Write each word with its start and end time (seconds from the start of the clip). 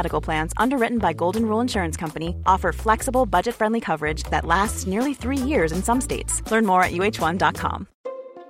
Medical 0.00 0.22
Plans, 0.22 0.54
underwritten 0.56 0.98
by 0.98 1.12
Golden 1.12 1.44
Rule 1.44 1.60
Insurance 1.60 1.94
Company, 1.94 2.34
offer 2.46 2.72
flexible, 2.72 3.26
budget 3.26 3.54
friendly 3.54 3.80
coverage 3.80 4.22
that 4.30 4.46
lasts 4.46 4.86
nearly 4.86 5.12
three 5.12 5.42
years 5.50 5.72
in 5.72 5.82
some 5.82 6.00
states. 6.00 6.40
Learn 6.50 6.64
more 6.64 6.82
at 6.82 6.92
uh1.com. 6.92 7.86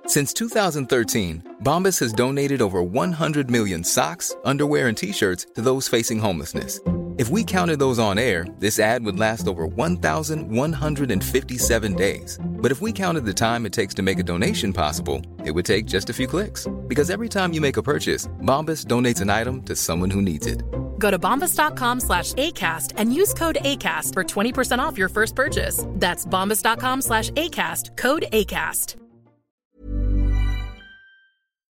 Since 0.07 0.33
2013, 0.33 1.57
Bombas 1.61 1.99
has 1.99 2.13
donated 2.13 2.61
over 2.61 2.81
100 2.81 3.51
million 3.51 3.83
socks, 3.83 4.33
underwear, 4.45 4.87
and 4.87 4.97
t 4.97 5.11
shirts 5.11 5.45
to 5.55 5.61
those 5.61 5.89
facing 5.89 6.19
homelessness. 6.19 6.79
If 7.17 7.27
we 7.29 7.43
counted 7.43 7.79
those 7.79 7.99
on 7.99 8.17
air, 8.17 8.45
this 8.59 8.79
ad 8.79 9.03
would 9.03 9.19
last 9.19 9.45
over 9.47 9.67
1,157 9.67 11.95
days. 11.95 12.39
But 12.63 12.71
if 12.71 12.81
we 12.81 12.93
counted 12.93 13.25
the 13.25 13.33
time 13.33 13.65
it 13.65 13.73
takes 13.73 13.93
to 13.95 14.01
make 14.01 14.19
a 14.19 14.23
donation 14.23 14.71
possible, 14.73 15.21
it 15.45 15.51
would 15.51 15.65
take 15.65 15.85
just 15.85 16.09
a 16.09 16.13
few 16.13 16.27
clicks. 16.27 16.67
Because 16.87 17.11
every 17.11 17.27
time 17.27 17.51
you 17.53 17.61
make 17.61 17.77
a 17.77 17.83
purchase, 17.83 18.27
Bombas 18.41 18.85
donates 18.85 19.21
an 19.21 19.29
item 19.29 19.61
to 19.63 19.75
someone 19.75 20.09
who 20.09 20.21
needs 20.21 20.47
it. 20.47 20.63
Go 21.01 21.09
to 21.09 21.19
bombas.com 21.19 21.99
slash 21.99 22.33
ACAST 22.33 22.93
and 22.95 23.13
use 23.13 23.33
code 23.33 23.57
ACAST 23.61 24.13
for 24.13 24.23
20% 24.23 24.79
off 24.79 24.97
your 24.97 25.09
first 25.09 25.35
purchase. 25.35 25.83
That's 25.87 26.25
bombas.com 26.25 27.01
slash 27.01 27.31
ACAST, 27.31 27.97
code 27.97 28.25
ACAST. 28.31 28.95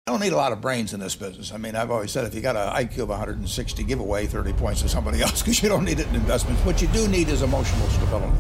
I 0.06 0.12
don't 0.12 0.20
need 0.20 0.34
a 0.34 0.36
lot 0.36 0.52
of 0.52 0.60
brains 0.60 0.94
in 0.94 1.00
this 1.00 1.16
business. 1.16 1.54
I 1.54 1.58
mean, 1.58 1.78
I've 1.78 1.90
always 1.90 2.12
said 2.12 2.26
if 2.26 2.36
you 2.36 2.42
got 2.42 2.58
an 2.58 2.86
IQ 2.86 3.04
of 3.04 3.10
160, 3.10 3.84
give 3.86 4.02
away 4.02 4.26
30 4.26 4.52
points 4.52 4.82
to 4.82 4.90
somebody 4.90 5.22
else 5.24 5.42
because 5.42 5.64
you 5.64 5.70
don't 5.70 5.86
need 5.86 6.02
it 6.02 6.08
in 6.10 6.16
investments. 6.16 6.62
What 6.66 6.82
you 6.82 6.90
do 6.90 7.08
need 7.08 7.30
is 7.30 7.42
emotional 7.42 7.88
stability. 7.88 8.36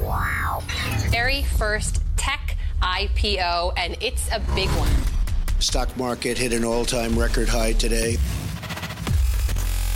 Wow. 0.00 0.62
Very 1.08 1.42
first 1.42 2.00
tech 2.16 2.56
IPO, 2.82 3.72
and 3.76 3.96
it's 4.00 4.30
a 4.30 4.38
big 4.54 4.68
one. 4.70 4.92
Stock 5.58 5.96
market 5.96 6.38
hit 6.38 6.52
an 6.52 6.64
all 6.64 6.84
time 6.84 7.18
record 7.18 7.48
high 7.48 7.72
today. 7.72 8.16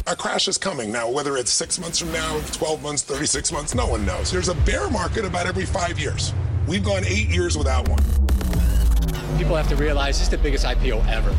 A 0.08 0.14
crash 0.14 0.46
is 0.46 0.56
coming. 0.56 0.92
Now, 0.92 1.10
whether 1.10 1.36
it's 1.36 1.50
six 1.50 1.80
months 1.80 1.98
from 1.98 2.12
now, 2.12 2.40
12 2.52 2.80
months, 2.80 3.02
36 3.02 3.52
months, 3.52 3.74
no 3.74 3.86
one 3.88 4.06
knows. 4.06 4.30
There's 4.30 4.48
a 4.48 4.54
bear 4.54 4.88
market 4.90 5.24
about 5.24 5.46
every 5.46 5.66
five 5.66 5.98
years. 5.98 6.32
We've 6.68 6.84
gone 6.84 7.04
eight 7.06 7.28
years 7.28 7.58
without 7.58 7.88
one. 7.88 8.04
People 9.38 9.56
have 9.56 9.68
to 9.68 9.76
realize 9.76 10.18
this 10.18 10.22
is 10.22 10.28
the 10.28 10.38
biggest 10.38 10.64
IPO 10.64 11.02
ever. 11.08 11.34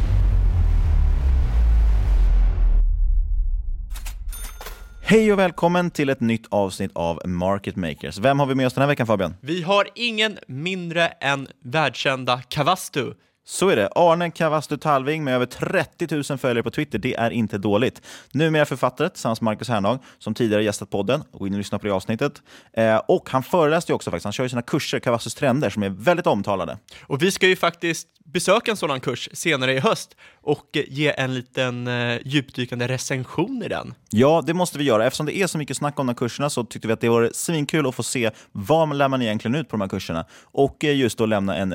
Hej 5.02 5.34
och 5.34 5.40
välkommen 5.40 5.91
till 5.91 6.09
ett 6.09 6.20
nytt 6.20 6.47
avsnitt 6.50 6.91
av 6.96 7.22
Market 7.25 7.75
Makers. 7.75 8.18
Vem 8.18 8.40
har 8.40 8.46
vi 8.46 8.56
med 8.56 8.68
oss 8.68 8.74
den 8.74 8.81
här 8.81 8.88
veckan 8.88 9.08
Fabian? 9.08 9.36
Vi 9.41 9.62
har 9.62 9.88
ingen 9.96 10.38
mindre 10.47 11.08
än 11.08 11.47
världskända 11.64 12.41
Kavastu. 12.47 13.14
Så 13.50 13.69
är 13.69 13.75
det. 13.75 13.90
Arne 13.96 14.31
Kavastu 14.31 14.78
Talving 14.78 15.24
med 15.24 15.35
över 15.35 15.46
30 15.46 16.16
000 16.30 16.38
följare 16.38 16.63
på 16.63 16.72
Twitter. 16.72 17.00
Det 17.00 17.16
är 17.16 17.31
inte 17.31 17.58
dåligt. 17.58 18.02
Numera 18.31 18.66
författare 18.66 19.09
tillsammans 19.09 19.41
med 19.41 19.46
Marcus 19.46 19.69
Hernag 19.69 20.00
som 20.19 20.34
tidigare 20.34 20.63
gästat 20.63 20.90
podden. 20.90 21.24
Gå 21.31 21.47
in 21.47 21.53
och 21.53 21.58
lyssna 21.58 21.80
på 21.80 21.88
det 21.88 21.94
avsnittet. 21.94 22.41
Eh, 22.74 22.97
och 22.97 23.30
han 23.30 23.44
föreläste 23.44 23.91
ju 23.91 23.96
också 23.96 24.12
faktiskt. 24.12 24.24
Han 24.24 24.34
kör 24.34 24.44
ju 24.44 24.50
sina 24.50 24.62
kurser, 24.62 25.00
Kavastus 25.00 25.35
trender, 25.35 25.69
som 25.69 25.84
är 25.84 25.90
väldigt 25.90 26.28
omtalade. 26.28 26.78
Och 27.02 27.22
vi 27.22 27.31
ska 27.31 27.47
ju 27.47 27.56
faktiskt 27.56 28.08
besöka 28.25 28.72
en 28.72 28.78
sådan 28.78 29.00
kurs 29.00 29.30
senare 29.34 29.74
i 29.74 29.79
höst 29.79 30.16
och 30.41 30.69
ge 30.74 31.14
en 31.18 31.34
liten 31.34 31.88
eh, 31.88 32.19
djupdykande 32.25 32.88
recension 32.88 33.64
i 33.64 33.68
den. 33.68 33.94
Ja, 34.09 34.44
det 34.46 34.53
måste 34.53 34.78
vi 34.78 34.84
göra. 34.84 35.06
Eftersom 35.06 35.25
det 35.25 35.38
är 35.38 35.47
så 35.47 35.58
mycket 35.58 35.78
snack 35.78 36.00
om 36.00 36.08
de 36.08 36.12
här 36.12 36.18
kurserna 36.18 36.50
så 36.50 36.64
tyckte 36.64 36.88
vi 36.88 36.94
att 36.94 37.02
det 37.02 37.09
var 37.09 37.31
svinkul 37.34 37.88
att 37.88 37.96
få 37.96 38.03
se 38.03 38.31
vad 38.52 38.96
lär 38.96 39.08
man 39.08 39.22
egentligen 39.22 39.56
ut 39.56 39.69
på 39.69 39.78
de 39.78 39.81
här 39.81 39.90
kurserna 39.90 40.25
och 40.41 40.84
eh, 40.84 40.96
just 40.96 41.18
då 41.18 41.25
lämna 41.25 41.56
en 41.56 41.74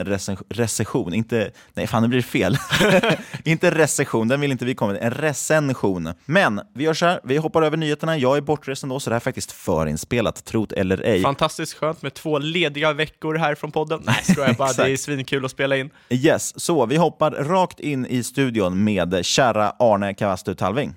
recension. 0.48 1.14
Inte, 1.14 1.50
nej 1.74 1.86
fan 1.86 2.02
det 2.02 2.08
blir 2.08 2.22
fel. 2.22 2.58
inte 3.44 3.70
recension, 3.70 4.28
den 4.28 4.40
vill 4.40 4.52
inte 4.52 4.64
vi 4.64 4.74
komma 4.74 4.92
med. 4.92 5.02
En 5.02 5.10
recension. 5.10 6.12
Men 6.24 6.60
vi 6.74 6.84
gör 6.84 6.94
så 6.94 7.06
här, 7.06 7.20
vi 7.24 7.36
hoppar 7.36 7.62
över 7.62 7.76
nyheterna. 7.76 8.18
Jag 8.18 8.36
är 8.36 8.40
bortresen 8.40 8.88
då, 8.88 9.00
så 9.00 9.10
det 9.10 9.14
här 9.14 9.20
är 9.20 9.24
faktiskt 9.24 9.52
förinspelat, 9.52 10.44
trot 10.44 10.72
eller 10.72 11.02
ej. 11.04 11.22
Fantastiskt 11.22 11.74
skönt 11.74 12.02
med 12.02 12.14
två 12.14 12.38
lediga 12.38 12.92
veckor 12.92 13.34
här 13.34 13.54
från 13.54 13.72
podden. 13.72 14.02
Nej, 14.04 14.22
ska 14.22 14.46
jag 14.46 14.56
bara. 14.56 14.72
det 14.76 14.90
är 14.90 14.96
svinkul 14.96 15.44
att 15.44 15.50
spela 15.50 15.76
in. 15.76 15.90
Yes, 16.10 16.60
så 16.60 16.86
vi 16.86 16.96
hoppar 16.96 17.30
rakt 17.30 17.80
in 17.80 18.06
i 18.06 18.22
studion 18.22 18.84
med 18.84 19.24
kära 19.24 19.72
Arne 19.78 20.14
Kavastu 20.14 20.54
Talving. 20.54 20.94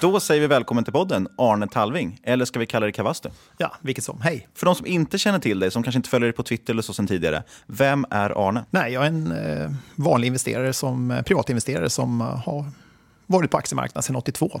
Då 0.00 0.20
säger 0.20 0.40
vi 0.40 0.46
välkommen 0.46 0.84
till 0.84 0.92
podden, 0.92 1.28
Arne 1.38 1.68
Talving. 1.68 2.20
Eller 2.22 2.44
ska 2.44 2.58
vi 2.58 2.66
kalla 2.66 2.86
dig 2.86 2.92
Kavastu? 2.92 3.28
Ja, 3.56 3.76
vilket 3.80 4.04
som. 4.04 4.20
Hej. 4.20 4.48
För 4.54 4.66
de 4.66 4.74
som 4.74 4.86
inte 4.86 5.18
känner 5.18 5.38
till 5.38 5.58
dig, 5.58 5.70
som 5.70 5.82
kanske 5.82 5.96
inte 5.96 6.08
följer 6.08 6.26
dig 6.26 6.32
på 6.32 6.42
Twitter 6.42 6.72
eller 6.72 6.82
så 6.82 6.92
sen 6.92 7.06
tidigare. 7.06 7.42
Vem 7.66 8.06
är 8.10 8.48
Arne? 8.48 8.64
Nej, 8.70 8.92
jag 8.92 9.02
är 9.02 9.08
en 9.08 9.32
eh, 9.32 9.70
vanlig 9.96 10.26
investerare, 10.26 10.72
som, 10.72 11.10
eh, 11.10 11.22
privatinvesterare 11.22 11.90
som 11.90 12.20
eh, 12.20 12.26
har 12.26 12.64
varit 13.26 13.50
på 13.50 13.56
aktiemarknaden 13.56 14.02
sedan 14.02 14.16
82. 14.16 14.60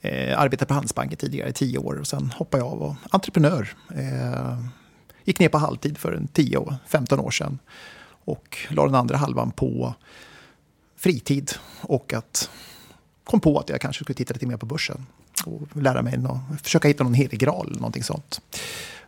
Eh, 0.00 0.40
arbetade 0.40 0.68
på 0.68 0.74
Handelsbanken 0.74 1.18
tidigare 1.18 1.48
i 1.48 1.52
tio 1.52 1.78
år 1.78 2.00
och 2.00 2.06
sen 2.06 2.32
hoppade 2.36 2.64
jag 2.64 2.72
av 2.72 2.82
och 2.82 2.94
entreprenör. 3.10 3.68
Eh, 3.94 4.58
gick 5.24 5.38
ner 5.38 5.48
på 5.48 5.58
halvtid 5.58 5.98
för 5.98 6.12
en 6.12 6.28
10-15 6.28 7.20
år 7.20 7.30
sedan 7.30 7.58
och 8.24 8.58
la 8.70 8.86
den 8.86 8.94
andra 8.94 9.16
halvan 9.16 9.50
på 9.50 9.94
fritid 10.96 11.52
och 11.80 12.12
att 12.12 12.50
kom 13.28 13.40
på 13.40 13.58
att 13.58 13.68
jag 13.68 13.80
kanske 13.80 14.04
skulle 14.04 14.14
titta 14.14 14.34
lite 14.34 14.46
mer 14.46 14.56
på 14.56 14.66
börsen 14.66 15.06
och 15.46 15.82
lära 15.82 16.02
mig, 16.02 16.18
no 16.18 16.40
försöka 16.62 16.88
hitta 16.88 17.04
någon 17.04 17.14
helig 17.14 17.40
graal 17.40 17.66
eller 17.66 17.80
någonting 17.80 18.02
sånt. 18.02 18.40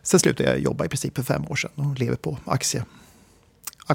Sen 0.03 0.19
slutade 0.19 0.49
jag 0.49 0.59
jobba 0.59 0.85
i 0.85 0.89
princip 0.89 1.15
för 1.15 1.23
fem 1.23 1.45
år 1.49 1.55
sedan 1.55 1.71
och 1.75 1.99
lever 1.99 2.15
på 2.15 2.37
aktie 2.45 2.85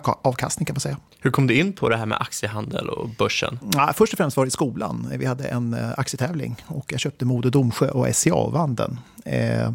avkastning 0.03 0.67
kan 0.67 0.75
man 0.75 0.81
säga. 0.81 0.97
Hur 1.21 1.31
kom 1.31 1.47
du 1.47 1.55
in 1.55 1.73
på 1.73 1.89
det 1.89 1.97
här 1.97 2.07
med 2.07 2.19
aktiehandel 2.21 2.89
och 2.89 3.09
börsen? 3.09 3.59
Ja, 3.73 3.93
först 3.97 4.13
och 4.13 4.17
främst 4.17 4.37
var 4.37 4.45
det 4.45 4.49
i 4.49 4.51
skolan. 4.51 5.13
Vi 5.19 5.27
hade 5.27 5.49
en 5.49 5.75
eh, 5.75 5.93
aktietävling 5.97 6.57
och 6.67 6.93
jag 6.93 7.01
köpte 7.01 7.25
Modo 7.25 7.51
Domsjö 7.51 7.89
och 7.89 8.17
SCA 8.17 8.35
och 8.35 8.53
vann 8.53 8.75
den. 8.75 9.01
Eh, 9.25 9.73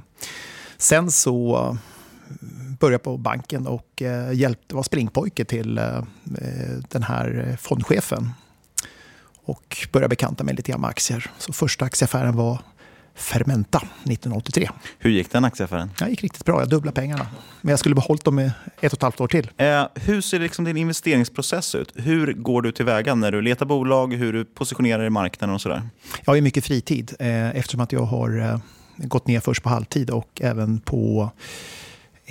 sen 0.78 1.12
så 1.12 1.78
började 2.80 3.04
på 3.04 3.18
banken 3.18 3.68
och 3.68 4.02
eh, 4.02 4.34
hjälpte, 4.34 4.76
var 4.76 4.84
springpojke 4.84 5.46
till 5.46 5.78
eh, 5.78 5.98
eh, 6.38 6.78
den 6.90 7.04
här 7.04 7.58
fondchefen. 7.59 8.30
Och 9.46 9.88
började 9.91 10.09
bekanta 10.09 10.43
mig 10.43 10.55
lite 10.55 10.72
grann 10.72 10.82
med 10.82 10.90
aktier. 10.90 11.32
Så 11.38 11.53
första 11.53 11.85
aktieaffären 11.85 12.35
var 12.35 12.59
Fermenta 13.16 13.78
1983. 13.78 14.70
Hur 14.99 15.11
gick 15.11 15.32
den 15.32 15.46
aktieaffären? 15.46 15.91
Det 15.99 16.09
gick 16.09 16.23
riktigt 16.23 16.46
bra. 16.46 16.59
Jag 16.61 16.70
dubblade 16.70 16.96
pengarna. 16.96 17.28
Men 17.61 17.70
jag 17.70 17.79
skulle 17.79 17.96
behållit 17.96 18.23
dem 18.23 18.40
i 18.40 18.52
ett 18.82 18.93
och 18.93 18.97
ett 18.97 19.02
halvt 19.02 19.22
år 19.22 19.28
till. 19.28 19.52
Eh, 19.58 19.84
hur 19.96 20.22
ser 20.22 20.40
liksom 20.40 20.66
din 20.66 20.78
investeringsprocess 20.78 21.76
ut? 21.76 21.91
Hur 21.96 22.34
går 22.34 22.61
du 22.61 22.72
tillväga 22.72 23.16
när 23.16 23.32
du 23.32 23.41
letar 23.41 23.66
bolag, 23.66 24.14
hur 24.14 24.34
du 24.34 24.46
positionerar 24.46 24.97
dig 24.97 25.08
i 25.08 25.09
marknaden 25.09 25.55
och 25.55 25.61
sådär? 25.61 25.82
Jag 26.26 26.34
har 26.34 26.41
mycket 26.41 26.66
fritid 26.66 27.14
eh, 27.20 27.55
eftersom 27.55 27.82
att 27.82 27.91
jag 27.91 28.03
har 28.03 28.40
eh, 28.40 28.58
gått 28.97 29.28
ner 29.28 29.40
först 29.40 29.64
på 29.64 29.70
halvtid 29.70 30.09
och 30.09 30.41
även 30.41 30.79
på 30.79 31.32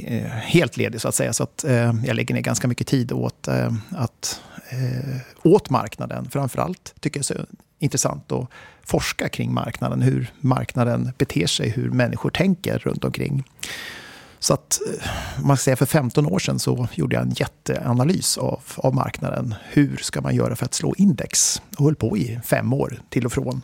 Eh, 0.06 0.26
helt 0.26 0.76
ledig 0.76 1.00
så 1.00 1.08
att 1.08 1.14
säga. 1.14 1.32
Så 1.32 1.42
att 1.42 1.64
eh, 1.64 1.94
jag 2.04 2.16
lägger 2.16 2.34
ner 2.34 2.42
ganska 2.42 2.68
mycket 2.68 2.86
tid 2.86 3.12
åt, 3.12 3.48
eh, 3.48 3.72
att, 3.90 4.40
eh, 4.70 5.16
åt 5.42 5.70
marknaden. 5.70 6.30
Framförallt 6.30 6.94
tycker 7.00 7.20
jag 7.20 7.26
det 7.28 7.32
är 7.32 7.44
så 7.44 7.46
intressant 7.78 8.32
att 8.32 8.48
forska 8.82 9.28
kring 9.28 9.54
marknaden. 9.54 10.02
Hur 10.02 10.32
marknaden 10.40 11.12
beter 11.18 11.46
sig, 11.46 11.68
hur 11.68 11.90
människor 11.90 12.30
tänker 12.30 12.78
runt 12.78 13.04
omkring. 13.04 13.44
Så 14.38 14.54
att, 14.54 14.80
eh, 14.86 15.10
man 15.44 15.56
ska 15.56 15.64
säga 15.64 15.76
för 15.76 15.86
15 15.86 16.26
år 16.26 16.38
sedan 16.38 16.58
så 16.58 16.88
gjorde 16.94 17.16
jag 17.16 17.22
en 17.22 17.34
jätteanalys 17.36 18.38
av, 18.38 18.62
av 18.76 18.94
marknaden. 18.94 19.54
Hur 19.70 19.96
ska 19.96 20.20
man 20.20 20.34
göra 20.34 20.56
för 20.56 20.64
att 20.64 20.74
slå 20.74 20.94
index? 20.98 21.62
Och 21.78 21.84
höll 21.84 21.94
på 21.94 22.16
i 22.16 22.40
fem 22.44 22.72
år 22.72 23.00
till 23.08 23.26
och 23.26 23.32
från. 23.32 23.62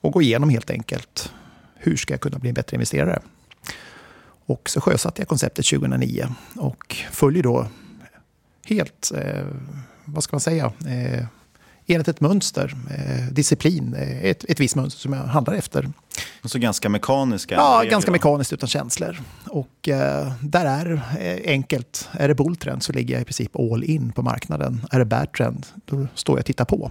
Och 0.00 0.12
gå 0.12 0.22
igenom 0.22 0.48
helt 0.48 0.70
enkelt. 0.70 1.32
Hur 1.74 1.96
ska 1.96 2.14
jag 2.14 2.20
kunna 2.20 2.38
bli 2.38 2.48
en 2.48 2.54
bättre 2.54 2.74
investerare? 2.74 3.22
Och 4.48 4.70
så 4.70 4.80
sjösatte 4.80 5.20
jag 5.20 5.28
konceptet 5.28 5.66
2009 5.66 6.28
och 6.56 6.96
följer 7.10 7.42
då 7.42 7.66
helt, 8.66 9.12
eh, 9.14 9.44
vad 10.04 10.24
ska 10.24 10.36
man 10.36 10.40
säga, 10.40 10.72
eh, 10.86 11.24
enligt 11.86 12.08
ett 12.08 12.20
mönster, 12.20 12.74
eh, 12.90 13.32
disciplin, 13.32 13.94
eh, 13.94 14.24
ett, 14.24 14.44
ett 14.44 14.60
visst 14.60 14.76
mönster 14.76 15.00
som 15.00 15.12
jag 15.12 15.20
handlar 15.20 15.54
efter. 15.54 15.92
Så 16.44 16.58
ganska 16.58 16.88
mekaniska? 16.88 17.54
Ja, 17.54 17.82
ganska 17.90 18.10
mekaniskt 18.10 18.52
utan 18.52 18.68
känslor. 18.68 19.20
Och 19.46 19.88
eh, 19.88 20.32
där 20.42 20.66
är 20.66 21.02
eh, 21.20 21.52
enkelt. 21.52 22.08
Är 22.12 22.28
det 22.28 22.34
bulltrend 22.34 22.82
så 22.82 22.92
ligger 22.92 23.14
jag 23.14 23.22
i 23.22 23.24
princip 23.24 23.56
all 23.56 23.84
in 23.84 24.12
på 24.12 24.22
marknaden. 24.22 24.86
Är 24.90 24.98
det 24.98 25.04
bad 25.04 25.32
trend, 25.32 25.66
då 25.84 26.06
står 26.14 26.36
jag 26.36 26.40
och 26.40 26.46
tittar 26.46 26.64
på. 26.64 26.90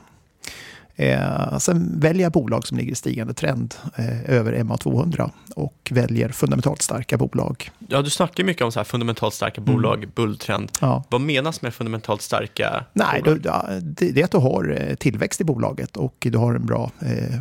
Eh, 1.00 1.58
sen 1.58 2.00
väljer 2.00 2.24
jag 2.24 2.32
bolag 2.32 2.68
som 2.68 2.78
ligger 2.78 2.92
i 2.92 2.96
stigande 2.96 3.34
trend 3.34 3.76
eh, 3.96 4.30
över 4.30 4.54
MA200 4.54 5.32
och 5.56 5.92
väljer 5.92 6.30
fundamentalt 6.30 6.82
starka 6.82 7.18
bolag. 7.18 7.72
Ja, 7.88 8.02
du 8.02 8.10
snackar 8.10 8.44
mycket 8.44 8.64
om 8.64 8.72
så 8.72 8.80
här 8.80 8.84
fundamentalt 8.84 9.34
starka 9.34 9.62
bolag, 9.62 9.98
mm. 9.98 10.10
bulltrend. 10.16 10.72
Ja. 10.82 11.04
Vad 11.10 11.22
menas 11.22 11.62
med 11.62 11.74
fundamentalt 11.74 12.22
starka 12.22 12.86
Nej, 12.94 13.22
bolag? 13.24 13.42
Då, 13.42 13.64
det, 13.82 14.12
det 14.12 14.22
är 14.22 14.26
att 14.26 14.32
du 14.32 14.38
har 14.38 14.78
eh, 14.82 14.96
tillväxt 14.96 15.42
i 15.42 15.44
bolaget 15.44 15.98
och 15.98 16.16
du 16.20 16.38
har 16.38 16.54
en 16.54 16.66
bra 16.66 16.92
eh, 17.00 17.40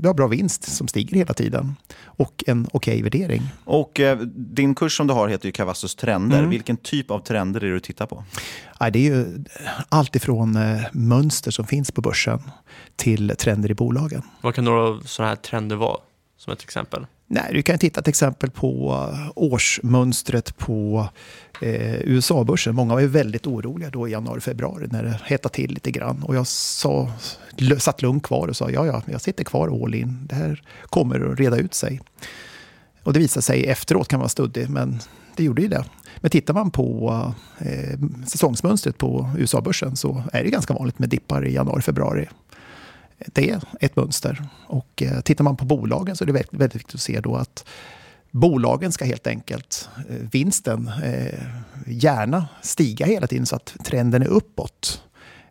du 0.00 0.08
har 0.08 0.14
bra 0.14 0.26
vinst 0.26 0.62
som 0.62 0.88
stiger 0.88 1.16
hela 1.16 1.34
tiden 1.34 1.76
och 2.04 2.44
en 2.46 2.66
okej 2.72 2.94
okay 2.94 3.02
värdering. 3.02 3.42
Och 3.64 4.00
eh, 4.00 4.18
din 4.34 4.74
kurs 4.74 4.96
som 4.96 5.06
du 5.06 5.14
har 5.14 5.28
heter 5.28 5.46
ju 5.46 5.52
Cavassos 5.52 5.94
trender. 5.94 6.38
Mm. 6.38 6.50
Vilken 6.50 6.76
typ 6.76 7.10
av 7.10 7.18
trender 7.18 7.60
är 7.60 7.66
det 7.66 7.72
du 7.72 7.80
tittar 7.80 8.06
på? 8.06 8.24
Ja, 8.80 8.90
det 8.90 8.98
är 8.98 9.14
ju 9.14 9.44
allt 9.88 10.16
ifrån 10.16 10.56
eh, 10.56 10.82
mönster 10.92 11.50
som 11.50 11.66
finns 11.66 11.92
på 11.92 12.00
börsen 12.00 12.42
till 12.96 13.32
trender 13.38 13.70
i 13.70 13.74
bolagen. 13.74 14.22
Vad 14.40 14.54
kan 14.54 14.64
några 14.64 15.00
sådana 15.04 15.28
här 15.28 15.36
trender 15.36 15.76
vara, 15.76 15.98
som 16.36 16.52
ett 16.52 16.62
exempel? 16.62 17.06
Nej, 17.28 17.50
du 17.52 17.62
kan 17.62 17.78
titta 17.78 18.02
till 18.02 18.10
exempel 18.10 18.50
på 18.50 19.08
årsmönstret 19.34 20.56
på 20.56 21.08
eh, 21.60 21.94
USA-börsen. 21.94 22.74
Många 22.74 22.94
var 22.94 23.00
ju 23.00 23.06
väldigt 23.06 23.46
oroliga 23.46 23.90
då 23.90 24.08
i 24.08 24.10
januari, 24.10 24.40
februari 24.40 24.86
när 24.90 25.02
det 25.02 25.20
hettade 25.24 25.54
till 25.54 25.70
lite 25.70 25.90
grann. 25.90 26.22
Och 26.22 26.36
jag 26.36 26.46
sa, 26.46 27.12
satt 27.78 28.02
lugnt 28.02 28.22
kvar 28.22 28.48
och 28.48 28.56
sa 28.56 28.70
ja, 28.70 28.86
ja, 28.86 29.02
jag 29.06 29.20
sitter 29.20 29.44
kvar 29.44 29.84
all 29.84 29.94
in. 29.94 30.26
Det 30.28 30.34
här 30.34 30.62
kommer 30.82 31.32
att 31.32 31.40
reda 31.40 31.56
ut 31.56 31.74
sig. 31.74 32.00
Och 33.02 33.12
det 33.12 33.18
visade 33.18 33.42
sig 33.42 33.66
efteråt 33.66 34.08
kan 34.08 34.20
vara 34.20 34.28
studdig, 34.28 34.70
men 34.70 35.00
det 35.36 35.44
gjorde 35.44 35.62
ju 35.62 35.68
det. 35.68 35.84
Men 36.16 36.30
tittar 36.30 36.54
man 36.54 36.70
på 36.70 37.34
eh, 37.58 37.98
säsongsmönstret 38.26 38.98
på 38.98 39.30
USA-börsen 39.38 39.96
så 39.96 40.22
är 40.32 40.44
det 40.44 40.50
ganska 40.50 40.74
vanligt 40.74 40.98
med 40.98 41.08
dippar 41.08 41.46
i 41.46 41.54
januari, 41.54 41.82
februari 41.82 42.28
det 43.18 43.50
är 43.50 43.56
e, 43.56 43.60
ett 43.80 43.96
mönster. 43.96 44.44
Och 44.66 45.02
eh, 45.02 45.20
tittar 45.20 45.44
man 45.44 45.56
på 45.56 45.64
bolagen 45.64 46.16
så 46.16 46.24
är 46.24 46.26
det 46.26 46.32
väldigt, 46.32 46.54
väldigt 46.54 46.76
viktigt 46.76 46.94
att 46.94 47.00
se 47.00 47.20
då 47.20 47.36
att 47.36 47.64
bolagen 48.30 48.92
ska 48.92 49.04
helt 49.04 49.26
enkelt, 49.26 49.88
eh, 50.08 50.16
vinsten, 50.32 50.90
eh, 51.04 51.40
gärna 51.86 52.48
stiga 52.62 53.06
hela 53.06 53.26
tiden 53.26 53.46
så 53.46 53.56
att 53.56 53.76
trenden 53.84 54.22
är 54.22 54.26
uppåt. 54.26 55.02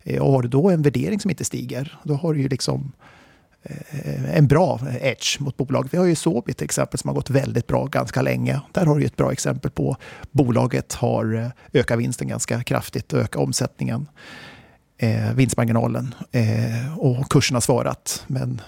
Eh, 0.03 0.21
och 0.21 0.31
har 0.31 0.41
du 0.41 0.47
då 0.47 0.69
en 0.69 0.81
värdering 0.81 1.19
som 1.19 1.29
inte 1.31 1.45
stiger, 1.45 1.99
då 2.03 2.13
har 2.13 2.33
du 2.33 2.41
ju 2.41 2.47
liksom 2.47 2.91
eh, 3.63 4.37
en 4.37 4.47
bra 4.47 4.79
edge 5.01 5.39
mot 5.39 5.57
bolaget. 5.57 5.93
Vi 5.93 5.97
har 5.97 6.05
ju 6.05 6.15
Sobi 6.15 6.53
till 6.53 6.65
exempel 6.65 6.99
som 6.99 7.07
har 7.07 7.15
gått 7.15 7.29
väldigt 7.29 7.67
bra 7.67 7.85
ganska 7.85 8.21
länge. 8.21 8.61
Där 8.71 8.85
har 8.85 8.99
du 8.99 9.05
ett 9.05 9.15
bra 9.15 9.31
exempel 9.31 9.71
på 9.71 9.97
bolaget 10.31 10.93
har 10.93 11.35
eh, 11.35 11.79
ökat 11.79 11.99
vinsten 11.99 12.27
ganska 12.27 12.63
kraftigt 12.63 13.13
och 13.13 13.19
ökat 13.19 13.41
omsättningen 13.41 14.07
eh, 14.97 15.33
vinstmarginalen 15.33 16.15
eh, 16.31 16.99
och 16.99 17.29
kursen 17.29 17.55
har 17.55 17.61
svarat. 17.61 18.23
Men 18.27 18.61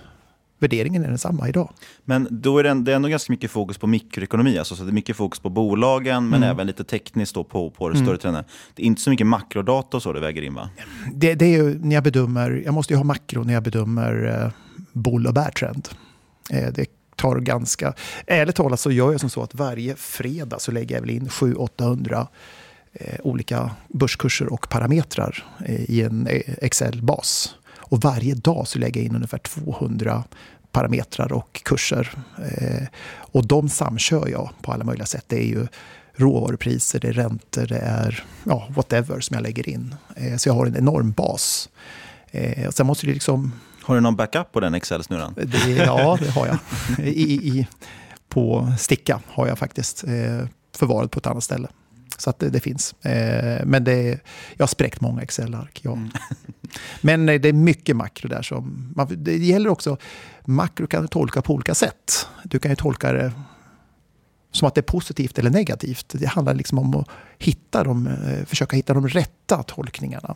värderingen 0.60 1.04
är 1.04 1.10
densamma 1.10 1.50
idag. 1.50 1.70
Men 2.06 2.28
då 2.32 2.60
är 2.60 2.64
det, 2.64 2.74
det 2.74 2.92
är 2.92 2.96
ändå 2.96 3.10
ganska 3.10 3.34
mycket 3.34 3.52
fokus 3.52 3.78
på 3.78 3.88
mikroekonomi, 3.88 4.58
alltså 4.58 4.76
så 4.76 4.84
det 4.84 4.90
är 4.90 4.94
mycket 4.94 5.16
fokus 5.16 5.40
på 5.40 5.50
bolagen 5.50 6.30
men 6.30 6.44
mm. 6.44 6.50
även 6.50 6.68
lite 6.68 6.84
tekniskt 6.84 7.36
då 7.36 7.44
på, 7.44 7.70
på 7.70 7.90
det 7.90 7.96
mm. 7.96 8.06
större 8.06 8.18
trenden. 8.18 8.44
Det 8.76 8.84
är 8.84 8.86
inte 8.86 9.02
så 9.02 9.10
mycket 9.10 9.28
makrodata 9.28 9.98
och 9.98 10.04
så 10.04 10.14
det 10.14 10.20
väger 10.20 10.42
in 10.42 10.54
va? 10.54 10.70
Det, 11.14 11.36
det 11.36 11.46
är 11.46 11.64
ju 11.64 11.80
när 11.80 11.96
jag 11.96 12.04
bedömer, 12.04 12.62
jag 12.66 12.74
måste 12.74 12.94
ju 12.94 12.98
ha 12.98 13.04
makro 13.04 13.44
när 13.44 13.54
jag 13.54 13.64
bedömer 13.64 14.44
eh, 14.44 14.52
bull 14.94 15.28
och 15.28 15.34
bear 15.34 15.52
trend. 15.52 15.90
Eh, 16.50 16.74
det 16.74 16.86
tar 17.16 17.40
ganska, 17.40 17.94
ärligt 18.28 18.56
talat 18.56 18.80
så 18.80 18.92
gör 18.92 19.12
jag 19.12 19.20
som 19.20 19.30
så 19.30 19.44
att 19.44 19.56
varje 19.56 19.96
fredag 19.96 20.60
så 20.60 20.72
lägger 20.72 20.96
jag 20.96 21.02
väl 21.02 21.10
in 21.10 21.28
700-800 21.28 22.16
Eh, 22.20 22.28
olika 23.24 23.72
börskurser 23.88 24.54
och 24.54 24.70
parametrar 24.70 25.46
eh, 25.66 25.82
i 25.82 26.02
en 26.02 26.28
eh, 26.28 26.42
Excel-bas. 26.62 27.56
Och 27.78 28.02
varje 28.02 28.36
dag 28.36 28.68
så 28.68 28.80
lägger 28.80 29.02
jag 29.02 29.06
in 29.06 29.16
ungefär 29.16 29.38
200 29.38 30.24
parametrar 30.72 31.34
och 31.34 31.62
kurser. 31.66 32.12
Och 33.10 33.48
de 33.48 33.70
samkör 33.70 34.28
jag 34.28 34.50
på 34.62 34.72
alla 34.72 34.84
möjliga 34.84 35.06
sätt. 35.06 35.26
Det 35.28 35.36
är 35.36 35.48
ju 35.48 35.68
råvarupriser, 36.16 37.00
det 37.00 37.08
är 37.08 37.14
räntor, 37.14 37.66
det 37.66 37.78
är 37.78 38.24
ja, 38.44 38.68
whatever 38.70 39.20
som 39.20 39.34
jag 39.34 39.44
lägger 39.44 39.70
in. 39.70 39.96
Så 40.38 40.50
jag 40.50 40.54
har 40.54 40.66
en 40.66 40.78
enorm 40.78 41.12
bas. 41.12 41.70
Sen 42.70 42.88
måste 42.88 43.06
det 43.06 43.14
liksom... 43.14 43.54
Har 43.84 43.96
du 43.96 44.02
någon 44.02 44.16
backup 44.16 44.52
på 44.52 44.60
den 44.60 44.76
Excel-snurran? 44.76 45.36
ja, 45.78 46.18
det 46.22 46.30
har 46.30 46.48
jag. 46.48 46.58
I, 47.08 47.34
i, 47.34 47.68
på 48.30 48.74
Sticka 48.80 49.22
har 49.28 49.48
jag 49.48 49.60
faktiskt 49.60 50.04
förvarat 50.76 51.12
på 51.12 51.20
ett 51.20 51.28
annat 51.28 51.44
ställe. 51.44 51.68
Så 52.18 52.30
att 52.30 52.40
det, 52.40 52.50
det 52.50 52.60
finns. 52.60 52.94
Eh, 53.06 53.66
men 53.66 53.84
det, 53.84 54.20
jag 54.58 54.64
har 54.64 54.68
spräckt 54.68 55.02
många 55.02 55.22
Excel-ark. 55.22 55.80
Ja. 55.84 55.94
Mm. 55.94 56.10
men 57.02 57.30
eh, 57.30 57.42
det 57.42 57.50
är 57.50 57.54
mycket 57.54 57.96
makro 57.96 58.30
där. 58.30 58.42
Som, 58.42 58.94
man, 58.96 59.08
det 59.10 59.38
gäller 59.38 59.70
också, 59.70 59.98
makro 60.46 60.88
kan 60.88 61.02
du 61.02 61.08
tolka 61.08 61.42
på 61.42 61.54
olika 61.54 61.76
sätt. 61.76 62.28
Du 62.44 62.60
kan 62.60 62.72
ju 62.72 62.76
tolka 62.76 63.12
det 63.12 63.32
som 64.52 64.68
att 64.68 64.76
det 64.76 64.82
är 64.82 64.84
positivt 64.84 65.40
eller 65.40 65.50
negativt. 65.50 66.06
Det 66.12 66.26
handlar 66.26 66.54
liksom 66.54 66.80
om 66.80 66.96
att 66.96 67.08
hitta 67.38 67.84
de, 67.84 68.08
eh, 68.08 68.46
försöka 68.46 68.76
hitta 68.76 68.94
de 68.94 69.08
rätta 69.08 69.64
tolkningarna 69.64 70.36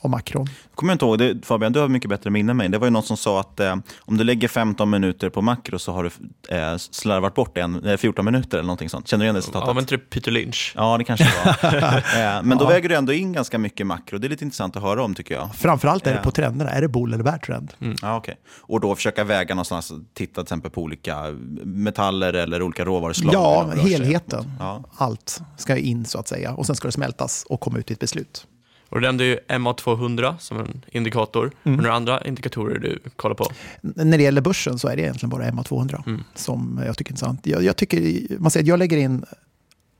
och 0.00 0.10
makron. 0.10 0.46
Kommer 0.74 0.90
jag 0.90 0.94
inte 0.94 1.04
ihåg, 1.04 1.18
det, 1.18 1.46
Fabian, 1.46 1.72
du 1.72 1.80
har 1.80 1.88
mycket 1.88 2.10
bättre 2.10 2.30
minne 2.30 2.50
än 2.50 2.56
mig. 2.56 2.68
Det 2.68 2.78
var 2.78 2.86
ju 2.86 2.90
någon 2.90 3.02
som 3.02 3.16
sa 3.16 3.40
att 3.40 3.60
eh, 3.60 3.76
om 4.00 4.16
du 4.16 4.24
lägger 4.24 4.48
15 4.48 4.90
minuter 4.90 5.30
på 5.30 5.42
makro 5.42 5.78
så 5.78 5.92
har 5.92 6.02
du 6.02 6.10
eh, 6.56 6.76
slarvat 6.76 7.34
bort 7.34 7.58
en, 7.58 7.84
eh, 7.84 7.96
14 7.96 8.24
minuter 8.24 8.58
eller 8.58 8.66
någonting 8.66 8.88
sånt. 8.88 9.08
Känner 9.08 9.24
du 9.24 9.26
igen 9.26 9.34
det 9.34 9.42
citatet? 9.42 9.66
Ja, 9.66 9.74
men 9.74 9.84
typ 9.84 10.10
Peter 10.10 10.30
Lynch. 10.30 10.72
Ja, 10.76 10.98
det 10.98 11.04
kanske 11.04 11.24
det 11.24 11.80
var. 11.80 11.96
eh, 12.36 12.42
men 12.42 12.58
då 12.58 12.66
väger 12.66 12.88
du 12.88 12.94
ändå 12.94 13.12
in 13.12 13.32
ganska 13.32 13.58
mycket 13.58 13.86
makro. 13.86 14.18
Det 14.18 14.26
är 14.26 14.28
lite 14.28 14.44
intressant 14.44 14.76
att 14.76 14.82
höra 14.82 15.04
om 15.04 15.14
tycker 15.14 15.34
jag. 15.34 15.54
Framförallt 15.54 16.06
är 16.06 16.14
det 16.14 16.22
på 16.22 16.30
trenderna. 16.30 16.70
Är 16.70 16.80
det 16.80 16.88
bull 16.88 17.14
eller 17.14 17.24
bear 17.24 17.38
trend? 17.38 17.72
Mm. 17.80 17.96
Ja, 18.02 18.18
okay. 18.18 18.34
Och 18.60 18.80
då 18.80 18.94
försöka 18.94 19.24
väga 19.24 19.54
någonstans, 19.54 19.92
titta 20.14 20.34
till 20.34 20.42
exempel 20.42 20.70
på 20.70 20.82
olika 20.82 21.24
metaller 21.64 22.32
eller 22.32 22.62
olika 22.62 22.84
råvaruslag. 22.84 23.34
Ja, 23.34 23.70
helheten. 23.76 24.52
Ja. 24.58 24.84
Allt 24.96 25.40
ska 25.56 25.76
in 25.76 26.04
så 26.04 26.18
att 26.18 26.28
säga. 26.28 26.54
Och 26.54 26.66
sen 26.66 26.76
ska 26.76 26.88
det 26.88 26.92
smältas 26.92 27.46
och 27.48 27.60
komma 27.60 27.78
ut 27.78 27.90
i 27.90 27.92
ett 27.92 28.00
beslut. 28.00 28.46
Och 28.90 29.00
du 29.00 29.06
nämnde 29.06 29.24
ju 29.24 29.38
MA200 29.48 30.38
som 30.38 30.60
en 30.60 30.84
indikator. 30.92 31.52
Mm. 31.64 31.76
Några 31.76 31.92
andra 31.92 32.20
indikatorer 32.20 32.78
du 32.78 32.98
kollar 33.16 33.34
på? 33.34 33.46
När 33.80 34.18
det 34.18 34.24
gäller 34.24 34.40
börsen 34.40 34.78
så 34.78 34.88
är 34.88 34.96
det 34.96 35.02
egentligen 35.02 35.30
bara 35.30 35.50
MA200 35.50 36.02
mm. 36.06 36.24
som 36.34 36.82
jag 36.86 36.96
tycker 36.96 37.10
är 37.10 37.12
intressant. 37.12 37.46
Jag, 37.46 37.62
jag, 37.62 37.76
tycker, 37.76 38.26
man 38.38 38.50
säger 38.50 38.64
att 38.64 38.68
jag 38.68 38.78
lägger 38.78 38.96
in 38.96 39.24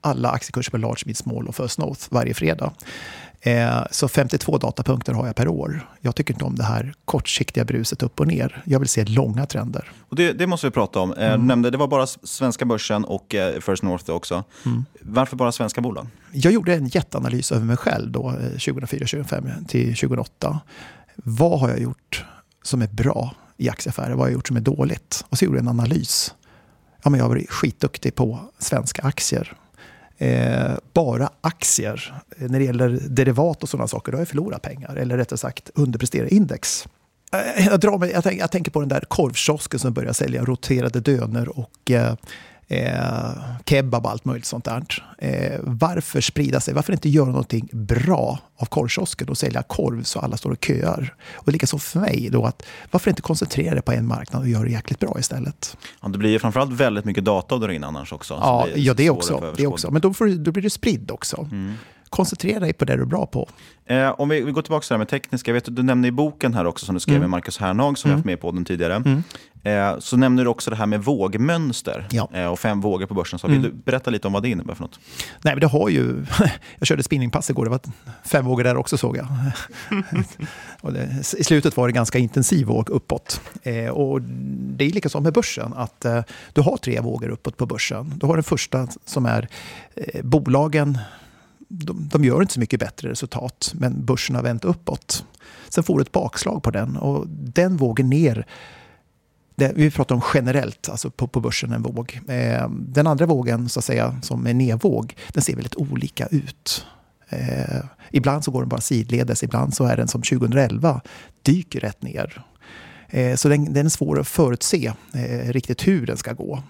alla 0.00 0.30
aktiekurser 0.30 0.70
på 0.70 0.78
large, 0.78 1.02
mid, 1.06 1.16
small 1.16 1.48
och 1.48 1.56
first 1.56 1.78
north 1.78 2.06
varje 2.10 2.34
fredag. 2.34 2.72
Eh, 3.42 3.82
så 3.90 4.08
52 4.08 4.58
datapunkter 4.58 5.12
har 5.12 5.26
jag 5.26 5.36
per 5.36 5.48
år. 5.48 5.88
Jag 6.00 6.16
tycker 6.16 6.34
inte 6.34 6.44
om 6.44 6.54
det 6.56 6.64
här 6.64 6.94
kortsiktiga 7.04 7.64
bruset 7.64 8.02
upp 8.02 8.20
och 8.20 8.26
ner. 8.26 8.62
Jag 8.64 8.78
vill 8.78 8.88
se 8.88 9.04
långa 9.04 9.46
trender. 9.46 9.92
Och 10.08 10.16
det, 10.16 10.32
det 10.32 10.46
måste 10.46 10.66
vi 10.66 10.70
prata 10.70 11.00
om. 11.00 11.12
Eh, 11.12 11.32
mm. 11.32 11.46
nämnde, 11.46 11.70
det 11.70 11.78
var 11.78 11.88
bara 11.88 12.06
svenska 12.06 12.64
börsen 12.64 13.04
och 13.04 13.34
eh, 13.34 13.60
First 13.60 13.82
North 13.82 14.10
också. 14.10 14.44
Mm. 14.66 14.84
Varför 15.00 15.36
bara 15.36 15.52
svenska 15.52 15.80
bolag? 15.80 16.06
Jag 16.32 16.52
gjorde 16.52 16.74
en 16.74 16.86
jätteanalys 16.86 17.52
över 17.52 17.64
mig 17.64 17.76
själv 17.76 18.10
då, 18.10 18.30
2004, 18.30 18.98
2005 18.98 19.48
till 19.68 19.96
2008. 19.96 20.60
Vad 21.16 21.60
har 21.60 21.68
jag 21.68 21.80
gjort 21.80 22.24
som 22.62 22.82
är 22.82 22.88
bra 22.88 23.34
i 23.56 23.68
aktieaffärer? 23.68 24.10
Vad 24.10 24.18
har 24.18 24.26
jag 24.26 24.32
gjort 24.32 24.48
som 24.48 24.56
är 24.56 24.60
dåligt? 24.60 25.24
Och 25.28 25.38
så 25.38 25.44
gjorde 25.44 25.56
jag 25.56 25.62
en 25.62 25.68
analys. 25.68 26.34
Ja, 27.02 27.10
men 27.10 27.18
jag 27.18 27.24
har 27.24 27.28
varit 27.28 27.50
skitduktig 27.50 28.14
på 28.14 28.38
svenska 28.58 29.02
aktier 29.02 29.56
eh, 30.20 30.72
bara 30.92 31.30
aktier. 31.40 32.22
Eh, 32.38 32.48
när 32.48 32.58
det 32.58 32.64
gäller 32.64 32.98
derivat 33.08 33.62
och 33.62 33.68
sådana 33.68 33.88
saker, 33.88 34.12
då 34.12 34.16
har 34.16 34.20
jag 34.20 34.28
förlorat 34.28 34.62
pengar. 34.62 34.96
Eller 34.96 35.16
rättare 35.16 35.38
sagt 35.38 35.70
underpresterat 35.74 36.30
index. 36.30 36.86
Eh, 37.32 37.66
jag, 37.66 37.80
drar 37.80 37.98
mig, 37.98 38.10
jag, 38.10 38.34
jag, 38.34 38.50
tänker 38.50 38.70
på 38.70 38.80
den 38.80 38.88
där 38.88 39.00
korvkiosken 39.00 39.80
som 39.80 39.92
börjar 39.92 40.12
sälja 40.12 40.44
roterade 40.44 41.00
döner 41.00 41.58
och 41.58 41.90
eh, 41.90 42.14
eh, 42.70 43.32
kebab 43.66 44.04
och 44.04 44.10
allt 44.10 44.24
möjligt 44.24 44.46
sånt 44.46 44.64
där. 44.64 45.04
Eh, 45.18 45.60
varför 45.62 46.20
sprida 46.20 46.60
sig? 46.60 46.74
Varför 46.74 46.92
inte 46.92 47.08
göra 47.08 47.26
någonting 47.26 47.68
bra 47.72 48.38
av 48.56 48.66
korvkiosken 48.66 49.28
och 49.28 49.38
sälja 49.38 49.62
korv 49.62 50.02
så 50.02 50.18
alla 50.18 50.36
står 50.36 50.50
och 50.50 50.64
köar? 50.64 51.14
Och 51.34 51.52
likaså 51.52 51.78
för 51.78 52.00
mig, 52.00 52.28
då 52.32 52.44
att, 52.44 52.62
varför 52.90 53.10
inte 53.10 53.22
koncentrera 53.22 53.74
det 53.74 53.82
på 53.82 53.92
en 53.92 54.06
marknad 54.06 54.42
och 54.42 54.48
göra 54.48 54.64
det 54.64 54.70
jäkligt 54.70 54.98
bra 54.98 55.16
istället? 55.18 55.76
Ja, 56.02 56.08
det 56.08 56.18
blir 56.18 56.30
ju 56.30 56.38
framförallt 56.38 56.72
väldigt 56.72 57.04
mycket 57.04 57.24
data 57.24 57.54
att 57.54 57.60
dra 57.60 57.72
in 57.72 57.84
annars 57.84 58.12
också. 58.12 58.34
Ja, 58.34 58.66
det 58.74 58.80
ja 58.80 58.94
det 58.94 59.10
också. 59.10 59.54
Det 59.56 59.66
också. 59.66 59.90
Men 59.90 60.00
då, 60.00 60.14
får, 60.14 60.28
då 60.28 60.52
blir 60.52 60.62
det 60.62 60.70
spridd 60.70 61.10
också. 61.10 61.48
Mm. 61.50 61.74
Koncentrera 62.10 62.60
dig 62.60 62.72
på 62.72 62.84
det 62.84 62.96
du 62.96 63.02
är 63.02 63.06
bra 63.06 63.26
på. 63.26 63.48
Eh, 63.86 64.08
om 64.20 64.28
vi, 64.28 64.40
vi 64.40 64.52
går 64.52 64.62
tillbaka 64.62 64.82
till 64.82 64.88
det 64.88 64.94
här 64.94 64.98
med 64.98 65.08
tekniska. 65.08 65.50
Jag 65.50 65.54
vet 65.54 65.68
att 65.68 65.76
du 65.76 65.82
nämnde 65.82 66.08
i 66.08 66.10
boken 66.12 66.54
här 66.54 66.64
också 66.66 66.86
som 66.86 66.94
du 66.94 67.00
skrev 67.00 67.16
Mm. 67.16 67.20
med 67.22 67.30
Marcus 67.30 67.58
Hernhag 67.58 67.98
som 67.98 68.08
vi 68.08 68.12
Mm. 68.12 68.18
haft 68.18 68.24
med 68.26 68.32
i 68.32 68.36
podden 68.36 68.64
tidigare. 68.64 68.94
Mm. 68.94 69.22
Eh, 69.62 69.98
så 69.98 70.16
nämner 70.16 70.44
du 70.44 70.50
också 70.50 70.70
det 70.70 70.76
här 70.76 70.86
med 70.86 71.04
vågmönster 71.04 72.06
Ja. 72.10 72.28
eh, 72.34 72.46
och 72.46 72.58
fem 72.58 72.80
vågor 72.80 73.06
på 73.06 73.14
börsen. 73.14 73.38
Så 73.38 73.46
vill 73.48 73.56
Mm. 73.58 73.70
du 73.70 73.76
berätta 73.84 74.10
lite 74.10 74.26
om 74.26 74.32
vad 74.32 74.42
det 74.42 74.48
innebär 74.48 74.74
för 74.74 74.82
något? 74.82 75.00
Nej, 75.42 75.54
men 75.54 75.60
det 75.60 75.66
har 75.66 75.88
ju... 75.88 76.24
Jag 76.78 76.86
körde 76.88 77.02
spinningpass 77.02 77.50
igår, 77.50 77.64
det 77.64 77.70
var 77.70 77.80
fem 78.24 78.44
vågor 78.44 78.64
där 78.64 78.76
också 78.76 78.96
såg 78.98 79.16
jag. 79.16 79.26
och 80.80 80.92
det, 80.92 81.08
I 81.38 81.44
slutet 81.44 81.76
var 81.76 81.86
det 81.86 81.92
ganska 81.92 82.18
intensiv 82.18 82.66
våg 82.66 82.90
uppåt. 82.90 83.40
Eh, 83.62 83.88
och 83.88 84.22
det 84.76 84.84
är 84.84 84.90
likadant 84.90 85.24
med 85.24 85.32
börsen, 85.32 85.72
att 85.76 86.04
eh, 86.04 86.20
du 86.52 86.60
har 86.60 86.76
tre 86.76 87.00
vågor 87.00 87.28
uppåt 87.28 87.56
på 87.56 87.66
börsen. 87.66 88.12
Du 88.16 88.26
har 88.26 88.34
den 88.36 88.42
första 88.44 88.88
som 89.04 89.26
är 89.26 89.48
eh, 89.94 90.22
bolagen, 90.22 90.98
de, 91.72 92.08
de 92.12 92.24
gör 92.24 92.40
inte 92.40 92.54
så 92.54 92.60
mycket 92.60 92.80
bättre 92.80 93.10
resultat, 93.10 93.72
men 93.74 94.04
börsen 94.04 94.36
har 94.36 94.42
vänt 94.42 94.64
uppåt. 94.64 95.24
Sen 95.68 95.84
får 95.84 95.98
du 95.98 96.02
ett 96.02 96.12
bakslag 96.12 96.62
på 96.62 96.70
den 96.70 96.96
och 96.96 97.26
den 97.28 97.76
vågen 97.76 98.10
ner 98.10 98.46
det, 99.54 99.72
vi 99.76 99.90
pratar 99.90 100.14
om 100.14 100.22
generellt, 100.34 100.88
alltså 100.88 101.10
på, 101.10 101.26
på 101.26 101.40
börsen 101.40 101.72
en 101.72 101.82
våg. 101.82 102.20
Eh, 102.28 102.68
den 102.70 103.06
andra 103.06 103.26
vågen, 103.26 103.68
så 103.68 103.78
att 103.78 103.84
säga, 103.84 104.18
som 104.22 104.46
är 104.46 104.54
nedvåg, 104.54 105.16
den 105.32 105.42
ser 105.42 105.54
väldigt 105.54 105.76
olika 105.76 106.26
ut. 106.26 106.86
Eh, 107.28 107.84
ibland 108.10 108.44
så 108.44 108.50
går 108.50 108.60
den 108.60 108.68
bara 108.68 108.80
sidledes, 108.80 109.42
ibland 109.42 109.74
så 109.74 109.84
är 109.84 109.96
den 109.96 110.08
som 110.08 110.22
2011, 110.22 111.00
dyker 111.42 111.80
rätt 111.80 112.02
ner. 112.02 112.44
Eh, 113.08 113.36
så 113.36 113.48
den, 113.48 113.72
den 113.72 113.86
är 113.86 113.90
svår 113.90 114.20
att 114.20 114.28
förutse 114.28 114.92
eh, 115.14 115.52
riktigt 115.52 115.86
hur 115.86 116.06
den 116.06 116.16
ska 116.16 116.32
gå. 116.32 116.62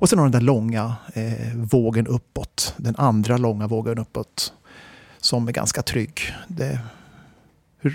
Och 0.00 0.08
sen 0.08 0.18
har 0.18 0.26
den 0.26 0.32
där 0.32 0.40
långa 0.40 0.96
eh, 1.14 1.54
vågen 1.54 2.06
uppåt, 2.06 2.74
den 2.76 2.96
andra 2.96 3.36
långa 3.36 3.66
vågen 3.66 3.98
uppåt, 3.98 4.52
som 5.18 5.48
är 5.48 5.52
ganska 5.52 5.82
trygg. 5.82 6.20
Det 6.48 6.80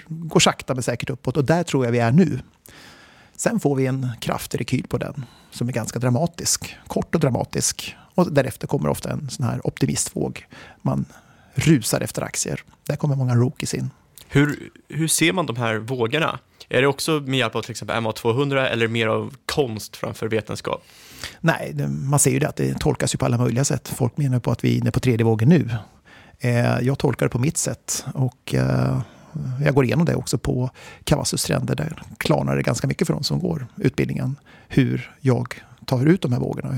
går 0.08 0.40
sakta 0.40 0.74
men 0.74 0.84
säkert 0.84 1.10
uppåt 1.10 1.38
och 1.38 1.46
där 1.46 1.64
tror 1.64 1.86
jag 1.86 1.92
vi 1.92 2.00
är 2.00 2.12
nu. 2.12 2.40
Sen 3.36 3.60
får 3.60 3.76
vi 3.76 3.86
en 3.86 4.10
kraftig 4.22 4.62
rekyl 4.62 4.88
på 4.88 4.98
den 4.98 5.26
som 5.52 5.68
är 5.68 5.74
ganska 5.74 6.00
dramatisk. 6.00 6.76
Kort 6.88 7.16
och 7.16 7.22
dramatisk. 7.22 7.96
Och 8.16 8.32
därefter 8.32 8.68
kommer 8.68 8.90
ofta 8.90 9.12
en 9.12 9.30
sån 9.30 9.46
här 9.46 9.68
optimistvåg. 9.68 10.48
Man 10.82 11.06
rusar 11.54 12.02
efter 12.02 12.22
aktier. 12.22 12.64
Där 12.86 12.96
kommer 12.96 13.16
många 13.16 13.36
rookies 13.36 13.74
in. 13.74 13.90
Hur, 14.28 14.70
hur 14.90 15.08
ser 15.08 15.34
man 15.34 15.46
de 15.46 15.56
här 15.56 15.76
vågorna? 15.78 16.40
Är 16.70 16.82
det 16.82 16.88
också 16.88 17.12
med 17.12 17.40
hjälp 17.40 17.56
av 17.56 17.62
till 17.62 17.72
exempel 17.72 17.98
MA200 17.98 18.66
eller 18.66 18.88
mer 18.88 19.08
av 19.08 19.36
konst 19.46 19.96
framför 19.96 20.28
vetenskap? 20.28 20.84
Nej, 21.40 21.88
man 21.88 22.20
ser 22.20 22.32
ju 22.32 22.40
det 22.40 22.48
att 22.48 22.56
det 22.56 22.80
tolkas 22.80 23.14
ju 23.14 23.18
på 23.18 23.26
alla 23.26 23.38
möjliga 23.38 23.64
sätt. 23.64 23.88
Folk 23.88 24.18
menar 24.18 24.40
på 24.40 24.52
att 24.52 24.64
vi 24.64 24.74
är 24.74 24.78
inne 24.78 24.92
på 24.92 25.00
tredje 25.00 25.26
vågen 25.26 25.50
nu. 25.50 25.70
Eh, 26.40 26.80
jag 26.82 27.00
tolkar 27.00 27.26
det 27.26 27.30
på 27.30 27.40
mitt 27.40 27.58
sätt 27.58 28.06
och 28.14 28.54
eh, 28.54 29.00
jag 29.64 29.76
går 29.76 29.86
igenom 29.86 30.06
det 30.06 30.16
också 30.16 30.38
på 30.38 30.70
Kavassus 31.04 31.42
stränder. 31.42 31.76
Där 31.76 32.02
klarnar 32.18 32.56
det 32.56 32.64
ganska 32.64 32.88
mycket 32.88 33.08
för 33.08 33.14
de 33.14 33.24
som 33.24 33.40
går 33.40 33.68
utbildningen. 33.76 34.36
Hur 34.68 35.12
jag 35.22 35.62
tar 35.86 36.06
ut 36.06 36.22
de 36.22 36.34
här 36.34 36.40
vågorna. 36.40 36.78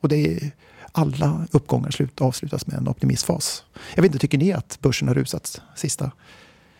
Och 0.00 0.08
det 0.08 0.16
är, 0.16 0.50
alla 0.92 1.46
uppgångar 1.50 1.90
slut, 1.90 2.20
avslutas 2.20 2.66
med 2.66 2.76
en 2.76 2.88
optimistfas. 2.88 3.64
Jag 3.94 4.02
vet 4.02 4.08
inte, 4.08 4.18
tycker 4.18 4.38
ni 4.38 4.52
att 4.52 4.78
börsen 4.80 5.08
har 5.08 5.14
rusat 5.14 5.60
sista, 5.76 6.10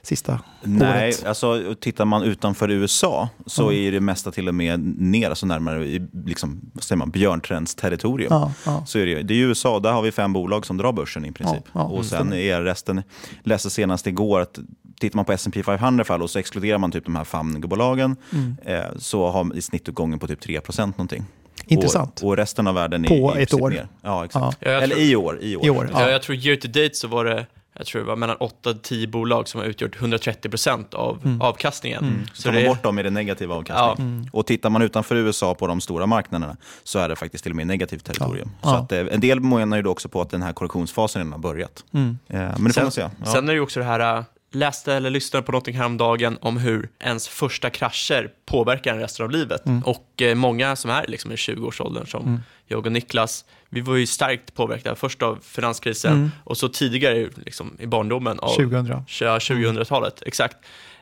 sista 0.05 0.41
Nej, 0.63 1.09
året? 1.09 1.25
alltså 1.27 1.75
tittar 1.81 2.05
man 2.05 2.23
utanför 2.23 2.71
USA 2.71 3.29
så 3.47 3.63
Ja. 3.63 3.73
är 3.73 3.93
det 3.93 4.01
mesta 4.01 4.31
till 4.31 4.49
och 4.49 4.55
med 4.55 4.81
ner, 5.01 5.29
alltså 5.31 5.47
närmare 5.47 5.87
i 5.87 6.07
liksom, 6.27 6.61
vad 6.73 6.85
säger 6.85 6.97
man, 6.99 7.11
björntrends 7.11 7.75
territorium. 7.75 8.29
Ja, 8.31 8.53
ja. 8.67 8.85
Så 8.87 8.99
är 8.99 9.07
det, 9.07 9.23
det 9.23 9.35
är 9.35 9.37
ju 9.39 9.49
USA, 9.49 9.79
där 9.81 9.93
har 9.93 10.03
vi 10.03 10.13
fem 10.13 10.33
bolag 10.33 10.67
som 10.67 10.77
drar 10.77 10.93
börsen 10.93 11.25
i 11.25 11.33
princip. 11.33 11.63
Ja, 11.65 11.71
ja, 11.81 11.83
och 11.83 11.93
mm, 11.93 12.05
sen 12.05 12.33
är 12.33 12.63
resten, 12.63 13.03
läste 13.45 13.71
senast 13.71 14.07
igår 14.07 14.41
att 14.41 14.59
tittar 15.01 15.17
man 15.17 15.25
på 15.25 15.33
S&P 15.33 15.63
500 15.63 15.87
i 15.95 15.97
alla 15.97 16.05
fall 16.05 16.23
och 16.23 16.31
så 16.31 16.39
exkluderar 16.39 16.79
man 16.79 16.91
typ 16.93 17.05
de 17.05 17.17
här 17.17 17.25
famnbolagen 17.25 18.17
Mm. 18.33 18.57
eh, 18.65 18.81
så 18.97 19.31
har 19.31 19.57
i 19.57 19.63
snittuppgången 19.63 20.19
på 20.19 20.27
typ 20.27 20.41
3% 20.47 20.87
någonting. 20.99 21.25
Intressant. 21.67 22.21
Och, 22.23 22.29
och 22.29 22.37
resten 22.37 22.67
av 22.67 22.75
världen 22.75 23.05
är 23.05 23.09
På 23.09 23.39
i 23.39 23.43
ett 23.43 23.55
år. 23.55 23.71
ner. 23.71 23.89
Ja, 24.03 24.25
exakt. 24.25 24.59
Ja, 24.61 24.69
Eller 24.71 24.87
tror- 24.95 25.01
i 25.07 25.17
år. 25.17 25.39
I 25.43 25.57
år. 25.57 25.67
I 25.67 25.71
år, 25.71 25.91
Ja. 25.93 26.11
Jag 26.11 26.23
tror 26.23 26.37
year 26.39 26.57
to 26.57 26.69
date 26.69 26.91
så 26.95 27.09
var 27.09 27.25
det, 27.25 27.47
jag 27.79 27.87
tror 27.87 28.01
det 28.03 28.09
var 28.09 28.17
mellan 28.17 28.37
8-10 28.37 29.07
bolag 29.11 29.49
som 29.49 29.61
har 29.61 29.67
utgjort 29.69 29.97
130% 29.97 30.95
av 30.95 31.19
Mm. 31.25 31.41
avkastningen. 31.41 32.05
Mm. 32.05 32.27
Så 32.33 32.43
tar 32.43 32.51
det 32.53 32.57
man 32.59 32.65
är, 32.65 32.69
bort 32.69 32.83
dem 32.83 32.99
i 32.99 33.03
den 33.03 33.15
negativa 33.15 33.55
avkastningen. 33.55 33.95
Ja. 33.99 34.03
Mm. 34.03 34.27
Och 34.33 34.47
tittar 34.47 34.71
man 34.71 34.83
utanför 34.83 35.17
USA 35.17 35.55
på 35.55 35.67
de 35.67 35.81
stora 35.81 36.07
marknaderna 36.07 36.57
så 36.85 36.99
är 36.99 37.09
det 37.09 37.17
faktiskt 37.17 37.45
till 37.45 37.53
och 37.53 37.57
med 37.57 37.67
negativt 37.67 38.05
territorium. 38.05 38.51
Ja. 38.63 38.69
Så 38.69 38.75
Ja. 38.75 38.79
att, 38.79 38.93
eh, 38.93 39.15
en 39.15 39.21
del 39.21 39.41
menar 39.41 39.77
ju 39.77 39.83
då 39.83 39.91
också 39.91 40.09
på 40.09 40.21
att 40.21 40.31
den 40.31 40.43
här 40.43 40.53
korrektionsfasen 40.53 41.21
redan 41.21 41.33
har 41.33 41.39
börjat. 41.41 41.85
Mm. 41.95 42.19
Eh, 42.29 42.39
Men 42.39 42.49
det 42.51 42.59
får 42.63 42.71
sen, 42.73 42.83
man 42.85 42.93
se. 42.93 43.01
Ja. 43.25 43.33
sen 43.33 43.45
är 43.45 43.53
det 43.53 43.55
ju 43.55 43.61
också 43.61 43.81
det 43.81 43.87
här, 43.87 44.17
äh, 44.19 44.25
läste 44.53 44.95
eller 44.95 45.11
lyssnade 45.11 45.43
på 45.47 45.53
någonting 45.53 45.77
häromdagen 45.77 46.39
om 46.41 46.57
hur 46.57 46.89
ens 47.01 47.29
första 47.29 47.71
krascher 47.71 48.31
påverkar 48.47 48.93
en 48.95 48.99
resten 49.01 49.25
av 49.25 49.31
livet. 49.31 49.67
Mm. 49.67 49.83
Och 49.83 50.23
eh, 50.23 50.35
många 50.35 50.77
som 50.77 50.91
är 50.91 51.05
liksom 51.09 51.33
i 51.33 51.35
20-årsåldern, 51.37 52.07
som 52.07 52.23
Mm. 52.23 52.41
jag 52.67 52.87
och 52.87 52.93
Niklas, 52.93 53.45
vi 53.69 53.81
var 53.81 53.97
ju 53.97 54.07
starkt 54.07 54.55
påverkade, 54.55 54.97
först 54.97 55.23
av 55.23 55.39
finanskrisen 55.43 56.13
Mm. 56.13 56.31
och 56.45 56.57
så 56.57 56.69
tidigare 56.69 57.29
liksom, 57.37 57.77
i 57.81 57.87
barndomen 57.87 58.39
av 58.39 58.49
2000. 58.57 58.87
Ja, 59.21 59.39
2000-talet. 59.39 60.23
Exakt. 60.27 60.57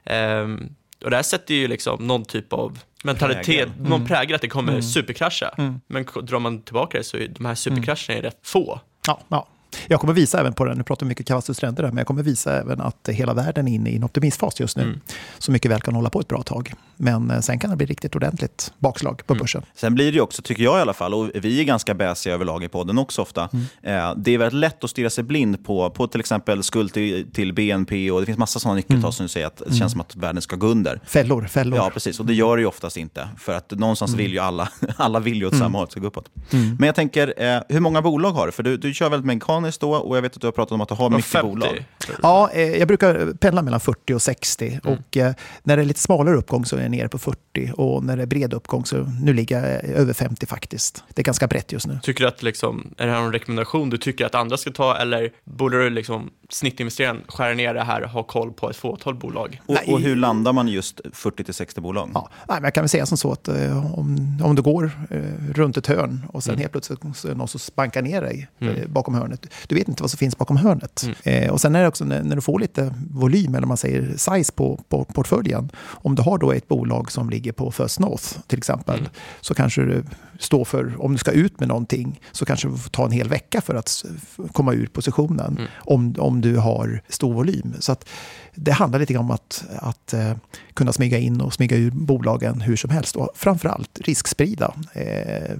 Ehm, 0.04 0.69
och 1.04 1.11
det 1.11 1.16
här 1.16 1.23
sätter 1.23 1.54
ju 1.54 1.69
liksom 1.69 2.07
någon 2.07 2.25
typ 2.25 2.52
av 2.52 2.78
mentalitet, 3.04 3.47
Prägel. 3.47 3.71
någon 3.78 3.92
Mm. 3.92 4.07
prägel 4.07 4.35
att 4.35 4.40
det 4.42 4.49
kommer 4.49 4.73
Mm. 4.73 4.83
superkrascha. 4.83 5.54
Mm. 5.59 5.80
Men 5.87 6.04
drar 6.23 6.38
man 6.38 6.62
tillbaka 6.62 6.99
det 6.99 7.04
så 7.04 7.16
är 7.16 7.28
de 7.28 7.45
här 7.47 7.54
superkrascherna 7.54 8.23
rätt 8.23 8.38
få. 8.42 8.80
Ja, 9.07 9.21
ja. 9.28 9.49
Jag 9.89 10.00
kommer 10.00 10.12
visa 10.12 10.41
även 10.41 10.53
på 10.53 10.65
den, 10.65 10.79
nu 10.79 10.85
pratar 10.85 11.07
vi 11.07 11.09
mycket 11.09 11.27
Kawassus 11.27 11.57
stränder 11.57 11.83
där, 11.83 11.91
men 11.91 11.99
jag 11.99 12.07
kommer 12.07 12.23
visa 12.23 12.61
även 12.61 12.81
att 12.81 13.09
hela 13.09 13.35
världen 13.35 13.69
är 13.69 13.73
inne 13.73 13.91
i 13.91 13.97
en 13.97 14.05
optimistfas 14.05 14.61
just 14.61 14.77
nu. 14.77 14.83
Mm. 14.83 15.00
Så 15.39 15.53
mycket 15.53 15.71
väl 15.71 15.81
kan 15.81 15.95
hålla 15.95 16.11
på 16.11 16.21
ett 16.21 16.29
bra 16.29 16.43
tag. 16.43 16.75
Men 17.02 17.30
eh, 17.30 17.40
sen 17.40 17.59
kan 17.59 17.71
det 17.71 17.76
bli 17.76 17.87
riktigt 17.87 18.16
ordentligt 18.16 18.73
bakslag 18.78 19.23
på 19.26 19.35
börsen. 19.35 19.62
Sen 19.75 19.95
blir 19.95 20.12
det 20.12 20.21
också, 20.21 20.42
tycker 20.42 20.62
jag 20.62 20.78
i 20.78 20.80
alla 20.80 20.92
fall, 20.92 21.14
och 21.14 21.30
vi 21.35 21.61
är 21.61 21.64
ganska 21.64 21.95
bäsiga 21.95 22.35
överlag 22.35 22.64
i 22.64 22.69
podden 22.69 22.99
också 22.99 23.23
ofta, 23.23 23.49
Mm. 23.52 23.64
eh, 23.83 24.14
det 24.16 24.30
är 24.35 24.38
väldigt 24.38 24.61
lätt 24.61 24.85
att 24.85 24.90
stirra 24.90 25.11
sig 25.11 25.25
blind 25.25 25.64
på, 25.64 25.90
på 25.90 26.07
till 26.07 26.21
exempel 26.21 26.62
skuld 26.62 26.92
till, 26.92 27.33
till 27.33 27.52
BNP 27.52 28.11
och 28.11 28.21
det 28.21 28.26
finns 28.26 28.38
massa 28.38 28.59
sådana 28.59 28.76
nyckeltal 28.76 28.99
Mm. 29.00 29.12
som 29.12 29.25
du 29.25 29.28
säger 29.28 29.47
att 29.47 29.57
det 29.57 29.64
Mm. 29.64 29.78
känns 29.78 29.92
som 29.92 30.00
att 30.00 30.16
världen 30.16 30.42
ska 30.42 30.57
gå 30.57 30.66
under. 30.66 31.00
Fällor, 31.04 31.47
fällor. 31.47 31.78
Ja, 31.78 31.90
precis. 31.95 32.21
Och 32.21 32.26
det 32.26 32.35
gör 32.35 32.57
det 32.57 32.61
ju 32.61 32.66
oftast 32.66 32.97
inte. 32.97 33.28
För 33.38 33.52
att 33.54 33.71
någonstans 33.71 34.11
Mm. 34.11 34.19
vill 34.25 34.33
ju 34.33 34.38
alla, 34.38 34.69
alla 34.97 35.21
vill 35.21 35.37
ju 35.37 35.47
åt 35.47 35.52
Mm. 35.52 35.64
samma 35.64 35.78
håll, 35.78 35.88
ska 35.90 36.00
gå 36.00 36.07
uppåt. 36.07 36.28
Mm. 36.52 36.76
Men 36.78 36.87
jag 36.87 36.95
tänker, 36.95 37.35
eh, 37.57 37.61
hur 37.69 37.80
många 37.80 38.02
bolag 38.02 38.30
har 38.33 38.47
du? 38.47 38.52
För 38.52 38.62
du, 38.62 38.76
du 38.76 38.95
kör 38.95 39.11
väldigt 39.11 39.26
mekaniskt 39.26 39.80
då 39.80 39.95
och 39.95 40.16
jag 40.16 40.23
vet 40.23 40.35
att 40.35 40.40
du 40.40 40.47
har 40.47 40.52
pratat 40.52 40.73
om 40.73 40.80
att 40.80 40.88
du 40.88 40.95
har 40.95 41.11
mycket 41.11 41.42
bolag. 41.42 41.85
Ja, 42.23 42.50
eh, 42.52 42.62
jag 42.62 42.88
brukar 42.88 43.33
pendla 43.35 43.62
mellan 43.62 43.80
40 43.80 44.14
och 44.14 44.23
60. 44.23 44.80
Mm. 44.85 44.99
Och 44.99 45.16
eh, 45.16 45.33
när 45.62 45.76
det 45.76 45.83
är 45.83 45.87
lite 45.87 46.00
smalare 46.00 46.37
uppgång 46.37 46.64
så 46.64 46.76
är 46.76 46.88
nere 46.90 47.09
på 47.09 47.18
40. 47.18 47.73
Och 47.76 48.04
när 48.04 48.16
det 48.16 48.23
är 48.23 48.26
bred 48.26 48.52
uppgång 48.54 48.85
så 48.85 48.97
nu 49.23 49.32
ligger 49.32 49.56
jag 49.73 49.85
över 49.85 50.12
50 50.12 50.47
faktiskt. 50.47 51.04
Det 51.14 51.23
är 51.23 51.25
ganska 51.25 51.47
brett 51.47 51.73
just 51.73 51.87
nu. 51.87 51.99
Tycker 52.02 52.25
du 52.25 52.28
att 52.28 52.42
liksom, 52.42 52.94
är 52.99 53.06
det 53.06 53.12
här 53.12 53.20
en 53.20 53.32
rekommendation 53.32 53.90
du 53.90 53.99
tycker 53.99 54.26
att 54.26 54.35
andra 54.35 54.56
ska 54.56 54.70
ta 54.70 54.97
eller 54.97 55.30
borde 55.44 55.82
du 55.85 55.90
liksom 55.90 56.30
snittinvesteraren 56.49 57.20
skära 57.28 57.54
ner 57.54 57.75
det 57.75 57.82
här 57.85 58.02
och 58.02 58.11
ha 58.11 58.23
koll 58.23 58.52
på 58.52 58.70
ett 58.70 58.76
fåtal 58.76 59.14
bolag? 59.14 59.61
Och, 59.66 59.76
och 59.88 60.00
hur 60.00 60.16
landar 60.16 60.52
man 60.52 60.68
just 60.68 61.00
40-60 61.00 61.80
bolag? 61.80 62.11
Ja, 62.14 62.28
nej, 62.49 62.56
men 62.56 62.64
jag 62.64 62.75
kan 62.75 62.82
väl 62.82 62.88
säga 62.88 63.06
som 63.06 63.16
så 63.18 63.32
att 63.32 63.49
eh, 63.49 63.99
om, 63.99 64.38
om 64.44 64.54
du 64.56 64.62
går 64.62 64.90
eh, 65.11 65.20
runt 65.54 65.76
ett 65.76 65.87
hörn 65.87 66.26
och 66.32 66.42
sen 66.44 66.50
Mm. 66.50 66.61
helt 66.61 66.73
plötsligt 66.73 67.00
så 67.14 67.28
är 67.28 67.32
det 67.32 67.38
någon 67.38 67.49
som 67.49 67.61
bankar 67.75 68.02
ner 68.02 68.20
dig 68.23 68.49
Mm. 68.61 68.75
eh, 68.76 68.87
bakom 68.88 69.14
hörnet. 69.14 69.47
Du 69.68 69.75
vet 69.75 69.88
inte 69.88 70.02
vad 70.02 70.11
som 70.11 70.18
finns 70.18 70.38
bakom 70.38 70.56
hörnet. 70.56 71.09
Eh, 71.23 71.50
och 71.50 71.61
sen 71.61 71.75
är 71.75 71.82
det 71.82 71.88
också 71.88 72.04
när, 72.04 72.23
när 72.23 72.37
du 72.37 72.42
får 72.42 72.59
lite 72.61 72.94
volym, 73.11 73.54
eller 73.54 73.66
man 73.66 73.76
säger 73.76 74.16
size 74.16 74.52
på, 74.52 74.80
på 74.88 75.04
portföljen. 75.04 75.70
Om 75.87 76.14
du 76.14 76.23
har 76.23 76.38
då 76.38 76.52
ett 76.52 76.68
bolag 76.68 76.80
som 77.09 77.31
ligger 77.31 77.53
på 77.53 77.71
First 77.71 78.01
North 78.01 78.25
till 78.47 78.59
exempel, 78.59 78.99
Mm. 79.01 79.11
så 79.41 79.55
kanske 79.55 79.83
du 79.83 80.05
står 80.39 80.65
för, 80.65 81.03
om 81.03 81.13
du 81.13 81.19
ska 81.19 81.31
ut 81.31 81.61
med 81.61 81.69
någonting, 81.69 82.21
så 82.33 82.45
kanske 82.45 82.69
du 82.69 82.77
får 82.77 82.91
ta 82.91 83.05
en 83.05 83.11
hel 83.11 83.29
vecka 83.29 83.61
för 83.61 83.75
att 83.75 84.05
komma 84.53 84.73
ur 84.73 84.87
positionen. 84.87 85.57
Mm. 85.59 85.71
Om, 85.77 86.15
om 86.19 86.41
du 86.41 86.57
har 86.57 87.03
stor 87.09 87.35
volym. 87.35 87.75
Så 87.81 87.93
att 87.93 88.09
det 88.55 88.73
handlar 88.73 88.99
lite 88.99 89.17
om 89.17 89.31
att, 89.31 89.65
att 89.77 90.13
eh, 90.15 90.33
kunna 90.75 90.93
smyga 90.93 91.19
in 91.19 91.41
och 91.41 91.55
smyga 91.55 91.77
ur 91.77 91.91
bolagen 91.91 92.61
hur 92.61 92.77
som 92.77 92.91
helst. 92.91 93.17
Och 93.17 93.29
framförallt 93.35 93.99
risksprida. 94.05 94.75
Eh, 94.93 95.57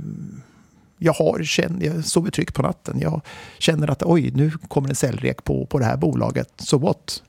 jag 0.99 1.13
har 1.13 1.43
jag 1.81 2.05
sover 2.05 2.31
tryggt 2.31 2.55
på 2.55 2.63
natten. 2.63 3.01
Jag 3.01 3.21
känner 3.59 3.91
att 3.91 4.03
oj, 4.03 4.31
nu 4.35 4.51
kommer 4.51 4.89
en 4.89 4.95
säljrek 4.95 5.45
på, 5.45 5.67
på 5.67 5.79
det 5.79 5.85
här 5.85 5.97
bolaget. 5.97 6.53
Så 6.59 6.79
what? 6.79 7.23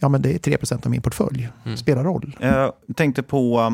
Ja, 0.00 0.08
men 0.08 0.22
det 0.22 0.48
är 0.48 0.56
3% 0.58 0.84
av 0.86 0.90
min 0.90 1.02
portfölj. 1.02 1.48
Mm. 1.64 1.76
Spelar 1.76 2.04
roll. 2.04 2.36
Jag 2.40 2.72
tänkte 2.96 3.22
på 3.22 3.60
Eh, 3.60 3.70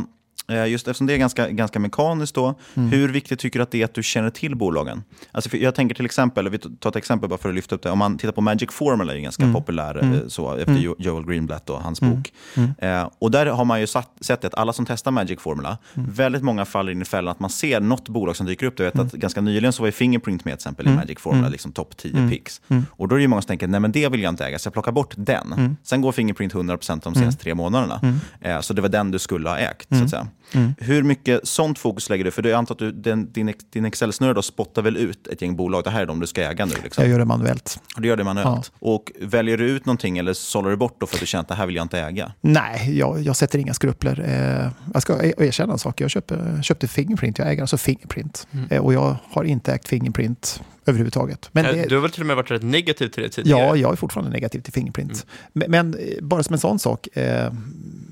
just 0.66 0.88
eftersom 0.88 1.06
det 1.06 1.14
är 1.14 1.18
ganska, 1.18 1.49
ganska 1.50 1.78
mekaniskt 1.78 2.35
då, 2.35 2.54
Mm. 2.75 2.88
hur 2.90 3.09
viktigt 3.09 3.38
tycker 3.38 3.59
du 3.59 3.62
att 3.62 3.71
det 3.71 3.80
är 3.80 3.85
att 3.85 3.94
du 3.94 4.02
känner 4.02 4.30
till 4.30 4.56
bolagen? 4.56 5.02
Alltså 5.32 5.56
jag 5.56 5.75
tänker 5.75 5.94
till 5.94 6.04
exempel, 6.04 6.49
vi 6.49 6.59
tar 6.59 6.90
ett 6.90 6.97
exempel 6.97 7.28
bara 7.28 7.38
för 7.38 7.49
att 7.49 7.54
lyfta 7.54 7.75
upp 7.75 7.82
det, 7.82 7.90
om 7.90 7.99
man 7.99 8.18
tittar 8.18 8.32
på 8.32 8.40
Magic 8.40 8.71
Formula, 8.71 9.14
är 9.14 9.18
ganska 9.18 9.42
Mm. 9.42 9.54
populär 9.54 9.99
Mm. 9.99 10.14
eh, 10.14 10.21
så, 10.28 10.52
efter 10.54 10.71
Mm. 10.71 10.82
Jo- 10.82 10.97
Joel 10.99 11.25
Greenblatt 11.26 11.71
och 11.71 11.82
hans 11.82 12.02
Mm. 12.02 12.14
bok. 12.16 12.32
Mm. 12.54 12.71
Eh, 12.78 13.09
och 13.18 13.30
där 13.30 13.47
har 13.47 13.64
man 13.64 13.80
ju 13.80 13.87
satt, 13.87 14.11
sett 14.21 14.44
att 14.44 14.54
alla 14.54 14.73
som 14.73 14.87
testar 14.87 15.11
Magic 15.11 15.40
Formula, 15.40 15.78
väldigt 15.94 16.42
många 16.42 16.64
faller 16.64 16.92
in 16.92 17.02
i 17.02 17.04
fällan 17.04 17.30
att 17.32 17.40
man 17.40 17.50
ser 17.50 17.80
något 17.80 18.09
bolag 18.09 18.37
som 18.37 18.47
dyker 18.47 18.66
upp. 18.66 18.78
Jag 18.78 18.87
vet 18.87 18.99
att 18.99 19.12
ganska 19.12 19.40
nyligen 19.40 19.73
så 19.73 19.82
var 19.82 19.88
ju 19.88 19.92
Fingerprint 19.92 20.44
med 20.44 20.52
till 20.52 20.54
exempel 20.54 20.87
i. 20.87 20.90
Magic 20.90 21.18
Formula, 21.18 21.49
liksom 21.49 21.73
topp 21.73 21.97
10 21.97 22.16
Mm. 22.16 22.30
picks. 22.30 22.61
Och 22.90 23.09
då 23.09 23.14
är 23.14 23.21
det 23.21 23.28
många 23.28 23.42
som 23.42 23.49
tänker, 23.49 23.66
nej 23.68 23.80
men 23.80 23.92
det 23.92 24.09
vill 24.09 24.23
jag 24.23 24.32
inte 24.32 24.47
äga, 24.47 24.59
så 24.59 24.66
jag 24.66 24.73
plockar 24.73 24.92
bort 24.92 25.14
den. 25.16 25.76
Sen 25.82 26.00
går 26.00 26.12
Fingerprint 26.12 26.52
100% 26.54 27.04
de 27.04 27.14
senaste 27.14 27.42
tre 27.42 27.54
månaderna. 27.54 28.00
Eh, 28.40 28.61
så 28.61 28.75
det 28.75 28.82
var 28.82 28.88
den 28.88 29.11
du 29.11 29.18
skulle 29.18 29.49
ha 29.49 29.59
ägt. 29.59 29.88
Så 29.88 30.04
att 30.04 30.11
säga. 30.11 30.26
Mm. 30.52 30.75
Hur 30.78 31.02
mycket 31.02 31.49
sånt 31.49 31.78
fokus 31.78 32.11
lägger 32.11 32.25
du? 32.25 32.30
För 32.30 32.46
jag 32.46 32.58
antar 32.58 32.75
att 32.75 32.78
du, 32.78 32.92
den, 32.92 33.32
din, 33.32 33.54
din 33.70 33.84
Excel-snurra 33.84 34.42
spottar 34.42 34.82
väl 34.82 34.96
ut 34.96 35.26
ett 35.26 35.42
gäng 35.42 35.56
bolag. 35.56 35.84
Det 35.84 35.90
här 35.90 36.02
är 36.02 36.06
de 36.06 36.20
du 36.20 36.26
ska 36.26 36.42
äga 36.42 36.64
nu. 36.64 36.75
Liksom. 36.82 37.04
Jag 37.04 37.11
gör 37.11 37.18
det 37.18 37.25
manuellt. 37.25 37.80
Du 37.96 38.08
gör 38.08 38.16
det 38.16 38.25
manuellt. 38.25 38.72
Och 38.78 39.12
väljer 39.20 39.58
du 39.58 39.70
ut 39.70 39.87
någonting 39.87 40.18
eller 40.18 40.32
sållar 40.32 40.70
du 40.70 40.76
bort 40.76 40.96
då 41.00 41.06
för 41.06 41.16
att 41.16 41.20
du 41.20 41.26
känner 41.26 41.42
att 41.42 41.49
det 41.49 41.54
här 41.54 41.66
vill 41.66 41.76
jag 41.76 41.84
inte 41.84 42.00
äga? 42.00 42.32
Nej, 42.40 42.99
jag, 42.99 43.20
jag 43.20 43.37
sätter 43.37 43.58
inga 43.58 43.75
skrupler. 43.75 44.20
Eh, 44.26 44.70
jag 44.92 45.02
ska 45.02 45.22
e- 45.22 45.34
erkänna 45.38 45.72
en 45.72 45.78
sak. 45.78 46.00
Jag 46.00 46.11
köpte, 46.11 46.61
köpte 46.62 46.88
Fingerprint. 46.88 47.38
Jag 47.38 47.50
äger 47.50 47.62
alltså 47.62 47.76
Fingerprint. 47.76 48.46
Mm. 48.52 48.66
Eh, 48.70 48.80
och 48.80 48.94
jag 48.94 49.16
har 49.30 49.44
inte 49.44 49.72
ägt 49.72 49.88
Fingerprint 49.88 50.62
överhuvudtaget. 50.86 51.48
Men 51.52 51.64
det, 51.64 51.86
Du 51.88 51.94
har 51.94 52.02
väl 52.02 52.10
till 52.10 52.20
och 52.22 52.26
med 52.26 52.36
varit 52.36 52.50
rätt 52.50 52.62
negativ 52.62 53.08
till 53.08 53.22
det 53.22 53.28
tidigare? 53.28 53.60
Ja, 53.60 53.76
jag 53.76 53.92
är 53.92 53.96
fortfarande 53.96 54.30
negativ 54.32 54.60
till 54.60 54.72
Fingerprint. 54.72 55.26
Men, 55.52 55.70
men 55.70 55.94
eh, 55.94 56.24
bara 56.24 56.42
som 56.42 56.52
en 56.52 56.58
sån 56.60 56.78
sak. 56.78 57.08
Eh, 57.16 57.52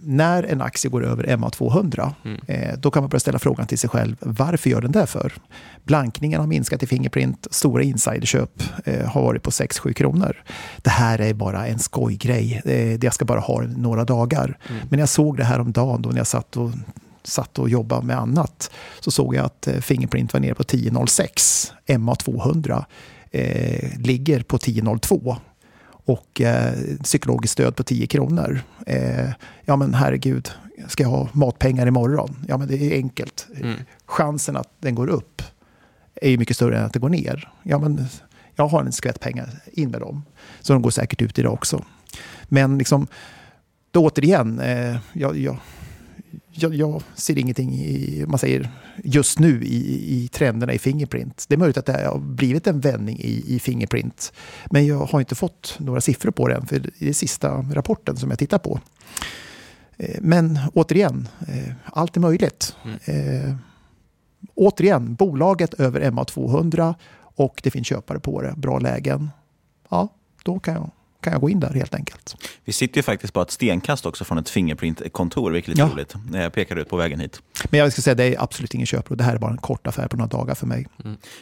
när 0.04 0.42
en 0.42 0.60
aktie 0.60 0.90
går 0.90 1.04
över 1.04 1.24
MA200, 1.24 2.12
Mm. 2.24 2.40
eh, 2.46 2.78
då 2.78 2.90
kan 2.90 3.02
man 3.02 3.10
börja 3.10 3.20
ställa 3.20 3.38
frågan 3.38 3.66
till 3.66 3.78
sig 3.78 3.90
själv. 3.90 4.16
Varför 4.20 4.70
gör 4.70 4.80
den 4.80 4.92
det 4.92 5.06
för? 5.06 5.32
Blankningen 5.84 6.40
har 6.40 6.46
minskat 6.46 6.82
i 6.82 6.86
Fingerprint. 6.86 7.46
Stora 7.50 7.82
insiderköp 7.82 8.62
eh, 8.84 9.06
har 9.06 9.22
varit 9.22 9.42
på 9.42 9.50
6-7 9.50 9.92
kronor. 9.92 10.36
Det 10.76 10.90
här 10.90 11.20
är 11.20 11.34
bara 11.34 11.66
en 11.66 11.78
skojgrej. 11.78 12.62
Eh, 12.64 12.94
jag 13.04 13.14
ska 13.14 13.24
bara 13.24 13.40
ha 13.40 13.60
några 13.62 14.04
dagar. 14.04 14.58
Mm. 14.68 14.82
Men 14.90 14.98
jag 15.00 15.08
såg 15.08 15.36
det 15.36 15.44
här 15.44 15.58
om 15.60 15.72
dagen 15.72 16.02
då 16.02 16.10
när 16.10 16.16
jag 16.18 16.26
satt 16.26 16.56
och 16.56 16.70
satt 17.22 17.58
och 17.58 17.68
jobbade 17.68 18.06
med 18.06 18.18
annat 18.18 18.70
så 19.00 19.10
såg 19.10 19.34
jag 19.34 19.44
att 19.44 19.66
eh, 19.66 19.80
Fingerprint 19.80 20.32
var 20.32 20.40
nere 20.40 20.54
på 20.54 20.62
10.06. 20.62 21.72
MA200 21.86 22.84
eh, 23.30 24.00
ligger 24.00 24.42
på 24.42 24.58
10.02 24.58 25.36
och 26.04 26.40
eh, 26.40 26.74
psykologiskt 27.02 27.52
stöd 27.52 27.76
på 27.76 27.82
10 27.82 28.06
kronor. 28.06 28.60
Eh, 28.86 29.30
ja 29.64 29.76
men 29.76 29.94
herregud, 29.94 30.50
ska 30.88 31.02
jag 31.02 31.10
ha 31.10 31.28
matpengar 31.32 31.86
imorgon? 31.86 32.36
Ja 32.48 32.58
men 32.58 32.68
det 32.68 32.76
är 32.76 32.96
enkelt. 32.96 33.46
Mm. 33.56 33.76
Chansen 34.06 34.56
att 34.56 34.68
den 34.78 34.94
går 34.94 35.08
upp 35.08 35.42
är 36.14 36.30
ju 36.30 36.38
mycket 36.38 36.56
större 36.56 36.78
än 36.78 36.84
att 36.84 36.92
det 36.92 36.98
går 36.98 37.08
ner. 37.08 37.52
Ja 37.62 37.78
men 37.78 38.06
jag 38.54 38.68
har 38.68 38.84
en 38.84 38.92
skvätt 38.92 39.20
pengar, 39.20 39.50
in 39.72 39.90
med 39.90 40.00
dem. 40.00 40.22
Så 40.60 40.72
de 40.72 40.82
går 40.82 40.90
säkert 40.90 41.22
ut 41.22 41.38
idag 41.38 41.52
också. 41.52 41.84
Men 42.44 42.78
liksom, 42.78 43.06
då 43.90 44.04
återigen, 44.04 44.60
eh, 44.60 44.96
jag, 45.12 45.38
jag, 45.38 45.56
jag, 46.52 46.74
jag 46.74 47.02
ser 47.14 47.38
ingenting 47.38 47.74
i, 47.74 48.24
man 48.28 48.38
säger, 48.38 48.70
just 49.04 49.38
nu 49.38 49.64
i, 49.64 50.14
i 50.14 50.28
trenderna 50.28 50.72
i 50.72 50.78
Fingerprint. 50.78 51.44
Det 51.48 51.54
är 51.54 51.58
möjligt 51.58 51.76
att 51.76 51.86
det 51.86 52.06
har 52.06 52.18
blivit 52.18 52.66
en 52.66 52.80
vändning 52.80 53.18
i, 53.20 53.44
i 53.54 53.58
Fingerprint. 53.58 54.32
Men 54.70 54.86
jag 54.86 54.98
har 54.98 55.20
inte 55.20 55.34
fått 55.34 55.76
några 55.78 56.00
siffror 56.00 56.30
på 56.30 56.48
den, 56.48 56.66
för 56.66 56.78
det 56.78 57.08
är 57.08 57.12
sista 57.12 57.64
rapporten 57.72 58.16
som 58.16 58.30
jag 58.30 58.38
tittar 58.38 58.58
på. 58.58 58.80
Eh, 59.96 60.16
Men 60.20 60.58
återigen, 60.74 61.28
eh, 61.48 61.72
allt 61.84 62.16
är 62.16 62.20
möjligt. 62.20 62.76
Eh, 63.04 63.54
återigen, 64.54 65.14
bolaget 65.14 65.74
över 65.74 66.00
MA200 66.00 66.94
och 67.36 67.60
det 67.62 67.70
finns 67.70 67.86
köpare 67.86 68.20
på 68.20 68.42
det, 68.42 68.54
bra 68.56 68.78
lägen. 68.78 69.30
Ja, 69.88 70.08
då 70.44 70.58
kan 70.58 70.74
jag, 70.74 70.90
kan 71.20 71.32
jag 71.32 71.40
gå 71.40 71.50
in 71.50 71.60
där 71.60 71.74
helt 71.74 71.94
enkelt. 71.94 72.36
Vi 72.64 72.72
sitter 72.72 72.96
ju 72.98 73.02
faktiskt 73.02 73.32
bara 73.32 73.42
ett 73.42 73.50
stenkast 73.50 74.06
också 74.06 74.24
från 74.24 74.38
ett 74.38 74.48
Fingerprint-kontor, 74.50 75.50
vilket 75.50 75.68
är 75.68 75.72
lite 75.72 75.82
Ja. 75.82 75.88
roligt. 75.94 76.14
Eh, 76.34 76.40
Jag 76.42 76.52
pekar 76.52 76.76
ut 76.76 76.88
på 76.88 76.96
vägen 76.96 77.20
hit. 77.20 77.42
Men 77.70 77.80
jag 77.80 77.92
ska 77.92 78.02
säga, 78.02 78.14
det 78.14 78.24
är 78.24 78.42
absolut 78.42 78.74
ingen 78.74 78.86
köpro. 78.86 79.14
Det 79.16 79.24
här 79.24 79.34
är 79.34 79.38
bara 79.38 79.50
en 79.50 79.56
kort 79.58 79.86
affär 79.86 80.08
på 80.08 80.16
några 80.16 80.28
dagar 80.28 80.54
för 80.54 80.66
mig. 80.66 80.86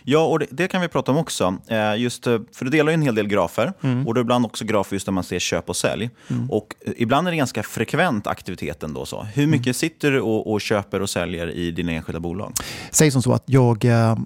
Ja, 0.02 0.26
och 0.26 0.38
det, 0.38 0.46
det 0.50 0.68
kan 0.68 0.80
vi 0.80 0.88
prata 0.88 1.12
om 1.12 1.18
också. 1.18 1.56
Eh, 1.66 1.96
Just, 1.96 2.26
eh, 2.26 2.38
för 2.52 2.64
du 2.64 2.70
delar 2.70 2.90
ju 2.90 2.94
en 2.94 3.02
hel 3.02 3.14
del 3.14 3.26
grafer 3.28 3.72
Mm. 3.82 4.06
och 4.06 4.14
du 4.14 4.18
har 4.20 4.24
ibland 4.24 4.44
också 4.46 4.64
grafer 4.64 4.94
just 4.96 5.06
där 5.06 5.12
man 5.12 5.24
ser 5.24 5.38
köp 5.38 5.68
och 5.68 5.76
sälj. 5.76 6.10
Mm. 6.30 6.50
Och 6.50 6.74
ibland 6.96 7.26
är 7.26 7.30
det 7.32 7.36
ganska 7.36 7.62
frekvent 7.62 8.26
aktivitet 8.26 8.82
ändå. 8.82 9.06
Så. 9.06 9.22
Hur 9.22 9.42
Mm. 9.44 9.50
mycket 9.58 9.76
sitter 9.76 10.10
du 10.10 10.20
och, 10.20 10.52
och 10.52 10.60
köper 10.60 11.02
och 11.02 11.10
säljer 11.10 11.50
i 11.50 11.70
dina 11.70 11.92
enskilda 11.92 12.20
bolag? 12.20 12.52
Säg 12.90 13.10
som 13.10 13.22
så 13.22 13.32
att 13.32 13.42
jag 13.46 13.84
eh, 13.84 14.16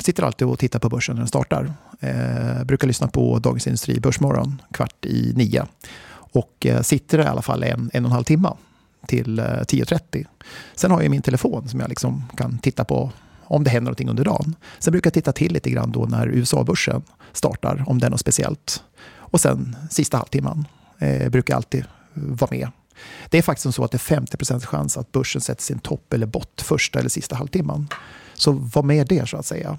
sitter 0.00 0.22
alltid 0.22 0.48
och 0.48 0.58
tittar 0.58 0.78
på 0.78 0.88
börsen 0.88 1.14
när 1.14 1.20
den 1.20 1.28
startar. 1.28 1.72
Eh, 2.00 2.64
brukar 2.64 2.86
lyssna 2.86 3.08
på 3.08 3.38
Dagens 3.38 3.66
Industri 3.66 4.00
Börsmorgon 4.00 4.62
kvart 4.72 5.04
i 5.04 5.32
nio. 5.36 5.66
Och 6.12 6.66
eh, 6.66 6.82
sitter 6.82 7.18
i 7.18 7.22
alla 7.22 7.42
fall 7.42 7.62
en, 7.62 7.90
en 7.92 8.04
och 8.04 8.08
en 8.08 8.12
halv 8.12 8.24
timme 8.24 8.52
till 9.06 9.38
eh, 9.38 9.42
10.30. 9.44 10.26
Sen 10.74 10.90
har 10.90 11.02
jag 11.02 11.10
min 11.10 11.22
telefon 11.22 11.68
som 11.68 11.80
jag 11.80 11.88
liksom 11.88 12.24
kan 12.36 12.58
titta 12.58 12.84
på 12.84 13.12
om 13.44 13.64
det 13.64 13.70
händer 13.70 13.84
någonting 13.84 14.08
under 14.08 14.24
dagen. 14.24 14.54
Sen 14.78 14.92
brukar 14.92 15.08
jag 15.08 15.14
titta 15.14 15.32
till 15.32 15.52
lite 15.52 15.70
grann 15.70 15.92
då 15.92 16.04
när 16.04 16.26
USA-börsen 16.26 17.02
startar, 17.32 17.84
om 17.86 17.98
det 17.98 18.06
är 18.06 18.10
något 18.10 18.20
speciellt. 18.20 18.82
Och 19.14 19.40
sen 19.40 19.76
sista 19.90 20.16
halvtimman 20.16 20.66
eh, 20.98 21.28
brukar 21.28 21.54
jag 21.54 21.56
alltid 21.56 21.84
vara 22.14 22.50
med. 22.50 22.68
Det 23.30 23.38
är 23.38 23.42
faktiskt 23.42 23.74
så 23.74 23.84
att 23.84 23.90
det 23.90 23.96
är 23.96 23.98
50 23.98 24.66
chans 24.66 24.96
att 24.96 25.12
börsen 25.12 25.40
sätter 25.40 25.62
sin 25.62 25.78
topp 25.78 26.12
eller 26.12 26.26
bott 26.26 26.62
första 26.62 26.98
eller 26.98 27.08
sista 27.08 27.36
halvtimman. 27.36 27.88
Så 28.34 28.52
var 28.52 28.82
med 28.82 29.06
det 29.06 29.28
så 29.28 29.36
att 29.36 29.46
säga. 29.46 29.78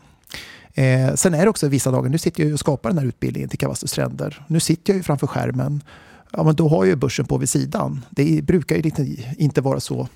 Eh, 0.78 1.14
sen 1.16 1.34
är 1.34 1.44
det 1.44 1.50
också 1.50 1.68
vissa 1.68 1.92
dagar, 1.92 2.10
nu 2.10 2.18
sitter 2.18 2.42
jag 2.42 2.48
ju 2.48 2.54
och 2.54 2.60
skapar 2.60 2.90
den 2.90 2.98
här 3.00 3.06
utbildningen 3.06 3.50
till 3.50 3.60
Cavastus 3.60 3.92
Stränder. 3.92 4.46
Nu 4.48 4.60
sitter 4.60 4.94
jag 4.94 4.98
ju 4.98 5.04
framför 5.04 5.28
skärmen. 5.28 5.84
Ja, 6.32 6.44
men 6.44 6.56
då 6.56 6.68
har 6.70 6.78
jag 6.78 6.88
ju 6.88 6.96
börsen 6.96 7.26
på 7.26 7.38
vid 7.38 7.50
sidan. 7.50 8.06
Det 8.10 8.42
brukar 8.44 8.76
ju 8.76 8.82
lite, 8.82 9.08
inte 9.38 9.62
vara 9.62 9.80
så 9.80 10.08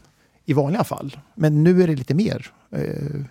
i 0.46 0.54
vanliga 0.54 0.84
fall. 0.84 1.18
Men 1.36 1.64
nu 1.64 1.84
är 1.84 1.88
det 1.88 1.96
lite 1.96 2.14
mer 2.14 2.52
eh, 2.72 3.22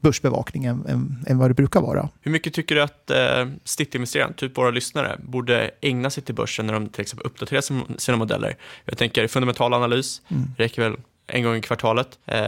börsbevakning 0.00 0.64
än, 0.64 0.86
än, 0.86 1.24
än 1.26 1.38
vad 1.38 1.50
det 1.50 1.54
brukar 1.54 1.80
vara. 1.80 2.08
Hur 2.20 2.30
mycket 2.32 2.54
tycker 2.54 2.74
du 2.74 2.82
att 2.82 3.10
eh, 3.10 3.48
stiftinvesteraren, 3.64 4.34
typ 4.34 4.58
våra 4.58 4.70
lyssnare, 4.70 5.18
borde 5.22 5.70
ägna 5.80 6.10
sig 6.10 6.22
till 6.22 6.34
börsen 6.34 6.66
när 6.66 6.74
de 6.74 6.88
till 6.88 7.00
exempel 7.00 7.26
uppdaterar 7.26 7.60
sin- 7.60 7.82
sina 7.98 8.16
modeller? 8.16 8.56
Jag 8.84 8.98
tänker 8.98 9.26
fundamental 9.28 9.74
analys, 9.74 10.22
Mm. 10.28 10.44
räcker 10.56 10.82
väl 10.82 10.96
en 11.26 11.42
gång 11.42 11.56
i 11.56 11.60
kvartalet 11.60 12.18
eh, 12.26 12.38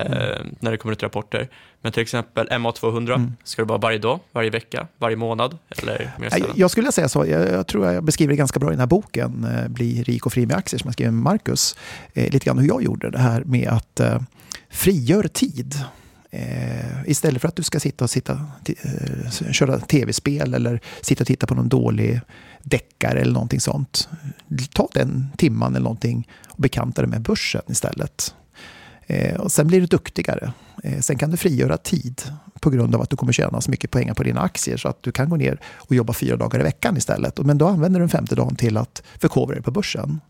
när 0.61 0.71
det 0.71 0.77
kommer 0.77 0.93
ut 0.93 1.03
rapporter. 1.03 1.49
Men 1.83 1.93
till 1.93 2.03
exempel 2.03 2.49
MA200, 2.49 3.15
Mm. 3.15 3.33
ska 3.45 3.63
det 3.63 3.69
vara 3.69 3.79
varje 3.79 3.99
dag, 3.99 4.21
varje 4.33 4.51
vecka, 4.51 4.87
varje 4.99 5.17
månad 5.17 5.59
eller? 5.79 6.11
Jag, 6.31 6.43
jag 6.55 6.71
skulle 6.71 6.93
säga 6.93 7.09
så. 7.09 7.27
Jag, 7.27 7.49
jag 7.49 7.67
tror 7.67 7.93
jag 7.93 8.05
beskriver 8.05 8.33
det 8.33 8.37
ganska 8.37 8.61
bra 8.61 8.69
i 8.69 8.73
den 8.73 8.81
här 8.81 8.87
boken, 8.87 9.45
eh, 9.45 9.69
Bli 9.69 10.03
rik 10.03 10.27
och 10.27 10.33
fri 10.33 10.47
med 10.47 10.57
aktier, 10.57 10.79
som 10.79 10.89
jag 10.89 10.93
skrev 10.93 11.13
med 11.13 11.23
Marcus. 11.23 11.77
Eh, 12.15 12.33
lite 12.33 12.45
grann 12.47 12.59
hur 12.59 12.69
jag 12.69 12.83
gjorde 12.83 13.11
det 13.11 13.19
här 13.19 13.45
med 13.45 13.69
att 13.69 14.01
eh, 14.01 14.21
frigör 14.71 15.23
tid. 15.29 15.75
Eh, 16.31 17.03
istället 17.11 17.41
för 17.43 17.49
att 17.49 17.57
du 17.57 17.63
ska 17.63 17.81
sitta 17.81 18.05
och 18.05 18.11
sitta, 18.11 18.33
eh, 18.83 19.53
köra 19.53 19.79
tv-spel 19.81 20.55
eller 20.55 20.81
sitta 21.01 21.23
och 21.23 21.27
titta 21.27 21.47
på 21.47 21.55
någon 21.55 21.69
dålig 21.69 22.21
deckare 22.63 23.21
eller 23.21 23.33
någonting 23.33 23.61
sånt. 23.61 24.09
Ta 24.75 24.89
den 24.93 25.29
timman 25.39 25.75
eller 25.75 25.85
någonting 25.85 26.29
och 26.49 26.59
bekanta 26.63 27.03
dig 27.03 27.11
med 27.11 27.21
börsen 27.23 27.63
istället. 27.67 28.35
Eh, 29.07 29.41
och 29.41 29.53
sen 29.53 29.67
blir 29.67 29.81
du 29.81 29.87
duktigare. 29.87 30.53
Eh, 30.83 31.01
sen 31.01 31.19
kan 31.19 31.31
du 31.31 31.37
frigöra 31.37 31.77
tid 31.77 32.23
på 32.61 32.71
grund 32.71 32.95
av 32.95 33.03
att 33.03 33.11
du 33.11 33.17
kommer 33.17 33.33
tjäna 33.33 33.61
så 33.61 33.71
mycket 33.71 33.91
pengar 33.91 34.15
på 34.15 34.23
dina 34.23 34.41
aktier 34.41 34.77
så 34.77 34.89
att 34.89 35.03
du 35.03 35.13
kan 35.13 35.31
gå 35.31 35.37
ner 35.37 35.61
och 35.77 35.95
jobba 35.95 36.13
fyra 36.13 36.37
dagar 36.37 36.61
i 36.61 36.63
veckan 36.63 36.97
istället. 36.97 37.39
Men 37.39 37.59
då 37.59 37.67
använder 37.67 38.01
du 38.01 38.03
den 38.03 38.11
femte 38.11 38.35
dagen 38.35 38.57
till 38.57 38.77
att 38.77 39.03
förkovra 39.19 39.55
dig 39.55 39.63
på 39.63 39.71
börsen. 39.71 40.21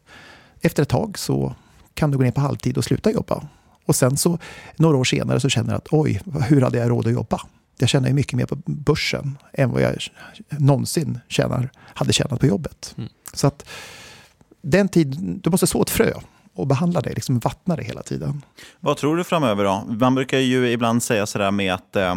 Efter 0.60 0.82
ett 0.82 0.88
tag 0.88 1.18
så 1.18 1.54
kan 1.94 2.10
du 2.10 2.16
gå 2.16 2.24
ner 2.24 2.30
på 2.30 2.40
halvtid 2.40 2.78
och 2.78 2.84
sluta 2.84 3.10
jobba. 3.10 3.48
Och 3.84 3.96
sen 3.96 4.16
så 4.16 4.38
några 4.76 4.96
år 4.96 5.04
senare 5.04 5.40
så 5.40 5.48
känner 5.48 5.70
du 5.70 5.76
att 5.76 5.88
oj, 5.90 6.20
hur 6.48 6.60
hade 6.60 6.78
jag 6.78 6.90
råd 6.90 7.06
att 7.06 7.12
jobba? 7.12 7.40
Jag 7.78 7.88
tjänar 7.88 8.08
ju 8.08 8.14
mycket 8.14 8.32
mer 8.32 8.46
på 8.46 8.56
börsen 8.66 9.38
än 9.52 9.70
vad 9.70 9.82
jag 9.82 9.96
någonsin 10.50 11.18
tjänar, 11.28 11.70
hade 11.76 12.12
tjänat 12.12 12.40
på 12.40 12.46
jobbet. 12.46 12.94
Mm. 12.98 13.10
Så 13.32 13.46
att 13.46 13.64
den 14.62 14.88
tid, 14.88 15.40
du 15.42 15.50
måste 15.50 15.66
så 15.66 15.82
ett 15.82 15.90
frö 15.90 16.12
och 16.56 16.66
behandla 16.66 17.00
det, 17.00 17.14
liksom 17.14 17.38
vattna 17.38 17.76
det 17.76 17.82
hela 17.84 18.02
tiden. 18.02 18.42
Vad 18.80 18.96
tror 18.96 19.16
du 19.16 19.24
framöver 19.24 19.64
då? 19.64 19.84
Man 20.00 20.14
brukar 20.14 20.38
ju 20.38 20.70
ibland 20.72 21.02
säga 21.02 21.26
sådär 21.26 21.50
med 21.50 21.74
att 21.74 21.96
eh, 21.96 22.14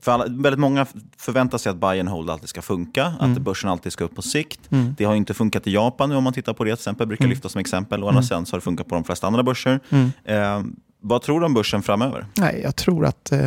för 0.00 0.12
alla, 0.12 0.24
väldigt 0.28 0.58
många 0.60 0.86
förväntar 1.18 1.58
sig 1.58 1.70
att 1.70 1.76
buy 1.76 2.00
and 2.00 2.08
hold 2.08 2.30
alltid 2.30 2.48
ska 2.48 2.62
funka, 2.62 3.14
Mm. 3.20 3.32
att 3.32 3.38
börsen 3.38 3.70
alltid 3.70 3.92
ska 3.92 4.04
upp 4.04 4.14
på 4.16 4.22
sikt. 4.22 4.60
Mm. 4.72 4.94
Det 4.98 5.04
har 5.04 5.14
inte 5.14 5.34
funkat 5.34 5.66
i 5.66 5.72
Japan 5.72 6.08
nu 6.08 6.16
om 6.16 6.24
man 6.24 6.32
tittar 6.32 6.52
på 6.52 6.64
det 6.64 6.68
till 6.70 6.80
exempel, 6.80 7.06
brukar 7.06 7.24
Mm. 7.24 7.30
lyfta 7.30 7.48
som 7.48 7.60
exempel. 7.60 8.02
Och 8.04 8.10
Mm. 8.10 8.22
så 8.22 8.34
har 8.34 8.52
det 8.52 8.60
funkat 8.60 8.88
på 8.88 8.94
de 8.94 9.04
flesta 9.04 9.26
andra 9.26 9.42
börser. 9.42 9.80
Mm. 9.90 10.10
Eh, 10.24 10.62
vad 11.00 11.22
tror 11.22 11.40
du 11.40 11.46
om 11.46 11.54
börsen 11.54 11.82
framöver? 11.82 12.26
Nej, 12.36 12.60
jag 12.62 12.76
tror 12.76 13.06
att, 13.06 13.32
eh, 13.32 13.46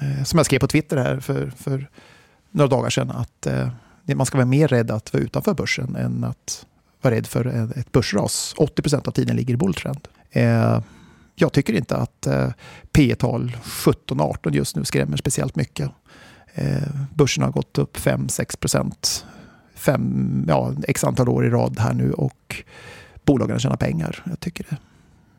eh, 0.00 0.24
som 0.24 0.36
jag 0.36 0.46
skrev 0.46 0.58
på 0.58 0.66
Twitter 0.68 0.96
här 0.96 1.20
för, 1.20 1.50
för 1.56 1.88
några 2.50 2.68
dagar 2.68 2.90
sedan, 2.90 3.10
att 3.10 3.46
eh, 3.46 3.68
man 4.16 4.26
ska 4.26 4.38
vara 4.38 4.46
mer 4.46 4.68
rädd 4.68 4.90
att 4.90 5.12
vara 5.12 5.22
utanför 5.22 5.54
börsen 5.54 5.96
än 5.96 6.24
att 6.24 6.66
vara 7.00 7.14
rädd 7.14 7.26
för 7.26 7.70
ett 7.78 7.92
börsras. 7.92 8.54
80 8.56 8.82
procent 8.82 9.08
av 9.08 9.12
tiden 9.12 9.36
ligger 9.36 9.54
i 9.54 9.56
bulltrend. 9.56 10.08
Eh, 10.30 10.80
jag 11.34 11.52
tycker 11.52 11.72
inte 11.72 11.96
att 11.96 12.26
eh, 12.26 12.48
P 12.92 13.14
tal 13.14 13.56
17-18 13.64 14.52
just 14.52 14.76
nu 14.76 14.84
skrämmer 14.84 15.16
speciellt 15.16 15.56
mycket. 15.56 15.90
Eh, 16.54 16.82
börsen 17.14 17.44
har 17.44 17.50
gått 17.50 17.78
upp 17.78 17.96
5-6 17.96 18.58
procent 18.58 19.26
fem, 19.74 20.44
ja, 20.48 20.74
x 20.88 21.04
antal 21.04 21.28
år 21.28 21.46
i 21.46 21.50
rad 21.50 21.78
här 21.78 21.94
nu 21.94 22.12
och 22.12 22.64
bolagen 23.24 23.58
tjänar 23.58 23.76
pengar. 23.76 24.22
Jag 24.24 24.40
tycker 24.40 24.66
det 24.70 24.76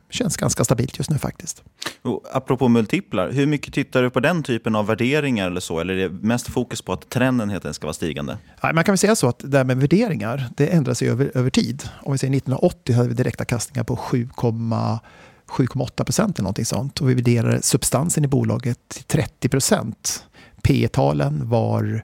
känns 0.09 0.37
ganska 0.37 0.63
stabilt 0.63 0.97
just 0.97 1.09
nu 1.09 1.17
faktiskt. 1.17 1.63
Och 2.01 2.23
apropå 2.31 2.67
multiplar, 2.67 3.31
hur 3.31 3.45
mycket 3.45 3.73
tittar 3.73 4.03
du 4.03 4.09
på 4.09 4.19
den 4.19 4.43
typen 4.43 4.75
av 4.75 4.85
värderingar 4.85 5.47
eller 5.47 5.59
så? 5.59 5.79
Eller 5.79 5.93
är 5.93 6.09
det 6.09 6.11
mest 6.27 6.47
fokus 6.47 6.81
på 6.81 6.93
att 6.93 7.09
trenden 7.09 7.49
helt 7.49 7.75
ska 7.75 7.87
vara 7.87 7.93
stigande? 7.93 8.37
Nej, 8.63 8.73
man 8.73 8.83
kan 8.83 8.91
väl 8.91 8.97
säga 8.97 9.15
så 9.15 9.27
att 9.27 9.41
det 9.43 9.57
här 9.57 9.65
med 9.65 9.77
värderingar, 9.77 10.45
det 10.57 10.67
ändrar 10.67 10.93
sig 10.93 11.09
över, 11.09 11.31
över 11.33 11.49
tid. 11.49 11.83
Om 12.03 12.11
vi 12.11 12.17
säger 12.17 12.37
1980 12.37 12.95
hade 12.95 13.09
vi 13.09 13.15
direkta 13.15 13.45
kastningar 13.45 13.83
på 13.83 13.95
7,8 13.95 16.03
procent 16.03 16.37
eller 16.37 16.43
någonting 16.43 16.65
sånt. 16.65 17.01
Och 17.01 17.09
vi 17.09 17.13
värderade 17.13 17.61
substansen 17.61 18.25
i 18.25 18.27
bolaget 18.27 18.89
till 18.89 19.03
30 19.03 19.49
procent. 19.49 20.23
P 20.61 20.87
talen 20.87 21.49
var, 21.49 22.03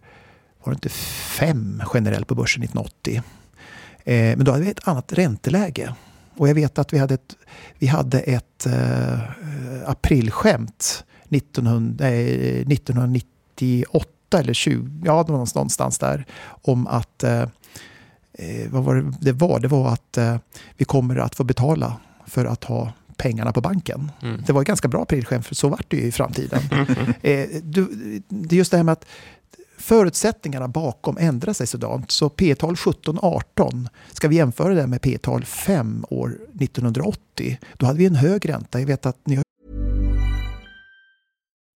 var 0.63 0.71
det 0.71 0.75
inte 0.75 0.89
5 0.89 1.81
generellt 1.93 2.27
på 2.27 2.35
börsen 2.35 2.63
1980. 2.63 3.21
Eh, 4.03 4.13
men 4.13 4.43
då 4.43 4.51
hade 4.51 4.63
vi 4.63 4.71
ett 4.71 4.87
annat 4.87 5.13
ränteläge. 5.13 5.93
Och 6.37 6.49
jag 6.49 6.55
vet 6.55 6.77
att 6.77 6.93
vi 6.93 6.97
hade 6.97 7.13
ett, 7.13 7.35
vi 7.79 7.87
hade 7.87 8.19
ett 8.19 8.65
eh, 8.65 9.19
aprilskämt 9.85 11.03
1900, 11.29 12.07
eh, 12.07 12.67
1998 12.67 14.09
eller 14.39 14.53
20, 14.53 15.01
ja 15.05 15.23
det 15.23 15.31
var 15.31 15.45
någonstans 15.45 15.97
där, 15.99 16.25
om 16.45 16.87
att 16.87 17.23
eh, 17.23 17.41
eh, 18.33 18.69
vad 18.69 18.83
var 18.83 18.95
det, 18.95 19.13
det 19.21 19.31
var? 19.31 19.59
Det 19.59 19.67
var 19.67 19.93
att 19.93 20.17
eh, 20.17 20.37
vi 20.77 20.85
kommer 20.85 21.15
att 21.15 21.35
få 21.35 21.43
betala 21.43 21.97
för 22.27 22.45
att 22.45 22.63
ha 22.63 22.93
pengarna 23.17 23.51
på 23.51 23.61
banken. 23.61 24.11
Mm. 24.21 24.43
Det 24.45 24.53
var 24.53 24.61
ett 24.61 24.67
ganska 24.67 24.87
bra 24.87 25.01
aprilskämt, 25.01 25.45
för 25.45 25.55
så 25.55 25.69
vart 25.69 25.89
det 25.89 25.97
ju 25.97 26.03
i 26.03 26.11
framtiden. 26.11 26.61
eh, 27.21 27.47
du, 27.63 27.87
det 28.27 28.55
är 28.55 28.57
just 28.57 28.71
det 28.71 28.77
här 28.77 28.83
med 28.83 28.93
att 28.93 29.05
förutsättningarna 29.83 30.67
bakom 30.67 31.17
ändrar 31.17 31.53
sig 31.53 31.67
sådant. 31.67 32.11
Så 32.11 32.29
P-tal 32.29 32.75
17-18, 32.75 33.87
ska 34.11 34.27
vi 34.27 34.35
jämföra 34.35 34.73
det 34.73 34.87
med 34.87 35.01
P-tal 35.01 35.45
5 35.45 36.05
år 36.09 36.39
1980, 36.59 37.57
då 37.77 37.85
hade 37.85 37.99
vi 37.99 38.05
en 38.05 38.15
hög 38.15 38.49
ränta. 38.49 38.79
Jag 38.79 38.87
vet 38.87 39.05
att 39.05 39.27
ni 39.27 39.35
har... 39.35 39.43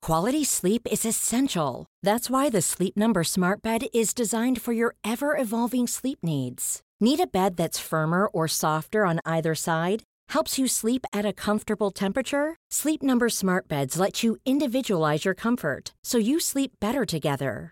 Quality 0.05 0.45
sleep 0.45 0.87
is 0.87 1.05
essential. 1.05 1.85
That's 2.05 2.29
why 2.29 2.51
the 2.51 2.61
Sleep 2.61 2.95
Number 2.95 3.23
smart 3.23 3.61
bed 3.61 3.81
is 3.93 4.13
designed 4.13 4.61
for 4.61 4.73
your 4.73 4.95
ever-evolving 5.03 5.87
sleep 5.87 6.19
needs. 6.23 6.79
Need 6.99 7.19
a 7.19 7.27
bed 7.33 7.57
that's 7.57 7.89
firmer 7.89 8.27
or 8.27 8.47
softer 8.47 9.05
on 9.05 9.19
either 9.25 9.55
side? 9.55 10.03
Helps 10.29 10.59
you 10.59 10.67
sleep 10.67 11.05
at 11.13 11.25
a 11.25 11.33
comfortable 11.33 11.91
temperature? 11.91 12.55
Sleep 12.71 13.03
Number 13.03 13.29
smart 13.29 13.67
beds 13.67 13.99
let 13.99 14.23
you 14.23 14.37
individualize 14.45 15.25
your 15.25 15.35
comfort 15.35 15.93
so 16.03 16.17
you 16.17 16.39
sleep 16.39 16.71
better 16.79 17.05
together. 17.05 17.71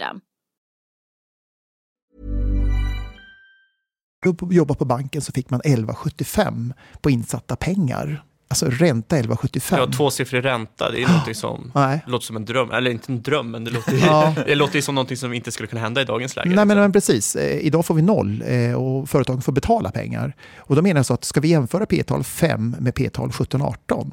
Jobba 4.51 4.73
på 4.73 4.85
banken 4.85 5.21
så 5.21 5.31
fick 5.31 5.49
man 5.49 5.61
11,75 5.61 6.73
på 7.01 7.09
insatta 7.09 7.55
pengar. 7.55 8.23
Alltså 8.47 8.65
ränta 8.69 9.15
11,75. 9.15 9.77
Ja, 9.77 9.87
tvåsiffrig 9.87 10.45
ränta, 10.45 10.91
det 10.91 11.03
är 11.03 11.07
något 11.07 11.37
som 11.37 11.71
Nej. 11.75 12.01
låter 12.07 12.25
som 12.25 12.35
en 12.35 12.45
dröm. 12.45 12.71
Eller 12.71 12.91
inte 12.91 13.11
en 13.11 13.21
dröm, 13.21 13.51
men 13.51 13.63
det 13.63 13.71
låter, 13.71 13.97
ja. 13.97 14.35
det 14.45 14.55
låter 14.55 14.81
som 14.81 14.95
något 14.95 15.17
som 15.17 15.33
inte 15.33 15.51
skulle 15.51 15.67
kunna 15.67 15.81
hända 15.81 16.01
i 16.01 16.05
dagens 16.05 16.35
läge. 16.35 16.49
Nej, 16.49 16.65
men, 16.65 16.77
men 16.77 16.91
precis. 16.91 17.35
Eh, 17.35 17.57
idag 17.59 17.85
får 17.85 17.95
vi 17.95 18.01
noll 18.01 18.43
eh, 18.47 18.73
och 18.73 19.09
företagen 19.09 19.41
får 19.41 19.51
betala 19.51 19.91
pengar. 19.91 20.35
Och 20.57 20.75
då 20.75 20.81
menar 20.81 20.99
jag 20.99 21.05
så 21.05 21.13
att 21.13 21.23
ska 21.23 21.39
vi 21.39 21.47
jämföra 21.47 21.85
P-tal 21.85 22.23
5 22.23 22.75
med 22.79 22.95
P-tal 22.95 23.29
17-18, 23.29 24.11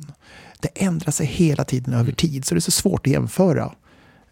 det 0.61 0.69
ändrar 0.75 1.11
sig 1.11 1.27
hela 1.27 1.65
tiden 1.65 1.95
över 1.95 2.13
tid, 2.13 2.45
så 2.45 2.55
det 2.55 2.59
är 2.59 2.61
så 2.61 2.71
svårt 2.71 3.07
att 3.07 3.13
jämföra 3.13 3.73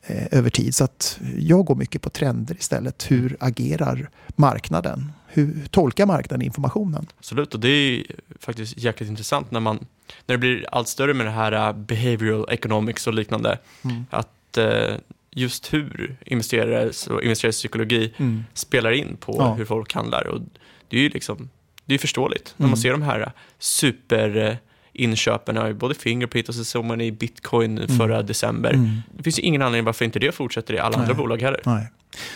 över 0.08 0.50
tid. 0.50 0.74
Så 0.74 0.84
att 0.84 1.20
jag 1.38 1.64
går 1.64 1.74
mycket 1.74 2.02
på 2.02 2.10
trender 2.10 2.54
istället. 2.54 3.10
Hur 3.10 3.36
agerar 3.40 4.10
marknaden? 4.36 5.12
Hur 5.26 5.66
tolkar 5.70 6.06
marknaden 6.06 6.42
informationen? 6.42 7.06
Absolut, 7.18 7.54
och 7.54 7.60
det 7.60 7.68
är 7.68 8.06
faktiskt 8.40 8.78
jäkligt 8.78 9.10
intressant 9.10 9.50
när, 9.50 9.60
man, 9.60 9.86
när 10.26 10.34
det 10.34 10.38
blir 10.38 10.66
allt 10.72 10.88
större 10.88 11.14
med 11.14 11.26
det 11.26 11.30
här 11.30 11.68
uh, 11.68 11.76
behavioral 11.76 12.46
economics 12.50 13.06
och 13.06 13.14
liknande. 13.14 13.58
Mm. 13.84 14.06
Att 14.10 14.58
uh, 14.58 14.96
just 15.30 15.74
hur 15.74 16.16
investerares 16.26 17.06
och 17.06 17.22
investerares 17.22 17.56
psykologi 17.56 18.14
mm. 18.16 18.44
spelar 18.54 18.90
in 18.90 19.16
på 19.20 19.36
ja. 19.38 19.54
hur 19.54 19.64
folk 19.64 19.94
handlar. 19.94 20.26
Och 20.26 20.40
det 20.88 20.96
är 20.96 21.00
ju 21.00 21.08
liksom, 21.08 21.50
det 21.84 21.94
är 21.94 21.98
förståeligt 21.98 22.54
när 22.56 22.64
man 22.66 22.68
mm. 22.68 22.76
ser 22.76 22.90
de 22.90 23.02
här 23.02 23.32
super 23.58 24.58
inköpen 24.96 25.58
av 25.58 25.74
både 25.74 25.94
Fingerprint 25.94 26.48
och 26.48 26.54
så 26.54 26.64
såg 26.64 26.84
man 26.84 27.00
i 27.00 27.12
bitcoin 27.12 27.78
mm. 27.78 27.98
förra 27.98 28.22
december. 28.22 28.72
Mm. 28.72 29.02
Det 29.16 29.22
finns 29.22 29.38
ju 29.38 29.42
ingen 29.42 29.62
anledning 29.62 29.84
varför 29.84 30.04
inte 30.04 30.18
det 30.18 30.32
fortsätter 30.32 30.74
i 30.74 30.78
alla 30.78 30.96
Nej. 30.96 31.00
andra 31.00 31.14
bolag 31.14 31.42
heller. 31.42 31.60
Nej. 31.64 31.90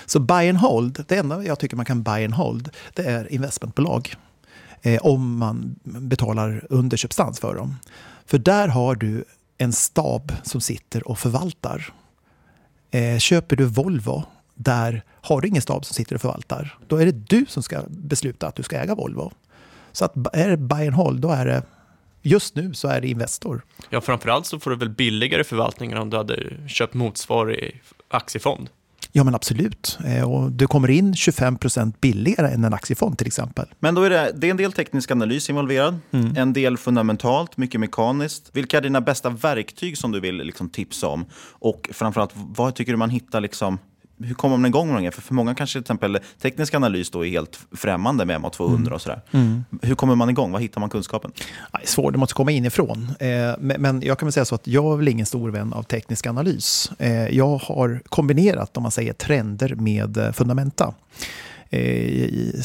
Så 0.07 0.21
buy 0.21 0.49
and 0.49 0.59
hold, 0.59 1.05
det 1.09 1.17
enda 1.17 1.45
jag 1.45 1.59
tycker 1.59 1.77
man 1.77 1.87
kan 1.87 2.03
buy 2.03 2.25
and 2.25 2.35
hold, 2.35 2.69
det 2.95 3.03
är 3.03 3.33
investmentbolag. 3.33 4.15
Eh, 4.83 5.01
om 5.03 5.39
man 5.39 5.77
betalar 5.85 6.67
underköpstans 6.71 7.41
för 7.41 7.55
dem. 7.55 7.77
För 8.27 8.39
där 8.39 8.69
har 8.69 8.95
du 8.95 9.25
en 9.59 9.73
stab 9.73 10.33
som 10.43 10.61
sitter 10.61 11.09
och 11.09 11.19
förvaltar. 11.19 11.93
Eh, 12.91 13.19
köper 13.19 13.57
du 13.57 13.65
Volvo, 13.65 14.23
där 14.55 15.05
har 15.21 15.41
du 15.41 15.49
ingen 15.49 15.63
stab 15.63 15.85
som 15.85 15.95
sitter 15.95 16.15
och 16.15 16.21
förvaltar. 16.21 16.79
Då 16.89 16.97
är 16.97 17.07
det 17.07 17.13
du 17.13 17.47
som 17.49 17.63
ska 17.63 17.83
besluta 17.89 18.47
att 18.47 18.55
du 18.55 18.63
ska 18.63 18.77
äga 18.77 18.95
Volvo. 18.95 19.33
Så 19.93 20.05
att 20.05 20.17
är 20.33 20.49
det 20.49 20.57
buy 20.57 20.87
and 20.87 20.97
hold, 20.97 21.21
då 21.21 21.31
är 21.31 21.47
det 21.47 21.63
Just 22.23 22.55
nu 22.55 22.75
så 22.75 22.89
är 22.89 23.01
det 23.01 23.09
Investor. 23.09 23.63
Ja, 23.91 24.01
framförallt 24.01 24.47
så 24.47 24.59
får 24.59 24.71
du 24.71 24.77
väl 24.77 24.91
billigare 24.91 25.45
förvaltning 25.45 25.93
än 25.93 25.99
om 25.99 26.11
du 26.11 26.17
hade 26.17 26.69
köpt 26.69 26.95
motsvarig 26.95 27.83
aktiefond. 28.09 28.69
Ja, 29.13 29.25
men 29.25 29.35
absolut. 29.35 29.99
Eh, 30.07 30.31
och 30.31 30.53
du 30.53 30.67
kommer 30.67 30.91
in 30.91 31.13
25% 31.13 31.95
billigare 32.01 32.49
än 32.49 32.65
en 32.65 32.75
aktiefond 32.75 33.19
till 33.19 33.27
exempel. 33.27 33.67
Men 33.79 33.95
då 33.95 34.03
är 34.03 34.11
det, 34.11 34.33
det 34.37 34.47
är 34.47 34.51
en 34.51 34.57
del 34.57 34.73
teknisk 34.73 35.11
analys 35.11 35.51
involverad, 35.51 35.99
mm. 36.11 36.37
en 36.37 36.53
del 36.53 36.77
fundamentalt, 36.77 37.57
mycket 37.57 37.81
mekaniskt. 37.81 38.51
Vilka 38.53 38.77
är 38.77 38.81
dina 38.81 39.01
bästa 39.01 39.31
verktyg 39.31 39.99
som 39.99 40.13
du 40.13 40.21
vill 40.21 40.37
liksom 40.37 40.69
tipsa 40.69 41.07
om? 41.07 41.25
Och 41.51 41.91
framförallt, 41.93 42.31
vad 42.35 42.75
tycker 42.75 42.93
du 42.93 42.99
man 42.99 43.11
hittar 43.11 43.41
liksom 43.41 43.79
hur 44.23 44.35
kommer 44.35 44.57
man 44.57 44.69
igång 44.69 44.93
med 44.93 45.03
det? 45.03 45.11
För, 45.11 45.23
för 45.23 45.35
många 45.35 45.55
kanske 45.55 45.73
till 45.73 45.81
exempel 45.81 46.19
teknisk 46.43 46.75
analys 46.75 47.11
då 47.11 47.27
är 47.27 47.31
helt 47.31 47.59
främmande 47.73 48.25
med 48.25 48.41
MA200 48.41 48.77
mm. 48.77 48.93
och 48.93 49.03
sådär. 49.03 49.21
Mm. 49.31 49.65
Hur 49.83 49.95
kommer 49.95 50.15
man 50.15 50.31
igång? 50.31 50.53
Var 50.53 50.61
hittar 50.61 50.81
man 50.81 50.91
kunskapen? 50.91 51.33
Det 51.73 51.83
är 51.83 51.87
svårt, 51.87 52.13
det 52.13 52.19
måste 52.19 52.35
komma 52.35 52.51
inifrån. 52.51 53.13
Eh, 53.21 53.55
men 53.59 54.03
jag 54.03 54.19
kan 54.19 54.27
väl 54.27 54.33
säga 54.33 54.45
så 54.45 54.55
att 54.55 54.67
jag 54.67 54.93
är 54.93 54.97
väl 54.97 55.09
ingen 55.09 55.27
stor 55.27 55.51
vän 55.51 55.73
av 55.73 55.83
teknisk 55.83 56.27
analys. 56.27 56.93
Eh, 56.99 57.29
jag 57.29 57.57
har 57.59 58.03
kombinerat, 58.09 58.77
om 58.77 58.83
man 58.83 58.93
säger 58.93 59.13
trender 59.13 59.75
med 59.75 60.17
eh, 60.17 60.33
fundamenta. 60.33 60.95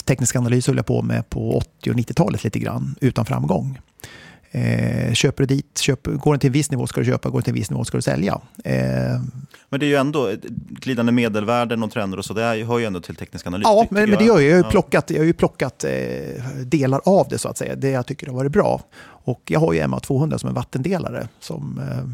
Teknisk 0.05 0.35
analys 0.35 0.67
höll 0.67 0.75
jag 0.75 0.85
på 0.85 1.01
med 1.01 1.29
på 1.29 1.57
80 1.57 1.89
och 1.89 1.95
90-talet 1.95 2.43
lite 2.43 2.59
grann, 2.59 2.95
utan 3.01 3.25
framgång. 3.25 3.79
Eh, 4.55 5.13
köper 5.13 5.43
du 5.45 5.55
dit, 5.55 5.77
köp, 5.77 6.07
går 6.07 6.33
den 6.33 6.39
till 6.39 6.47
en 6.47 6.53
viss 6.53 6.71
nivå 6.71 6.87
ska 6.87 6.99
du 6.99 7.05
köpa, 7.05 7.29
går 7.29 7.37
den 7.37 7.43
till 7.43 7.51
en 7.51 7.55
viss 7.55 7.69
nivå 7.69 7.85
ska 7.85 7.97
du 7.97 8.01
sälja. 8.01 8.41
Eh, 8.63 8.75
men 9.69 9.79
det 9.79 9.85
är 9.85 9.87
ju 9.87 9.95
ändå 9.95 10.31
glidande 10.69 11.11
medelvärden 11.11 11.83
och 11.83 11.91
trender 11.91 12.17
och 12.17 12.25
så, 12.25 12.33
det 12.33 12.41
hör 12.41 12.79
ju 12.79 12.85
ändå 12.85 12.99
till 12.99 13.15
teknisk 13.15 13.47
analys. 13.47 13.63
Ja, 13.65 13.87
men, 13.89 14.09
men, 14.09 14.19
det 14.19 14.25
gör 14.25 14.39
jag. 14.39 14.49
Jag 14.49 14.55
har 14.55 14.63
ju 14.63 14.69
plockat, 14.71 15.09
jag 15.09 15.17
har 15.17 15.25
ju 15.25 15.33
plockat 15.33 15.83
eh, 15.83 15.91
delar 16.65 17.01
av 17.05 17.27
det 17.29 17.37
så 17.37 17.49
att 17.49 17.57
säga, 17.57 17.75
det 17.75 17.89
jag 17.89 18.05
tycker 18.05 18.27
har 18.27 18.33
varit 18.33 18.51
bra. 18.51 18.81
Och 19.05 19.41
jag 19.45 19.59
har 19.59 19.73
ju 19.73 19.81
MA200 19.81 20.37
som 20.37 20.49
en 20.49 20.55
vattendelare 20.55 21.27
som 21.39 21.79
eh, 21.79 22.09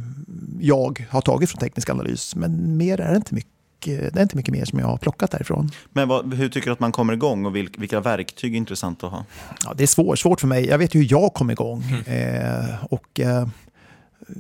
jag 0.60 1.08
har 1.10 1.21
tagit 1.21 1.49
från 1.49 1.60
teknisk 1.60 1.89
analys, 1.89 2.36
men 2.36 2.77
mer 2.77 3.01
är 3.01 3.12
det 3.12 3.17
inte 3.17 3.36
mycket 3.36 3.61
det 3.85 4.17
är 4.17 4.21
inte 4.21 4.37
mycket 4.37 4.53
mer 4.53 4.65
som 4.65 4.79
jag 4.79 4.87
har 4.87 4.97
plockat 4.97 5.31
därifrån. 5.31 5.71
Men 5.89 6.07
vad, 6.07 6.33
hur 6.33 6.49
tycker 6.49 6.65
du 6.65 6.73
att 6.73 6.79
man 6.79 6.91
kommer 6.91 7.13
igång 7.13 7.45
och 7.45 7.55
vilka 7.55 7.99
verktyg 7.99 8.53
är 8.53 8.57
intressant 8.57 9.03
att 9.03 9.11
ha? 9.11 9.25
Ja, 9.65 9.73
det 9.77 9.83
är 9.83 9.87
svårt, 9.87 10.19
svårt 10.19 10.39
för 10.39 10.47
mig. 10.47 10.67
Jag 10.67 10.77
vet 10.77 10.95
ju 10.95 10.99
hur 10.99 11.11
jag 11.11 11.33
kom 11.33 11.51
igång. 11.51 11.83
Mm. 11.83 12.03
Eh, 12.05 12.85
och, 12.85 13.19
eh, 13.19 13.47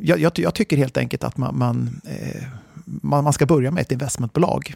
jag, 0.01 0.19
jag, 0.19 0.31
jag, 0.35 0.53
tycker 0.53 0.77
helt 0.77 0.97
enkelt 0.97 1.23
att 1.23 1.37
man, 1.37 1.57
man, 1.57 2.01
eh, 2.05 2.43
man, 2.85 3.23
man, 3.23 3.33
ska 3.33 3.45
börja 3.45 3.71
med 3.71 3.81
ett 3.81 3.91
investmentbolag. 3.91 4.75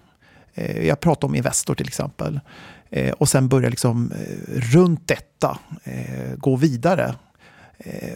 Eh, 0.54 0.88
jag 0.88 1.00
pratar 1.00 1.28
om 1.28 1.36
Investor 1.36 1.76
till 1.76 1.88
exempel. 1.88 2.40
Eh, 2.90 3.12
och 3.12 3.30
sen 3.30 3.48
börja 3.48 3.70
liksom, 3.70 4.12
eh, 4.12 4.60
runt 4.60 5.08
detta 5.08 5.60
gå 6.38 6.56
vidare. 6.56 7.16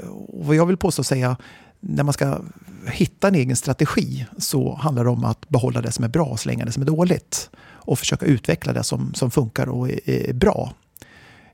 och 0.10 0.46
vad 0.46 0.56
jag 0.56 0.66
vill 0.66 0.78
påstå 0.78 1.04
säga, 1.04 1.38
när 1.80 2.04
man 2.04 2.14
ska 2.14 2.42
hitta 2.88 3.28
en 3.28 3.36
egen 3.36 3.56
strategi 3.56 4.26
så 4.38 4.76
handlar 4.76 5.04
det 5.04 5.10
om 5.10 5.26
att 5.26 5.50
behålla 5.50 5.82
det 5.82 5.92
som 5.92 6.04
är 6.04 6.10
bra 6.10 6.26
och 6.26 6.40
slänga 6.40 6.66
det 6.66 6.72
som 6.72 6.84
är 6.84 6.88
dåligt. 6.88 7.50
Och 7.62 8.00
försöka 8.00 8.26
utveckla 8.26 8.74
det 8.74 8.84
som, 8.84 9.14
som 9.14 9.32
funkar 9.32 9.70
och 9.70 9.90
är, 9.90 10.10
är 10.10 10.34
bra. 10.34 10.74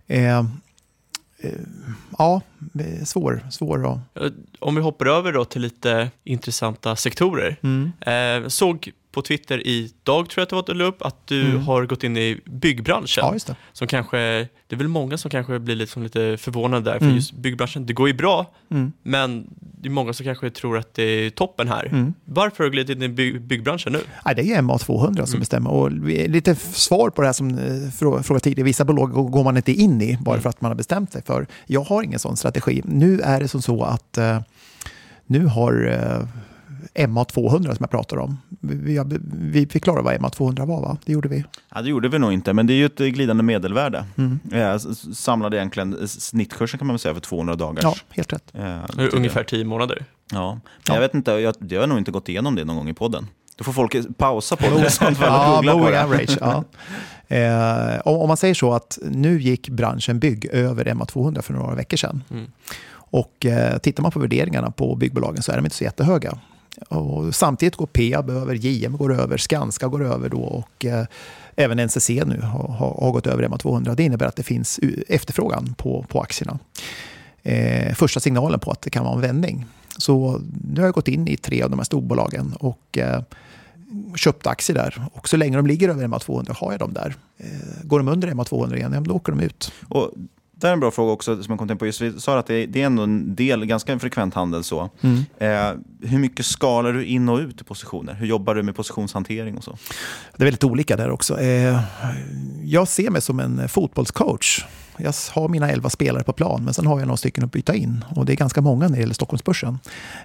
Eh, 0.08 0.40
eh, 1.38 1.52
ja, 2.18 2.42
svår, 3.04 3.48
svår 3.52 3.92
att... 3.92 4.00
Om 4.60 4.76
vi 4.76 4.82
hoppar 4.82 5.06
över 5.06 5.34
då 5.34 5.46
till 5.46 5.62
lite 5.62 6.12
intressanta 6.24 6.96
sektorer. 6.96 7.60
Mm. 7.64 7.92
Eh, 8.00 8.48
såg 8.48 8.92
på 9.16 9.22
Twitter 9.22 9.68
idag, 9.68 10.30
tror 10.30 10.42
jag 10.42 10.44
att 10.44 10.50
det 10.50 10.56
var 10.56 10.60
att 10.60 10.68
du 10.68 10.74
la 10.74 10.86
upp, 10.86 11.02
att 11.02 11.28
du 11.28 11.42
mm. 11.42 11.62
har 11.62 11.86
gått 11.86 12.04
in 12.04 12.18
i 12.18 12.40
byggbranschen. 12.46 13.24
Ja, 13.26 13.34
just 13.34 13.48
det. 13.48 13.56
Som 13.74 13.88
kanske, 13.88 14.18
det 14.68 14.76
är 14.76 14.78
väl 14.78 14.88
många 14.88 15.18
som 15.18 15.32
kanske 15.32 15.60
blir 15.60 15.76
lite, 15.76 16.00
lite 16.00 16.38
förvånade 16.38 16.92
där, 16.92 16.98
för 16.98 17.06
mm. 17.06 17.16
just 17.16 17.34
byggbranschen, 17.34 17.86
det 17.86 17.94
går 17.94 18.08
ju 18.08 18.14
bra, 18.14 18.54
mm. 18.72 18.92
men 19.04 19.48
det 19.82 19.88
är 19.88 19.92
många 19.92 20.14
som 20.14 20.24
kanske 20.24 20.50
tror 20.50 20.78
att 20.78 20.94
det 20.94 21.04
är 21.04 21.30
toppen 21.30 21.68
här. 21.68 21.86
Mm. 21.86 22.14
Varför 22.26 22.64
har 22.64 22.66
du 22.66 22.72
glidit 22.72 22.98
in 22.98 23.04
i 23.04 23.10
bygg, 23.10 23.42
byggbranschen 23.42 23.94
nu? 23.94 24.00
Ja, 24.26 24.34
det 24.34 24.42
är 24.42 24.62
MA200 24.62 25.16
som 25.16 25.26
mm. 25.26 25.40
bestämmer. 25.40 25.70
Och 25.72 25.92
lite 26.30 26.56
svar 26.56 27.10
på 27.10 27.22
det 27.22 27.28
här 27.28 27.34
som 27.34 27.50
eh, 27.50 27.92
frågade 27.92 28.40
tidigare, 28.40 28.66
vissa 28.66 28.86
bolag 28.86 29.12
går 29.12 29.44
man 29.44 29.58
inte 29.58 29.72
in 29.72 30.02
i 30.02 30.18
bara 30.22 30.36
mm. 30.36 30.42
för 30.42 30.50
att 30.50 30.62
man 30.62 30.72
har 30.72 30.76
bestämt 30.76 31.14
sig 31.14 31.24
för. 31.24 31.48
Jag 31.66 31.82
har 31.82 32.04
ingen 32.04 32.20
sån 32.20 32.38
strategi. 32.38 32.82
Nu 32.86 33.20
är 33.22 33.40
det 33.40 33.48
som 33.48 33.62
så 33.62 33.84
att 33.84 34.18
uh, 34.18 34.40
nu 35.26 35.46
har 35.46 35.88
uh, 35.88 36.28
MA200 36.94 37.64
som 37.64 37.78
jag 37.80 37.90
pratar 37.90 38.18
om. 38.18 38.38
Vi, 38.60 39.04
vi 39.34 39.68
förklarade 39.68 40.04
vad 40.04 40.14
MA200 40.14 40.66
var, 40.66 40.82
va? 40.82 40.98
Det 41.06 41.14
gjorde 41.14 41.30
vi. 41.30 41.44
Ja, 41.76 41.82
det 41.82 41.90
gjorde 41.90 42.10
vi 42.10 42.20
nog 42.20 42.34
inte, 42.34 42.54
men 42.54 42.68
det 42.68 42.74
är 42.74 42.76
ju 42.76 42.86
ett 42.86 42.98
glidande 42.98 43.44
medelvärde. 43.44 44.06
Mm. 44.18 44.40
Jag 44.52 44.82
samlade 45.16 45.58
egentligen 45.58 46.08
snittkursen 46.08 46.78
kan 46.78 46.88
man 46.88 46.94
väl 46.94 47.00
säga 47.00 47.14
för 47.14 47.22
200 47.22 47.56
dagar. 47.56 47.84
Ja, 47.84 47.96
helt 48.10 48.34
rätt. 48.34 48.52
Eh, 48.54 49.10
Ungefär 49.14 49.44
10 49.44 49.66
månader. 49.66 50.06
Ja, 50.32 50.54
men 50.54 50.62
ja. 50.88 50.94
jag 50.94 51.02
vet 51.02 51.14
inte, 51.14 51.32
jag, 51.32 51.56
jag 51.70 51.80
har 51.80 51.88
nog 51.88 51.98
inte 51.98 52.12
gått 52.12 52.30
igenom 52.30 52.56
det 52.56 52.66
någon 52.66 52.76
gång 52.76 52.90
i 52.90 52.94
podden. 52.94 53.28
Då 53.56 53.64
får 53.64 53.74
folk 53.74 54.18
pausa 54.18 54.56
på 54.56 54.64
det 54.78 54.86
och 54.86 55.14
ja, 55.22 55.56
googla 55.56 55.74
på 55.74 55.90
det. 55.90 56.04
Average, 56.04 56.38
ja. 56.40 56.64
eh, 57.36 58.02
om, 58.06 58.28
man 58.28 58.38
säger 58.38 58.54
så 58.54 58.74
att 58.74 59.00
nu 59.04 59.42
gick 59.42 59.70
branschen 59.70 60.20
bygg 60.20 60.46
över 60.46 60.86
MA200 60.86 61.42
för 61.42 61.54
några 61.54 61.76
veckor 61.76 61.98
sedan. 61.98 62.24
Mm. 62.32 62.52
Och 62.94 63.46
eh, 63.46 63.78
tittar 63.78 64.04
man 64.04 64.12
på 64.12 64.20
värderingarna 64.20 64.72
på 64.72 64.96
byggbolagen 64.96 65.44
så 65.44 65.52
är 65.52 65.56
de 65.56 65.66
inte 65.66 65.76
så 65.76 65.84
jättehöga. 65.84 66.38
Och 66.90 67.36
samtidigt 67.36 67.76
går 67.76 67.86
Peab 67.86 68.30
över, 68.30 68.56
JM 68.56 68.98
går 68.98 69.14
över, 69.22 69.38
Skanska 69.38 69.88
går 69.88 70.04
över 70.04 70.30
då 70.30 70.42
och 70.42 70.86
eh, 70.86 71.06
även 71.56 71.80
NCC 71.80 72.10
nu 72.10 72.42
har, 72.42 72.68
har, 73.00 73.12
gått 73.12 73.28
över 73.28 73.44
MA200. 73.48 73.96
Det 73.96 74.04
innebär 74.04 74.26
att 74.26 74.36
det 74.36 74.44
finns 74.44 74.80
efterfrågan 75.08 75.76
på, 75.78 76.06
på 76.10 76.22
aktierna. 76.22 76.60
Eh, 77.44 77.94
första 77.94 78.20
signalen 78.20 78.60
på 78.60 78.72
att 78.72 78.82
det 78.82 78.90
kan 78.90 79.04
vara 79.04 79.16
en 79.16 79.22
vändning. 79.22 79.66
Så 79.98 80.42
nu 80.74 80.80
har 80.80 80.88
jag 80.88 80.94
gått 80.94 81.08
in 81.08 81.28
i 81.28 81.38
tre 81.38 81.62
av 81.62 81.70
de 81.70 81.80
här 81.80 81.84
storbolagen 81.84 82.54
och 82.60 82.98
eh, 82.98 83.24
köpt 84.16 84.48
aktier 84.48 84.76
där. 84.76 85.08
Och 85.14 85.30
så 85.30 85.38
länge 85.38 85.58
de 85.58 85.68
ligger 85.68 85.90
över 85.90 86.08
MA200 86.08 86.56
har 86.56 86.72
jag 86.72 86.80
dem 86.80 86.94
där. 86.94 87.16
Eh, 87.38 87.84
går 87.84 88.00
de 88.00 88.08
under 88.08 88.28
MA200 88.28 88.76
igen, 88.76 89.04
då 89.04 89.16
åker 89.16 89.32
de 89.32 89.42
ut. 89.42 89.72
Och 89.88 90.12
det 90.58 90.68
är 90.68 90.74
en 90.74 90.80
bra 90.80 90.92
fråga 90.92 91.12
också 91.12 91.44
som 91.44 91.52
jag 91.52 91.68
kom 91.68 91.78
på. 91.78 91.86
Just 91.86 92.02
vi 92.02 92.20
sa 92.20 92.40
att 92.40 92.48
det, 92.48 92.66
det 92.66 92.82
är 92.82 92.86
ändå 92.86 93.04
en 93.04 93.36
del, 93.36 93.66
ganska 93.66 93.94
en 93.94 94.00
frekvent 94.00 94.34
handel. 94.34 94.64
så. 94.64 94.90
Mm. 95.02 95.26
Eh, 95.38 95.80
hur 96.10 96.20
mycket 96.20 96.46
skalar 96.46 96.94
du 96.94 97.06
in 97.06 97.30
och 97.30 97.40
ut 97.40 97.62
i 97.62 97.64
positioner? 97.64 98.14
Hur 98.14 98.28
jobbar 98.28 98.56
du 98.56 98.64
med 98.64 98.76
positionshantering 98.76 99.58
och 99.58 99.64
så? 99.64 99.78
Det 100.38 100.44
är 100.44 100.46
väldigt 100.46 100.64
olika 100.64 100.98
där 100.98 101.10
också. 101.10 101.40
Eh, 101.40 101.80
jag 102.64 102.88
ser 102.88 103.10
mig 103.10 103.22
som 103.22 103.40
en 103.40 103.70
fotbollscoach. 103.70 104.66
Jag 104.98 105.14
har 105.32 105.50
mina 105.50 105.72
elva 105.72 105.90
spelare 105.90 106.24
på 106.24 106.34
plan, 106.34 106.64
men 106.66 106.74
sen 106.74 106.88
har 106.88 107.00
jag 107.00 107.08
några 107.08 107.18
stycken 107.18 107.44
att 107.44 107.52
byta 107.52 107.76
in. 107.76 108.06
Och 108.16 108.26
det 108.26 108.34
är 108.34 108.38
ganska 108.38 108.62
många 108.62 108.88
när 108.88 108.96
det 108.96 109.02
gäller 109.02 109.14
Stockholmsbörsen. 109.14 109.80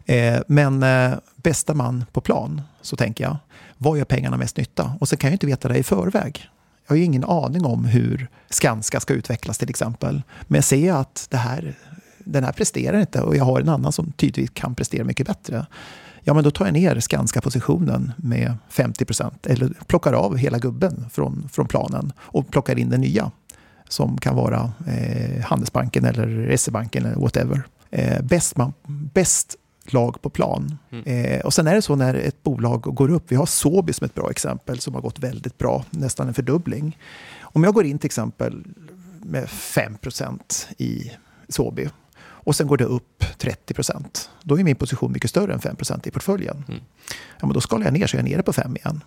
Eh, 0.07 0.39
men 0.47 0.83
eh, 0.83 1.13
bästa 1.37 1.75
man 1.75 2.05
på 2.13 2.21
plan, 2.21 2.63
så 2.83 2.97
tänker 2.97 3.25
jag, 3.25 3.37
vad 3.79 3.99
gör 3.99 4.05
pengarna 4.05 4.37
mest 4.37 4.57
nytta? 4.57 4.93
Och 5.01 5.09
sen 5.09 5.19
kan 5.19 5.31
jag 5.31 5.35
inte 5.35 5.47
veta 5.47 5.69
det 5.69 5.79
i 5.79 5.83
förväg. 5.83 6.51
Jag 6.91 6.95
har 6.95 6.99
ju 6.99 7.05
ingen 7.05 7.25
aning 7.25 7.65
om 7.65 7.85
hur 7.85 8.29
Skanska 8.49 9.01
ska 9.01 9.15
utvecklas 9.15 9.59
till 9.59 9.71
exempel. 9.71 10.23
Men 10.43 10.57
jag 10.57 10.65
ser 10.65 10.93
att 10.93 11.27
det 11.31 11.37
här, 11.37 11.75
den 12.19 12.45
här 12.45 12.53
presterar 12.53 13.01
inte 13.01 13.23
och 13.23 13.37
jag 13.37 13.45
har 13.45 13.61
en 13.61 13.69
annan 13.69 13.93
som 13.93 14.13
tydligt 14.13 14.55
kan 14.55 14.75
prestera 14.75 15.05
mycket 15.05 15.27
bättre. 15.27 15.67
Ja, 16.21 16.35
men 16.35 16.45
då 16.45 16.51
tar 16.51 16.65
jag 16.65 16.73
ner 16.73 17.01
Skanska-positionen 17.01 18.13
med 18.17 18.55
50 18.69 19.05
procent 19.05 19.47
eller 19.47 19.73
plockar 19.87 20.13
av 20.13 20.37
hela 20.37 20.59
gubben 20.59 21.07
från, 21.13 21.49
från 21.53 21.69
planen 21.69 22.13
och 22.19 22.51
plockar 22.51 22.79
in 22.79 22.91
den 22.91 23.01
nya 23.01 23.31
som 23.89 24.19
kan 24.19 24.37
vara 24.37 24.73
eh, 24.87 25.45
Handelsbanken 25.45 26.05
eller 26.05 26.57
SE-banken 26.57 27.07
eller 27.07 27.17
whatever. 27.17 27.63
Eh, 27.91 28.23
bäst, 28.23 28.57
man, 28.57 28.73
bäst 29.15 29.57
lag 29.93 30.23
på 30.23 30.31
plan. 30.31 30.79
Mm. 30.91 31.05
Eh, 31.07 31.41
och 31.41 31.55
sen 31.55 31.67
är 31.67 31.75
det 31.75 31.83
så 31.83 31.97
när 31.97 32.15
ett 32.15 32.43
bolag 32.43 32.81
går 32.81 33.11
upp, 33.11 33.25
vi 33.29 33.37
har 33.37 33.47
Sobi 33.47 33.93
som 33.93 34.05
ett 34.05 34.15
bra 34.15 34.31
exempel 34.31 34.81
som 34.81 34.95
har 34.95 35.01
gått 35.01 35.19
väldigt 35.19 35.59
bra, 35.59 35.85
nästan 35.91 36.29
en 36.29 36.35
fördubbling. 36.35 36.99
Om 37.41 37.65
jag 37.65 37.75
går 37.75 37.87
in 37.87 37.99
till 37.99 38.07
exempel 38.07 38.65
med 39.23 39.45
5% 39.45 40.67
i 40.79 41.13
Sobi 41.49 41.89
och 42.23 42.57
sen 42.57 42.67
går 42.67 42.77
det 42.77 42.85
upp 42.85 43.25
30% 43.39 44.29
då 44.43 44.59
är 44.59 44.65
min 44.65 44.77
position 44.77 45.13
mycket 45.13 45.31
större 45.31 45.53
än 45.53 45.61
5% 45.61 46.09
i 46.09 46.11
portföljen. 46.11 46.65
Mm. 46.69 46.81
Ja, 47.41 47.47
men 47.47 47.53
då 47.53 47.61
skalar 47.61 47.85
jag 47.85 47.93
ner 47.93 48.07
så 48.07 48.17
jag 48.17 48.27
är 48.27 48.31
nere 48.31 48.43
på 48.43 48.53
5 48.53 48.77
igen. 48.77 49.01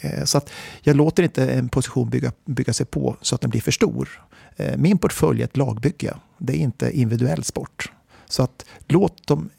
Eh, 0.00 0.24
så 0.24 0.38
att 0.38 0.50
jag 0.80 0.96
låter 0.96 1.22
inte 1.22 1.52
en 1.52 1.68
position 1.68 2.10
bygga, 2.10 2.32
bygga 2.44 2.72
sig 2.72 2.86
på 2.86 3.16
så 3.20 3.34
att 3.34 3.40
den 3.40 3.50
blir 3.50 3.60
för 3.60 3.70
stor. 3.70 4.22
Eh, 4.56 4.76
min 4.76 4.98
portfölj 4.98 5.40
är 5.40 5.44
ett 5.44 5.56
lagbygge. 5.56 6.14
Det 6.38 6.52
är 6.52 6.56
inte 6.56 6.98
individuell 6.98 7.44
sport. 7.44 7.92
Så 8.32 8.42
att 8.42 8.64
låt 8.88 9.26
dem, 9.26 9.50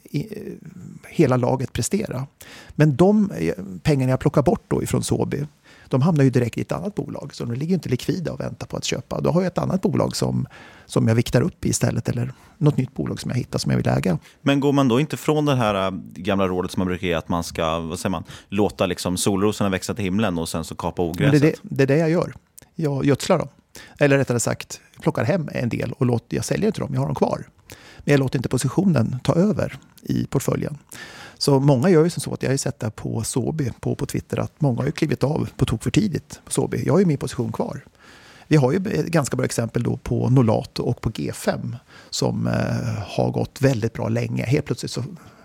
hela 1.08 1.36
laget 1.36 1.72
prestera. 1.72 2.26
Men 2.70 2.96
de 2.96 3.30
eh, 3.30 3.54
pengarna 3.82 4.10
jag 4.10 4.20
plockar 4.20 4.42
bort 4.42 4.64
då 4.68 4.82
ifrån 4.82 5.02
Sobi, 5.02 5.46
de 5.88 6.02
hamnar 6.02 6.24
ju 6.24 6.30
direkt 6.30 6.58
i 6.58 6.60
ett 6.60 6.72
annat 6.72 6.94
bolag. 6.94 7.34
Så 7.34 7.44
de 7.44 7.54
ligger 7.54 7.74
inte 7.74 7.88
likvida 7.88 8.32
och 8.32 8.40
väntar 8.40 8.66
på 8.66 8.76
att 8.76 8.84
köpa. 8.84 9.20
Då 9.20 9.30
har 9.30 9.40
jag 9.40 9.46
ett 9.46 9.58
annat 9.58 9.82
bolag 9.82 10.16
som, 10.16 10.46
som 10.86 11.08
jag 11.08 11.14
viktar 11.14 11.40
upp 11.40 11.64
i 11.64 11.68
istället. 11.68 12.08
Eller 12.08 12.32
något 12.58 12.76
nytt 12.76 12.94
bolag 12.94 13.20
som 13.20 13.30
jag 13.30 13.38
hittar 13.38 13.58
som 13.58 13.70
jag 13.70 13.76
vill 13.76 13.88
äga. 13.88 14.18
Men 14.42 14.60
går 14.60 14.72
man 14.72 14.88
då 14.88 15.00
inte 15.00 15.16
från 15.16 15.44
det 15.44 15.56
här 15.56 15.86
äh, 15.86 15.90
gamla 16.14 16.48
rådet 16.48 16.70
som 16.70 16.80
man 16.80 16.86
brukar 16.86 17.06
ge 17.06 17.14
att 17.14 17.28
man 17.28 17.44
ska 17.44 17.78
vad 17.78 17.98
säger 17.98 18.10
man, 18.10 18.24
låta 18.48 18.86
liksom 18.86 19.16
solrosorna 19.16 19.70
växa 19.70 19.94
till 19.94 20.04
himlen 20.04 20.38
och 20.38 20.48
sen 20.48 20.64
så 20.64 20.74
kapa 20.74 21.02
ogräset? 21.02 21.40
Det 21.40 21.48
är 21.48 21.52
det, 21.52 21.58
det 21.62 21.82
är 21.82 21.86
det 21.86 21.96
jag 21.96 22.10
gör. 22.10 22.34
Jag 22.74 23.04
gödslar 23.04 23.38
dem. 23.38 23.48
Eller 23.98 24.18
rättare 24.18 24.40
sagt, 24.40 24.80
plockar 25.00 25.24
hem 25.24 25.48
en 25.52 25.68
del 25.68 25.92
och 25.92 26.06
låter, 26.06 26.36
jag 26.36 26.44
säljer 26.44 26.66
inte 26.66 26.80
dem, 26.80 26.90
jag 26.94 27.00
har 27.00 27.06
dem 27.06 27.14
kvar. 27.14 27.46
Men 28.04 28.12
jag 28.12 28.20
låter 28.20 28.38
inte 28.38 28.48
positionen 28.48 29.16
ta 29.24 29.34
över 29.34 29.78
i 30.02 30.26
portföljen. 30.26 30.78
Så 31.38 31.60
många 31.60 31.88
gör 31.90 32.04
ju 32.04 32.10
som 32.10 32.20
så 32.20 32.34
att 32.34 32.42
jag 32.42 32.50
har 32.50 32.56
sett 32.56 32.80
det 32.80 32.90
på 32.90 33.24
Sobi 33.24 33.72
på, 33.80 33.94
på 33.94 34.06
Twitter 34.06 34.38
att 34.38 34.60
många 34.60 34.78
har 34.78 34.86
ju 34.86 34.92
klivit 34.92 35.24
av 35.24 35.48
på 35.56 35.64
tok 35.64 35.82
för 35.82 35.90
tidigt 35.90 36.40
på 36.44 36.52
Sobi. 36.52 36.82
Jag 36.86 36.92
har 36.94 37.00
ju 37.00 37.06
min 37.06 37.18
position 37.18 37.52
kvar. 37.52 37.84
Vi 38.48 38.56
har 38.56 38.72
ju 38.72 38.76
ett 38.76 39.06
ganska 39.06 39.36
bra 39.36 39.44
exempel 39.44 39.82
då 39.82 39.96
på 39.96 40.28
Nolato 40.30 40.82
och 40.82 41.00
på 41.00 41.10
G5 41.10 41.76
som 42.10 42.46
eh, 42.46 43.02
har 43.06 43.30
gått 43.30 43.60
väldigt 43.60 43.92
bra 43.92 44.08
länge. 44.08 44.44
Helt 44.44 44.66
plötsligt 44.66 44.90
så 44.90 45.04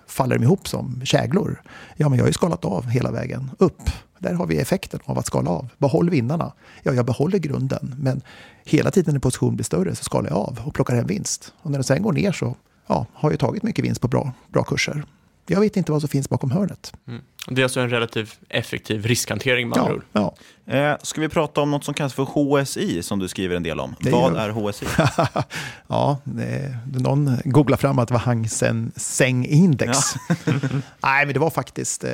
faller 0.10 0.38
de 0.38 0.44
ihop 0.44 0.68
som 0.68 1.02
käglor. 1.04 1.62
Ja, 1.96 2.10
men 2.10 2.18
jag 2.18 2.24
har 2.24 2.30
ju 2.30 2.34
skalat 2.34 2.66
av 2.66 2.88
hela 2.88 3.12
vägen 3.12 3.52
upp. 3.58 3.82
Där 4.20 4.34
har 4.34 4.48
vi 4.48 4.58
effekten 4.58 5.00
av 5.06 5.20
att 5.20 5.26
skala 5.26 5.50
av. 5.50 5.70
Behåll 5.78 6.10
vinnarna. 6.10 6.52
Ja, 6.84 6.94
jag 6.94 7.06
behåller 7.06 7.38
grunden, 7.38 7.96
men 7.98 8.22
hela 8.66 8.92
tiden 8.92 9.14
när 9.14 9.20
position 9.20 9.56
blir 9.56 9.66
större 9.66 9.96
så 9.96 10.04
skalar 10.04 10.30
jag 10.30 10.38
av 10.38 10.62
och 10.66 10.74
plockar 10.74 10.96
hem 10.96 11.08
vinst. 11.08 11.54
Och 11.62 11.72
när 11.72 11.78
den 11.78 11.84
sen 11.84 12.04
går 12.04 12.14
ner 12.14 12.32
så 12.32 12.56
ja, 12.88 13.06
har 13.14 13.32
jag 13.32 13.40
tagit 13.40 13.64
mycket 13.64 13.86
vinst 13.86 14.02
på 14.02 14.08
bra, 14.08 14.32
bra 14.48 14.64
kurser. 14.64 15.04
Jag 15.50 15.60
vet 15.60 15.78
inte 15.78 15.92
vad 15.92 16.02
som 16.02 16.10
finns 16.10 16.30
bakom 16.30 16.52
hörnet. 16.52 16.94
Mm. 17.08 17.22
Det 17.48 17.62
är 17.62 17.64
alltså 17.64 17.80
en 17.80 17.90
relativt 17.90 18.40
effektiv 18.50 19.06
riskhantering 19.06 19.70
med 19.70 19.78
andra 19.78 19.94
ord. 19.94 20.04
Ja. 20.12 20.36
Eh, 20.66 20.98
ska 21.02 21.22
vi 21.22 21.30
prata 21.30 21.62
om 21.62 21.72
något 21.72 21.84
som 21.84 21.94
kallas 21.94 22.14
för 22.14 22.24
HSI 22.24 23.04
som 23.04 23.20
du 23.20 23.28
skriver 23.28 23.56
en 23.56 23.64
del 23.64 23.80
om? 23.80 23.96
Det 24.00 24.12
vad 24.12 24.36
är, 24.36 24.40
är 24.40 24.50
HSI? 24.50 24.86
ja, 25.88 26.18
det, 26.24 26.78
någon 26.86 27.38
googlade 27.44 27.82
fram 27.82 28.00
att 28.00 28.08
det 28.08 28.14
var 28.14 28.22
Hang 28.22 28.50
Seng 28.96 29.46
Index. 29.46 29.98
Ja. 30.30 30.36
Nej, 31.00 31.26
men 31.26 31.34
det 31.34 31.40
var 31.40 31.50
faktiskt 31.50 32.04
eh, 32.04 32.12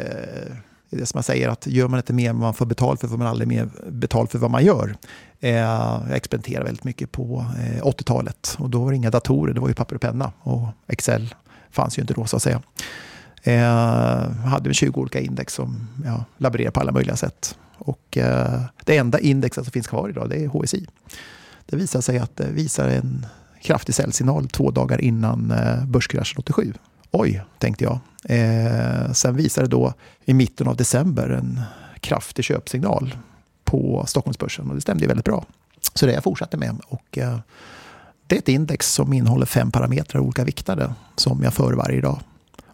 det 0.89 1.06
som 1.06 1.17
man 1.17 1.24
säger 1.24 1.50
att 1.50 1.67
gör 1.67 1.88
man 1.88 2.00
inte 2.00 2.13
mer 2.13 2.30
än 2.30 2.39
man 2.39 2.54
får 2.54 2.65
betalt 2.65 3.00
för 3.00 3.08
får 3.08 3.17
man 3.17 3.28
aldrig 3.28 3.48
mer 3.48 3.69
betalt 3.89 4.32
för 4.32 4.39
vad 4.39 4.52
man 4.52 4.65
gör. 4.65 4.95
Eh, 5.39 5.56
jag 5.56 6.12
experimenterade 6.12 6.65
väldigt 6.65 6.84
mycket 6.84 7.12
på 7.12 7.45
eh, 7.60 7.84
80-talet 7.84 8.56
och 8.60 8.69
då 8.69 8.84
var 8.84 8.91
det 8.91 8.95
inga 8.95 9.12
datorer, 9.12 9.54
det 9.54 9.60
var 9.60 9.67
ju 9.67 9.74
papper 9.74 9.95
och 9.95 10.02
penna 10.02 10.32
och 10.39 10.67
Excel 10.88 11.36
fanns 11.71 11.98
ju 11.98 12.02
inte 12.02 12.13
då 12.13 12.26
så 12.26 12.36
att 12.36 12.43
säga. 12.43 12.62
Eh, 13.47 14.31
hade 14.45 14.73
20 14.73 15.01
olika 15.01 15.19
index 15.19 15.53
som 15.53 15.88
ja, 16.05 16.25
laborerar 16.38 16.71
på 16.71 16.79
alla 16.79 16.91
möjliga 16.91 17.15
sätt. 17.15 17.58
Och 17.77 18.17
eh, 18.17 18.62
det 18.86 18.97
enda 18.97 19.19
indexet 19.19 19.63
som 19.65 19.71
finns 19.71 19.88
kvar 19.88 20.10
idag 20.10 20.29
det 20.29 20.43
är 20.43 20.47
HSI. 20.47 20.88
Det 21.65 21.75
visar 21.75 22.01
sig 22.01 22.19
att 22.19 22.36
det 22.36 22.47
visar 22.51 22.89
en 22.89 23.25
kraftig 23.62 23.95
säljsignal 23.95 24.47
två 24.47 24.71
dagar 24.71 25.01
innan 25.01 25.51
eh, 25.51 25.86
börskraschen 25.86 26.39
87. 26.39 26.73
Oj, 27.12 27.43
tänkte 27.58 27.84
jag. 27.84 27.99
Eh, 28.23 29.12
sen 29.12 29.36
visar 29.36 29.62
det 29.62 29.67
då 29.67 29.93
i 30.25 30.34
mitten 30.34 30.67
av 30.67 30.75
december 30.75 31.29
en 31.29 31.62
kraftig 31.99 32.45
köpsignal 32.45 33.15
på 33.63 34.03
Stockholmsbörsen 34.08 34.69
och 34.69 34.75
det 34.75 34.81
stämde 34.81 35.08
väldigt 35.08 35.25
bra. 35.25 35.45
Så 35.93 36.05
det 36.05 36.13
jag 36.13 36.23
fortsatte 36.23 36.58
med. 36.58 36.79
Och, 36.88 37.17
eh, 37.17 37.39
det 38.27 38.36
är 38.36 38.39
ett 38.39 38.49
index 38.49 38.93
som 38.93 39.13
innehåller 39.13 39.45
fem 39.45 39.71
parametrar 39.71 40.21
olika 40.21 40.43
viktade 40.43 40.93
som 41.15 41.43
jag 41.43 41.53
för 41.53 41.73
varje 41.73 42.01
dag 42.01 42.19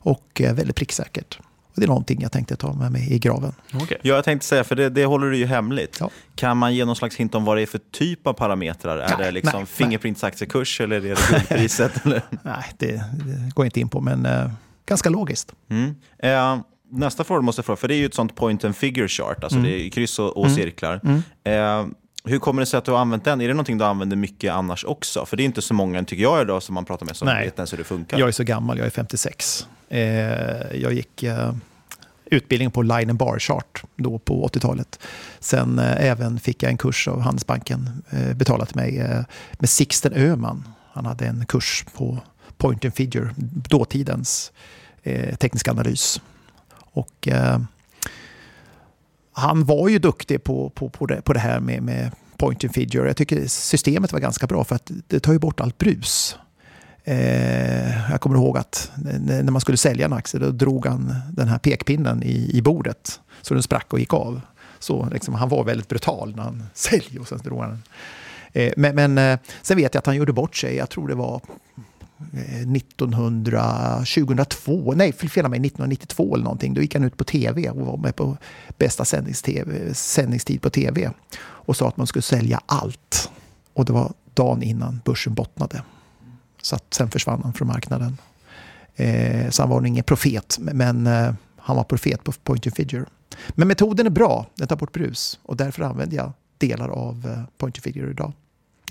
och 0.02 0.42
eh, 0.42 0.54
väldigt 0.54 0.76
pricksäkert. 0.76 1.40
Och 1.74 1.80
det 1.80 1.86
är 1.86 1.88
någonting 1.88 2.22
jag 2.22 2.32
tänkte 2.32 2.56
ta 2.56 2.74
med 2.74 2.92
mig 2.92 3.14
i 3.14 3.20
graven. 3.20 3.54
Okay. 3.74 3.98
Ja, 4.02 4.16
jag 4.16 4.24
tänkte 4.24 4.48
säga, 4.48 4.64
för 4.64 4.76
det, 4.76 4.90
det 4.90 5.06
håller 5.06 5.28
du 5.28 5.38
ju 5.38 5.46
hemligt. 5.46 5.98
Ja. 6.00 6.10
Kan 6.36 6.58
man 6.58 6.76
ge 6.76 6.86
någon 6.86 6.96
slags 6.96 7.16
hint 7.16 7.36
om 7.36 7.46
vad 7.46 7.58
det 7.58 7.62
är 7.62 7.66
för 7.66 7.80
typ 7.92 8.28
av 8.28 8.34
parametrar? 8.34 8.98
Nej, 8.98 9.14
är 9.14 9.18
det 9.18 9.32
liksom 9.32 9.66
Fingerprints 9.66 10.24
aktiekurs 10.24 10.82
eller 10.82 10.96
är 10.96 11.02
det 11.02 11.30
guldpriset? 11.30 11.92
nej, 12.44 12.64
det, 12.78 12.88
det, 12.88 13.52
går 13.54 13.66
jag 13.66 13.68
inte 13.68 13.80
in 13.80 13.90
på, 13.90 14.02
men 14.02 14.26
eh, 14.26 14.52
ganska 14.86 15.10
logiskt. 15.10 15.54
Mm. 15.70 15.96
Eh, 16.20 16.62
nästa 16.92 17.24
fråga 17.24 17.42
måste 17.42 17.60
jag 17.60 17.66
fråga, 17.66 17.78
för 17.78 17.88
det 17.88 17.96
är 17.96 17.98
ju 17.98 18.06
ett 18.06 18.14
sånt 18.14 18.36
point 18.36 18.66
and 18.66 18.76
figure 18.76 19.08
chart, 19.08 19.44
alltså 19.44 19.60
mm. 19.60 19.72
det 19.72 19.88
är 19.88 19.90
kryss 19.90 20.20
och, 20.20 20.38
och 20.38 20.46
mm. 20.46 20.56
cirklar. 20.56 21.02
Mm. 21.04 21.24
Eh, 21.44 21.94
hur 22.24 22.40
kommer 22.40 22.62
det 22.62 22.66
sig 22.66 22.78
att 22.78 22.86
du 22.86 22.92
har 22.92 23.00
använt 23.00 23.24
den? 23.24 23.42
Är 23.42 23.48
det 23.48 23.54
någonting 23.54 23.78
du 23.78 23.86
använder 23.86 24.18
mycket 24.18 24.52
annars 24.54 24.86
också? 24.86 25.26
För 25.26 25.38
det 25.38 25.44
är 25.44 25.46
inte 25.46 25.62
så 25.62 25.74
många, 25.74 26.04
tycker 26.04 26.24
jag, 26.24 26.42
idag 26.42 26.64
som 26.64 26.76
man 26.76 26.86
pratar 26.86 27.06
med 27.06 27.16
som 27.16 27.26
Nej. 27.26 27.46
vet 27.46 27.56
ens 27.58 27.74
hur 27.74 27.78
det 27.78 27.84
funkar. 27.84 28.20
Jag 28.20 28.28
är 28.28 28.32
så 28.32 28.44
gammal, 28.44 28.78
jag 28.78 28.88
är 28.88 28.92
56. 28.92 29.68
Eh, 29.90 30.00
jag 30.74 30.94
gick 30.94 31.24
eh, 31.24 31.54
utbildning 32.26 32.72
på 32.72 32.82
line 32.82 33.10
and 33.10 33.20
bar 33.20 33.40
chart 33.40 33.84
då 33.96 34.20
på 34.20 34.48
80-talet. 34.48 35.00
Sen 35.40 35.80
eh, 35.80 36.06
även 36.06 36.40
fick 36.40 36.64
jag 36.64 36.72
en 36.72 36.78
kurs 36.78 37.08
av 37.08 37.22
Handelsbanken 37.22 38.04
eh, 38.10 38.34
betalat 38.34 38.68
till 38.68 38.78
mig 38.78 39.00
eh, 39.00 39.24
med 39.52 39.70
Sixten 39.70 40.14
Öhman. 40.14 40.68
Han 40.94 41.06
hade 41.06 41.26
en 41.26 41.46
kurs 41.46 41.86
på 41.98 42.18
point 42.58 42.86
and 42.86 42.94
figure, 42.94 43.30
dåtidens 43.70 44.52
eh, 45.04 45.36
teknisk 45.36 45.68
analys. 45.68 46.22
Och 46.94 47.28
han 49.42 49.66
var 49.66 49.90
ju 49.90 50.00
duktig 50.00 50.44
på, 50.44 50.70
på, 50.70 50.90
på, 50.90 51.06
det, 51.06 51.22
på 51.22 51.34
det 51.34 51.40
här 51.40 51.60
med, 51.60 51.84
med 51.84 52.12
point 52.38 52.64
and 52.64 52.74
figure. 52.74 53.08
Jag 53.08 53.18
tycker 53.18 53.48
systemet 53.48 54.14
var 54.14 54.20
ganska 54.20 54.48
bra 54.48 54.64
för 54.64 54.76
att 54.76 54.92
det 55.08 55.20
tar 55.20 55.34
ju 55.34 55.40
bort 55.40 55.60
allt 55.60 55.78
brus. 55.78 56.36
Eh, 57.04 58.12
jag 58.12 58.22
kommer 58.22 58.36
ihåg 58.36 58.58
att 58.58 58.92
när 59.20 59.52
man 59.52 59.62
skulle 59.62 59.78
sälja 59.78 60.06
en 60.06 60.14
aktie 60.14 60.40
då 60.40 60.50
drog 60.50 60.86
han 60.86 61.16
den 61.32 61.48
här 61.48 61.58
pekpinnen 61.58 62.24
i, 62.24 62.58
i 62.58 62.62
bordet 62.62 63.20
så 63.42 63.54
den 63.54 63.64
sprack 63.64 63.94
och 63.94 64.00
gick 64.00 64.14
av. 64.14 64.42
Så 64.80 65.10
liksom, 65.12 65.34
han 65.34 65.50
var 65.50 65.64
väldigt 65.64 65.88
brutal 65.88 66.36
när 66.36 66.44
han 66.44 66.64
säljer 66.74 67.22
och 67.22 67.28
sen 67.28 67.38
drog 67.44 67.62
han 67.62 67.70
den. 67.70 67.84
Eh, 68.54 68.74
men, 68.78 68.96
men 68.96 69.18
eh, 69.18 69.40
sen 69.62 69.78
vet 69.78 69.94
jag 69.94 70.00
att 70.00 70.06
han 70.06 70.16
gjorde 70.16 70.34
bort 70.34 70.56
sig. 70.56 70.76
Jag 70.76 70.90
tror 70.90 71.08
det 71.08 71.16
var 71.16 71.42
Eh, 72.34 72.72
1900, 72.72 73.94
2002, 73.98 74.94
nej 74.96 75.14
fel 75.14 75.50
mig, 75.50 75.60
1992 75.60 76.36
eller 76.36 76.44
någonting. 76.44 76.74
Då 76.74 76.82
gick 76.82 76.94
han 76.96 77.04
ut 77.04 77.18
på 77.18 77.24
tv 77.24 77.70
och 77.70 77.86
var 77.86 77.98
med 77.98 78.16
på 78.16 78.38
bästa 78.78 79.06
sändningstid 79.06 80.62
på 80.62 80.70
tv 80.70 81.12
och 81.44 81.76
sa 81.78 81.88
att 81.88 81.98
man 81.98 82.08
skulle 82.08 82.24
sälja 82.24 82.62
allt. 82.66 83.32
Och 83.74 83.86
det 83.86 83.94
var 83.94 84.14
dagen 84.34 84.64
innan 84.64 85.02
börsen 85.06 85.34
bottnade. 85.34 85.84
Så 86.62 86.76
att 86.76 86.94
sen 86.94 87.10
försvann 87.10 87.42
han 87.44 87.54
från 87.54 87.68
marknaden. 87.68 88.18
Eh, 88.96 89.50
så 89.50 89.62
han 89.62 89.70
var 89.70 89.86
ingen 89.86 90.04
profet, 90.04 90.58
men 90.60 91.08
eh, 91.08 91.34
han 91.58 91.76
var 91.76 91.84
profet 91.84 92.24
på 92.24 92.32
point 92.32 92.68
of 92.68 92.74
figure. 92.74 93.06
Men 93.50 93.68
metoden 93.68 94.06
är 94.06 94.10
bra, 94.10 94.46
den 94.56 94.68
tar 94.68 94.76
bort 94.76 94.92
brus 94.92 95.40
och 95.44 95.58
därför 95.58 95.84
använder 95.84 96.18
jag 96.18 96.32
delar 96.58 96.90
av 96.90 97.28
eh, 97.28 97.44
point 97.58 97.78
of 97.78 97.84
figure 97.84 98.12
idag. 98.12 98.34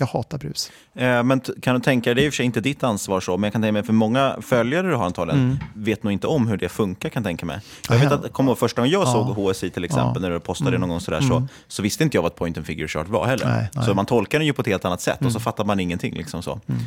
Jag 0.01 0.07
hatar 0.07 0.37
brus. 0.37 0.71
Eh, 0.95 1.23
men 1.23 1.41
kan 1.61 1.75
du 1.75 1.81
tänka 1.81 2.09
dig, 2.09 2.15
det 2.15 2.21
är 2.21 2.25
i 2.25 2.29
och 2.29 2.33
för 2.33 2.35
sig 2.35 2.45
inte 2.45 2.61
ditt 2.61 2.83
ansvar 2.83 3.19
så, 3.19 3.37
men 3.37 3.43
jag 3.43 3.53
kan 3.53 3.61
tänka 3.61 3.73
mig 3.73 3.83
för 3.83 3.93
många 3.93 4.37
följare 4.41 4.87
du 4.87 4.95
har 4.95 5.05
antagligen 5.05 5.41
mm. 5.41 5.57
vet 5.73 6.03
nog 6.03 6.13
inte 6.13 6.27
om 6.27 6.47
hur 6.47 6.57
det 6.57 6.69
funkar 6.69 7.09
kan 7.09 7.21
jag 7.21 7.27
tänka 7.27 7.45
mig. 7.45 7.59
Jag 7.89 7.97
vet 7.97 8.11
att, 8.11 8.39
ihåg 8.39 8.57
första 8.57 8.81
gången 8.81 8.91
jag 8.91 9.01
ja. 9.01 9.11
såg 9.11 9.27
HSI 9.27 9.69
till 9.69 9.83
exempel, 9.83 10.23
ja. 10.23 10.29
när 10.29 10.29
du 10.29 10.39
postade 10.39 10.69
mm. 10.69 10.81
det 10.81 10.87
någon 10.87 10.89
gång 10.89 10.99
sådär, 10.99 11.17
mm. 11.17 11.29
så, 11.29 11.47
så 11.67 11.81
visste 11.81 12.03
inte 12.03 12.17
jag 12.17 12.21
vad 12.21 12.31
ett 12.31 12.37
point 12.37 12.57
and 12.57 12.65
figure 12.65 12.87
chart 12.87 13.07
var 13.07 13.25
heller. 13.25 13.45
Nej, 13.45 13.69
nej. 13.75 13.85
Så 13.85 13.93
man 13.93 14.05
tolkar 14.05 14.39
den 14.39 14.45
ju 14.45 14.53
på 14.53 14.61
ett 14.61 14.67
helt 14.67 14.85
annat 14.85 15.01
sätt 15.01 15.25
och 15.25 15.31
så 15.31 15.37
mm. 15.37 15.41
fattar 15.41 15.65
man 15.65 15.79
ingenting. 15.79 16.13
Liksom 16.13 16.43
så. 16.43 16.59
Mm. 16.67 16.81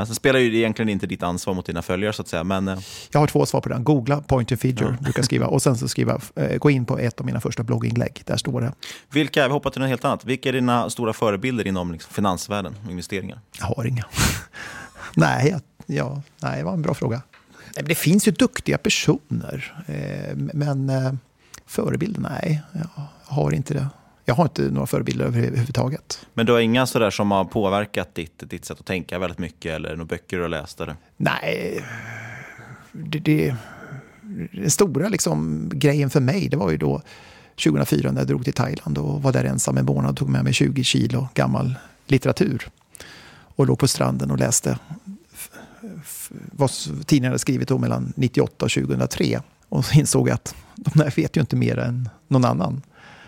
Eh, 0.00 0.04
så 0.04 0.14
spelar 0.14 0.40
ju 0.40 0.56
egentligen 0.56 0.88
inte 0.88 1.06
ditt 1.06 1.22
ansvar 1.22 1.54
mot 1.54 1.66
dina 1.66 1.82
följare 1.82 2.12
så 2.12 2.22
att 2.22 2.28
säga. 2.28 2.44
Men, 2.44 2.68
eh. 2.68 2.78
Jag 3.12 3.20
har 3.20 3.26
två 3.26 3.46
svar 3.46 3.60
på 3.60 3.68
den. 3.68 3.84
Googla 3.84 4.20
point 4.20 4.52
and 4.52 4.60
figure, 4.60 4.96
ja. 4.98 5.04
brukar 5.04 5.22
skriva. 5.22 5.46
Och 5.46 5.62
sen 5.62 5.76
så 5.76 5.88
skriva, 5.88 6.20
eh, 6.36 6.56
gå 6.58 6.70
in 6.70 6.84
på 6.84 6.98
ett 6.98 7.20
av 7.20 7.26
mina 7.26 7.40
första 7.40 7.62
blogginlägg, 7.62 8.22
där 8.24 8.36
står 8.36 8.60
det. 8.60 8.72
Vilka, 9.10 9.46
vi 9.48 9.52
hoppar 9.52 9.70
till 9.70 9.80
något 9.80 9.88
helt 9.88 10.04
annat. 10.04 10.24
Vilka 10.24 10.48
är 10.48 10.52
dina 10.52 10.90
stora 10.90 11.12
förebilder 11.12 11.66
inom 11.66 11.92
liksom, 11.92 12.10
finansvärlden, 12.50 12.90
investeringar? 12.90 12.92
investeringar? 12.92 13.40
Jag 13.58 13.66
har 13.66 13.84
inga. 13.84 14.04
nej, 15.16 15.56
ja, 15.86 16.22
nej, 16.40 16.58
det 16.58 16.64
var 16.64 16.72
en 16.72 16.82
bra 16.82 16.94
fråga. 16.94 17.22
Det 17.84 17.94
finns 17.94 18.28
ju 18.28 18.32
duktiga 18.32 18.78
personer, 18.78 19.84
eh, 19.86 20.36
men 20.36 20.90
eh, 20.90 21.12
förebilder, 21.66 22.20
nej, 22.20 22.62
jag 22.72 23.02
har 23.24 23.52
inte 23.52 23.74
det. 23.74 23.86
Jag 24.24 24.34
har 24.34 24.44
inte 24.44 24.62
några 24.62 24.86
förebilder 24.86 25.24
överhuvudtaget. 25.24 26.26
Men 26.34 26.46
du 26.46 26.52
har 26.52 26.60
inga 26.60 26.86
sådär 26.86 27.10
som 27.10 27.30
har 27.30 27.44
påverkat 27.44 28.14
ditt, 28.14 28.50
ditt 28.50 28.64
sätt 28.64 28.80
att 28.80 28.86
tänka 28.86 29.18
väldigt 29.18 29.38
mycket 29.38 29.72
eller 29.72 29.90
några 29.90 30.04
böcker 30.04 30.36
du 30.36 30.42
har 30.42 30.48
läst? 30.48 30.80
Eller? 30.80 30.96
Nej, 31.16 31.84
det, 32.92 33.18
det, 33.18 33.54
den 34.52 34.70
stora 34.70 35.08
liksom, 35.08 35.68
grejen 35.74 36.10
för 36.10 36.20
mig 36.20 36.48
det 36.48 36.56
var 36.56 36.70
ju 36.70 36.76
då 36.76 37.02
2004 37.64 38.12
när 38.12 38.20
jag 38.20 38.28
drog 38.28 38.44
till 38.44 38.52
Thailand 38.52 38.98
och 38.98 39.22
var 39.22 39.32
där 39.32 39.44
ensam 39.44 39.78
en 39.78 39.84
månad 39.84 40.10
och 40.10 40.16
tog 40.16 40.28
med 40.28 40.44
mig 40.44 40.52
20 40.52 40.84
kilo 40.84 41.28
gammal 41.34 41.74
litteratur 42.10 42.68
och 43.56 43.66
låg 43.66 43.78
på 43.78 43.88
stranden 43.88 44.30
och 44.30 44.38
läste 44.38 44.78
vad 46.32 46.70
tidningen 47.06 47.30
hade 47.30 47.38
skrivit 47.38 47.70
om 47.70 47.80
mellan 47.80 48.12
98 48.16 48.64
och 48.64 48.70
2003. 48.70 49.42
Och 49.68 49.84
så 49.84 49.98
insåg 49.98 50.30
att 50.30 50.54
de 50.74 50.98
där 50.98 51.12
vet 51.16 51.36
ju 51.36 51.40
inte 51.40 51.56
mer 51.56 51.78
än 51.78 52.08
någon 52.28 52.44
annan. 52.44 52.82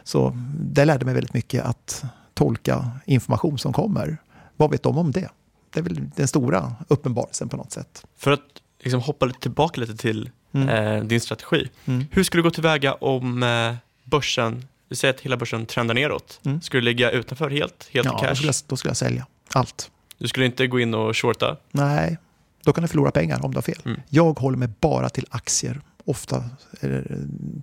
Så 0.04 0.36
det 0.60 0.84
lärde 0.84 1.04
mig 1.04 1.14
väldigt 1.14 1.34
mycket 1.34 1.64
att 1.64 2.04
tolka 2.34 2.90
information 3.04 3.58
som 3.58 3.72
kommer. 3.72 4.16
Vad 4.56 4.70
vet 4.70 4.82
de 4.82 4.98
om 4.98 5.10
det? 5.12 5.28
Det 5.72 5.80
är 5.80 5.84
väl 5.84 6.10
den 6.16 6.28
stora 6.28 6.74
uppenbarelsen 6.88 7.48
på 7.48 7.56
något 7.56 7.72
sätt. 7.72 8.06
För 8.16 8.30
att 8.30 8.40
liksom 8.80 9.00
hoppa 9.00 9.28
tillbaka 9.28 9.80
lite 9.80 9.96
till 9.96 10.30
mm. 10.52 10.68
eh, 10.68 11.04
din 11.04 11.20
strategi. 11.20 11.68
Mm. 11.84 12.04
Hur 12.10 12.24
skulle 12.24 12.38
du 12.38 12.44
gå 12.44 12.50
tillväga 12.50 12.94
om 12.94 13.42
eh, 13.42 13.74
börsen 14.04 14.64
vi 14.92 14.96
säger 14.96 15.14
att 15.14 15.20
hela 15.20 15.36
börsen 15.36 15.66
trendar 15.66 15.94
neråt. 15.94 16.40
Mm. 16.44 16.60
Skulle 16.60 16.80
du 16.80 16.84
ligga 16.84 17.10
utanför 17.10 17.50
helt, 17.50 17.88
helt 17.92 18.06
Ja, 18.06 18.12
i 18.12 18.22
då 18.22 18.28
cash? 18.28 18.34
skulle, 18.34 18.48
jag, 18.48 18.54
då 18.66 18.76
skulle 18.76 18.90
jag 18.90 18.96
sälja 18.96 19.26
allt. 19.54 19.90
Du 20.18 20.28
skulle 20.28 20.46
inte 20.46 20.66
gå 20.66 20.80
in 20.80 20.94
och 20.94 21.16
shorta? 21.16 21.56
Nej, 21.70 22.18
då 22.64 22.72
kan 22.72 22.82
du 22.82 22.88
förlora 22.88 23.10
pengar 23.10 23.44
om 23.44 23.50
du 23.50 23.56
har 23.56 23.62
fel. 23.62 23.78
Mm. 23.84 24.00
Jag 24.08 24.38
håller 24.38 24.58
mig 24.58 24.68
bara 24.80 25.08
till 25.08 25.26
aktier, 25.30 25.80
ofta 26.04 26.36
eh, 26.80 26.90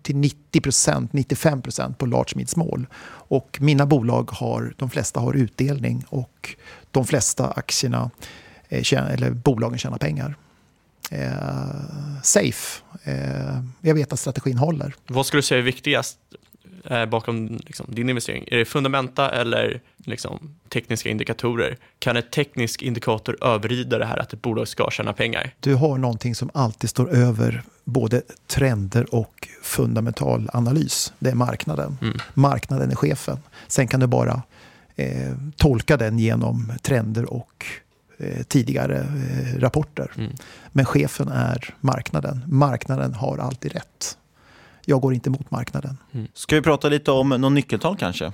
till 0.02 0.16
90% 0.16 1.10
95% 1.12 1.94
på 1.94 2.06
large 2.06 2.32
mid 2.36 2.50
small. 2.50 2.88
Och 3.06 3.58
mina 3.62 3.86
bolag 3.86 4.30
har, 4.32 4.74
de 4.78 4.90
flesta 4.90 5.20
har 5.20 5.34
utdelning 5.34 6.06
och 6.10 6.56
de 6.92 7.06
flesta 7.06 7.48
aktierna, 7.52 8.10
eh, 8.70 8.94
eller 8.94 9.32
bolagen 9.32 9.80
tjänar 9.80 9.98
pengar. 9.98 10.36
Eh, 11.12 12.22
safe. 12.24 12.82
Eh, 13.04 13.64
jag 13.82 13.96
vet 13.96 14.14
att 14.14 14.20
strategin 14.20 14.58
håller. 14.58 14.96
Vad 15.08 15.26
skulle 15.26 15.38
du 15.38 15.44
säga 15.44 15.60
är 15.60 15.64
viktigast 15.64 16.18
eh, 16.86 17.06
bakom 17.06 17.60
liksom, 17.66 17.86
din 17.90 18.10
investering? 18.10 18.44
Är 18.48 18.58
det 18.58 18.66
fundamenta 18.66 19.30
eller 19.30 19.82
liksom, 19.98 20.56
tekniska 20.70 21.10
indikatorer? 21.10 21.78
Kan 22.00 22.18
en 22.18 22.24
teknisk 22.24 22.82
indikator 22.82 23.44
överrida 23.44 23.98
det 23.98 24.06
här 24.06 24.18
att 24.18 24.34
ett 24.34 24.42
bolag 24.42 24.68
ska 24.68 24.90
tjäna 24.92 25.14
pengar? 25.14 25.52
Du 25.60 25.76
har 25.76 25.98
någonting 25.98 26.36
som 26.36 26.50
alltid 26.54 26.90
står 26.90 27.10
över 27.10 27.64
både 27.84 28.22
trender 28.48 29.16
och 29.16 29.48
fundamental 29.62 30.50
analys. 30.54 31.14
Det 31.20 31.30
är 31.30 31.36
marknaden. 31.36 31.98
Mm. 32.02 32.18
Marknaden 32.34 32.92
är 32.92 32.96
chefen. 32.96 33.38
Sen 33.68 33.88
kan 33.88 34.00
du 34.00 34.08
bara 34.08 34.42
eh, 34.96 35.34
tolka 35.56 35.98
den 35.98 36.20
genom 36.20 36.74
trender 36.82 37.34
och 37.34 37.66
eh, 38.18 38.44
tidigare 38.44 38.98
eh, 38.98 39.60
rapporter. 39.60 40.12
Mm. 40.18 40.32
Men 40.72 40.86
chefen 40.86 41.28
är 41.28 41.76
marknaden. 41.80 42.42
Marknaden 42.48 43.14
har 43.14 43.38
alltid 43.38 43.74
rätt. 43.74 44.18
Jag 44.90 45.02
går 45.02 45.14
inte 45.14 45.30
mot 45.30 45.52
marknaden. 45.52 45.98
Ska 46.34 46.56
vi 46.56 46.62
prata 46.62 46.90
lite 46.90 47.12
om 47.12 47.30
någon 47.30 47.54
nyckeltal 47.54 47.98
kanske? 47.98 48.26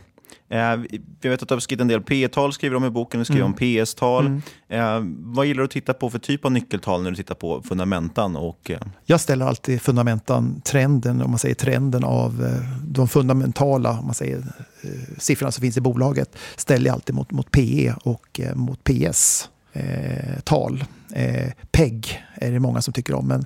Eh, 0.49 0.76
vi- 0.76 1.01
jag 1.22 1.32
vet 1.32 1.41
att 1.43 1.49
du 1.49 1.56
har 1.56 1.60
skrivit 1.60 1.82
en 1.82 1.88
del 1.88 2.01
P-tal, 2.01 2.53
skriver 2.53 2.76
om 2.76 2.86
i 2.86 2.89
boken, 2.89 3.20
du 3.20 3.26
skriver 3.26 3.41
Mm. 3.41 3.51
om 3.51 3.58
PS-tal. 3.86 4.26
Mm. 4.26 4.41
Eh, 4.70 4.99
vad 5.36 5.45
gillar 5.45 5.58
du 5.58 5.64
att 5.66 5.72
titta 5.72 5.93
på 5.93 6.10
för 6.10 6.20
typ 6.20 6.45
av 6.45 6.51
nyckeltal 6.51 7.03
när 7.03 7.10
du 7.10 7.16
tittar 7.16 7.36
på 7.36 7.62
fundamentan? 7.62 8.36
Och, 8.36 8.72
eh, 8.72 8.78
Jag 9.06 9.20
ställer 9.22 9.45
alltid 9.45 9.82
fundamentan, 9.82 10.62
trenden, 10.62 11.22
om 11.22 11.30
man 11.30 11.39
säger 11.39 11.56
trenden 11.56 12.03
av 12.03 12.43
eh, 12.45 12.80
de 12.88 13.08
fundamentala 13.08 13.99
om 13.99 14.06
man 14.06 14.16
säger, 14.16 14.38
eh, 14.84 14.89
siffrorna 15.18 15.51
som 15.51 15.62
finns 15.62 15.78
i 15.78 15.82
bolaget, 15.82 16.38
ställer 16.56 16.86
jag 16.86 16.93
alltid 16.93 17.16
mot, 17.16 17.32
mot 17.32 17.51
PE 17.51 17.93
och 18.03 18.39
eh, 18.39 18.56
mot 18.56 18.84
PS-tal. 18.84 20.84
Eh, 21.14 21.51
PEG 21.72 22.24
är 22.36 22.51
det 22.51 22.60
många 22.60 22.82
som 22.82 22.93
tycker 22.93 23.14
om, 23.14 23.28
men 23.28 23.45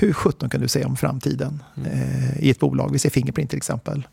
hur 0.00 0.12
sjutton 0.12 0.50
kan 0.50 0.60
du 0.60 0.68
säga 0.68 0.86
om 0.86 0.96
framtiden 0.96 1.62
eh, 1.84 2.38
i 2.38 2.50
ett 2.50 2.58
bolag? 2.58 2.92
Vi 2.92 2.98
ser 2.98 3.10
Fingerprint 3.10 3.50
till 3.50 3.56
exempel. 3.56 4.08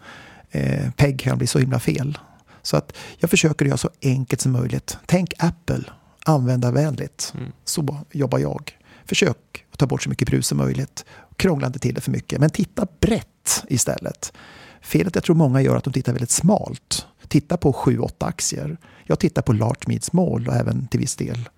Eh, 0.52 0.92
PEG 0.92 1.20
kan 1.20 1.38
bli 1.38 1.48
så 1.48 1.60
himla 1.60 1.80
fel. 1.80 2.18
Så 2.62 2.78
att 2.78 2.94
jag 3.18 3.30
försöker 3.30 3.66
göra 3.66 3.78
så 3.78 3.90
enkelt 4.02 4.42
som 4.42 4.52
möjligt. 4.52 4.98
Tänk 5.06 5.34
Apple, 5.38 5.84
användarvänligt. 6.26 7.34
Så 7.66 8.06
jobbar 8.12 8.40
jag. 8.40 8.72
Försök 9.06 9.66
att 9.72 9.80
ta 9.80 9.88
bort 9.88 10.04
så 10.04 10.10
mycket 10.10 10.28
brus 10.28 10.48
som 10.48 10.58
möjligt. 10.58 11.06
Krångla 11.36 11.68
inte 11.68 11.80
till 11.80 11.96
det 11.96 12.02
för 12.02 12.12
mycket, 12.12 12.40
men 12.40 12.50
titta 12.50 12.88
brett 13.00 13.64
istället. 13.68 14.34
Felet 14.82 15.16
jag 15.16 15.24
tror 15.24 15.36
många 15.36 15.62
gör 15.62 15.76
att 15.76 15.84
de 15.84 15.94
tittar 15.94 16.12
väldigt 16.14 16.30
smalt. 16.30 17.06
Titta 17.28 17.58
på 17.58 17.72
7-8 17.72 18.10
aktier. 18.20 18.78
Jag 19.04 19.20
tittar 19.20 19.42
på 19.42 19.54
large, 19.54 19.82
mid, 19.88 20.04
small 20.04 20.48
och 20.48 20.56
även 20.56 20.88
till 20.88 21.00
viss 21.00 21.16
del 21.16 21.50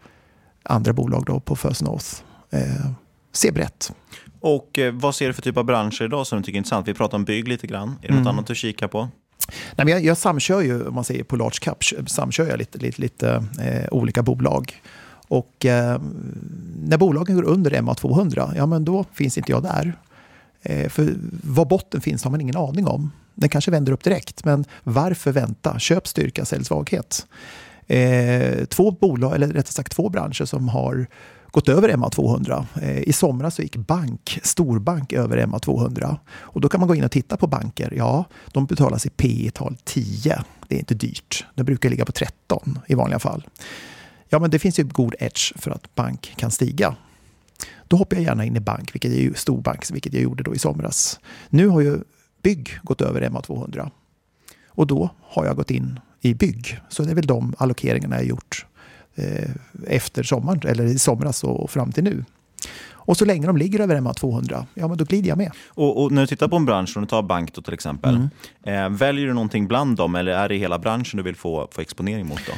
andra 0.67 0.93
bolag 0.93 1.25
då 1.25 1.39
på 1.39 1.55
First 1.55 1.81
North. 1.81 2.07
Eh, 2.49 2.91
se 3.37 3.51
brett. 3.51 3.91
och 4.39 4.79
eh, 4.79 4.93
vad 4.93 5.15
ser 5.15 5.27
du 5.27 5.33
för 5.33 5.41
typ 5.41 5.57
av 5.57 5.63
branscher 5.63 6.03
idag 6.03 6.27
som 6.27 6.37
du 6.37 6.43
tycker 6.43 6.55
är 6.55 6.57
intressant? 6.57 6.87
Vi 6.87 6.93
pratar 6.93 7.17
om 7.17 7.23
bygg 7.25 7.47
lite 7.47 7.67
grann. 7.67 7.89
Är 8.01 8.07
det 8.07 8.13
något 8.13 8.21
Mm. 8.21 8.27
annat 8.27 8.47
du 8.47 8.55
kikar 8.55 8.87
på? 8.87 8.99
Nej, 9.75 9.85
men 9.85 9.87
jag, 9.87 10.03
jag 10.03 10.17
samkör 10.17 10.61
ju, 10.61 10.87
om 10.87 10.95
man 10.95 11.03
säger 11.03 11.23
på 11.23 11.35
large 11.35 11.57
cap, 11.61 11.83
samkör 12.07 12.47
jag 12.47 12.59
lite, 12.59 12.77
lite, 12.77 13.01
lite 13.01 13.43
eh, 13.61 13.87
olika 13.91 14.23
bolag. 14.23 14.81
Och 15.27 15.65
eh, 15.65 16.01
när 16.83 16.97
bolagen 16.97 17.35
går 17.35 17.43
under 17.43 17.71
MA200, 17.71 18.53
ja 18.55 18.65
men 18.65 18.85
då 18.85 19.05
finns 19.13 19.37
inte 19.37 19.51
jag 19.51 19.63
där. 19.63 19.93
Eh, 20.61 20.89
för 20.89 21.13
var 21.43 21.65
botten 21.65 22.01
finns 22.01 22.23
har 22.23 22.31
man 22.31 22.41
ingen 22.41 22.57
aning 22.57 22.87
om. 22.87 23.11
Den 23.35 23.49
kanske 23.49 23.71
vänder 23.71 23.91
upp 23.91 24.03
direkt, 24.03 24.45
men 24.45 24.65
varför 24.83 25.31
vänta? 25.31 25.79
Köp 25.79 26.07
styrka, 26.07 26.45
sälj 26.45 26.65
svaghet. 26.65 27.27
Eh, 27.87 28.65
två 28.65 28.91
bolag, 28.91 29.35
eller 29.35 29.47
rättare 29.47 29.71
sagt 29.73 29.91
två 29.91 30.09
branscher 30.09 30.45
som 30.45 30.69
har 30.69 31.07
gått 31.51 31.69
över 31.69 31.89
MA200. 31.89 32.65
Eh, 32.81 32.99
I 32.99 33.13
somras 33.13 33.55
så 33.55 33.61
gick 33.61 33.75
bank, 33.75 34.39
storbank 34.43 35.13
över 35.13 35.37
MA200. 35.37 36.17
Och 36.29 36.61
då 36.61 36.69
kan 36.69 36.79
man 36.79 36.87
gå 36.87 36.95
in 36.95 37.03
och 37.03 37.11
titta 37.11 37.37
på 37.37 37.47
banker. 37.47 37.93
Ja, 37.97 38.25
de 38.51 38.65
betalas 38.65 39.05
i 39.05 39.09
P 39.09 39.51
tal 39.53 39.77
10. 39.83 40.43
Det 40.67 40.75
är 40.75 40.79
inte 40.79 40.95
dyrt. 40.95 41.45
Det 41.55 41.63
brukar 41.63 41.89
ligga 41.89 42.05
på 42.05 42.11
13 42.11 42.79
i 42.87 42.95
vanliga 42.95 43.19
fall. 43.19 43.47
Ja, 44.29 44.39
men 44.39 44.49
det 44.49 44.59
finns 44.59 44.79
ju 44.79 44.83
god 44.83 45.15
edge 45.19 45.53
för 45.55 45.71
att 45.71 45.95
bank 45.95 46.33
kan 46.37 46.51
stiga. 46.51 46.95
Då 47.87 47.97
hoppar 47.97 48.17
jag 48.17 48.23
gärna 48.23 48.45
in 48.45 48.55
i 48.55 48.59
bank, 48.59 48.95
vilket 48.95 49.11
är 49.11 49.19
ju 49.19 49.33
storbank, 49.33 49.91
vilket 49.91 50.13
jag 50.13 50.23
gjorde 50.23 50.43
då 50.43 50.55
i 50.55 50.59
somras. 50.59 51.19
Nu 51.49 51.67
har 51.67 51.81
ju 51.81 51.99
bygg 52.43 52.79
gått 52.83 53.01
över 53.01 53.21
MA200 53.21 53.91
och 54.67 54.87
då 54.87 55.09
har 55.21 55.45
jag 55.45 55.55
gått 55.55 55.71
in 55.71 55.99
i 56.21 56.33
bygg. 56.33 56.79
Så 56.89 57.03
det 57.03 57.11
är 57.11 57.15
väl 57.15 57.27
de 57.27 57.55
allokeringarna 57.57 58.15
jag 58.15 58.25
gjort 58.25 58.65
efter 59.87 60.23
sommaren, 60.23 60.61
eller 60.65 60.85
i 60.85 60.99
somras 60.99 61.43
och 61.43 61.69
fram 61.71 61.91
till 61.91 62.03
nu. 62.03 62.25
Och 62.93 63.17
så 63.17 63.25
länge 63.25 63.47
de 63.47 63.57
ligger 63.57 63.79
över 63.79 63.95
MA200, 63.95 64.65
ja 64.73 64.87
men 64.87 64.97
då 64.97 65.05
glider 65.05 65.29
jag 65.29 65.37
med. 65.37 65.51
Och, 65.69 66.03
och 66.03 66.11
när 66.11 66.21
du 66.21 66.27
tittar 66.27 66.47
på 66.47 66.55
en 66.55 66.65
bransch, 66.65 66.97
om 66.97 67.03
du 67.03 67.07
tar 67.09 67.21
bank 67.23 67.53
då 67.53 67.61
till 67.61 67.73
exempel, 67.73 68.15
Mm. 68.63 68.93
eh, 68.93 68.97
väljer 68.97 69.25
du 69.27 69.33
någonting 69.33 69.67
bland 69.67 69.97
dem 69.97 70.15
eller 70.15 70.31
är 70.31 70.49
det 70.49 70.55
hela 70.57 70.79
branschen 70.79 71.17
du 71.17 71.23
vill 71.23 71.35
få, 71.35 71.67
få 71.71 71.81
exponering 71.81 72.27
mot? 72.27 72.39
Då? 72.47 72.53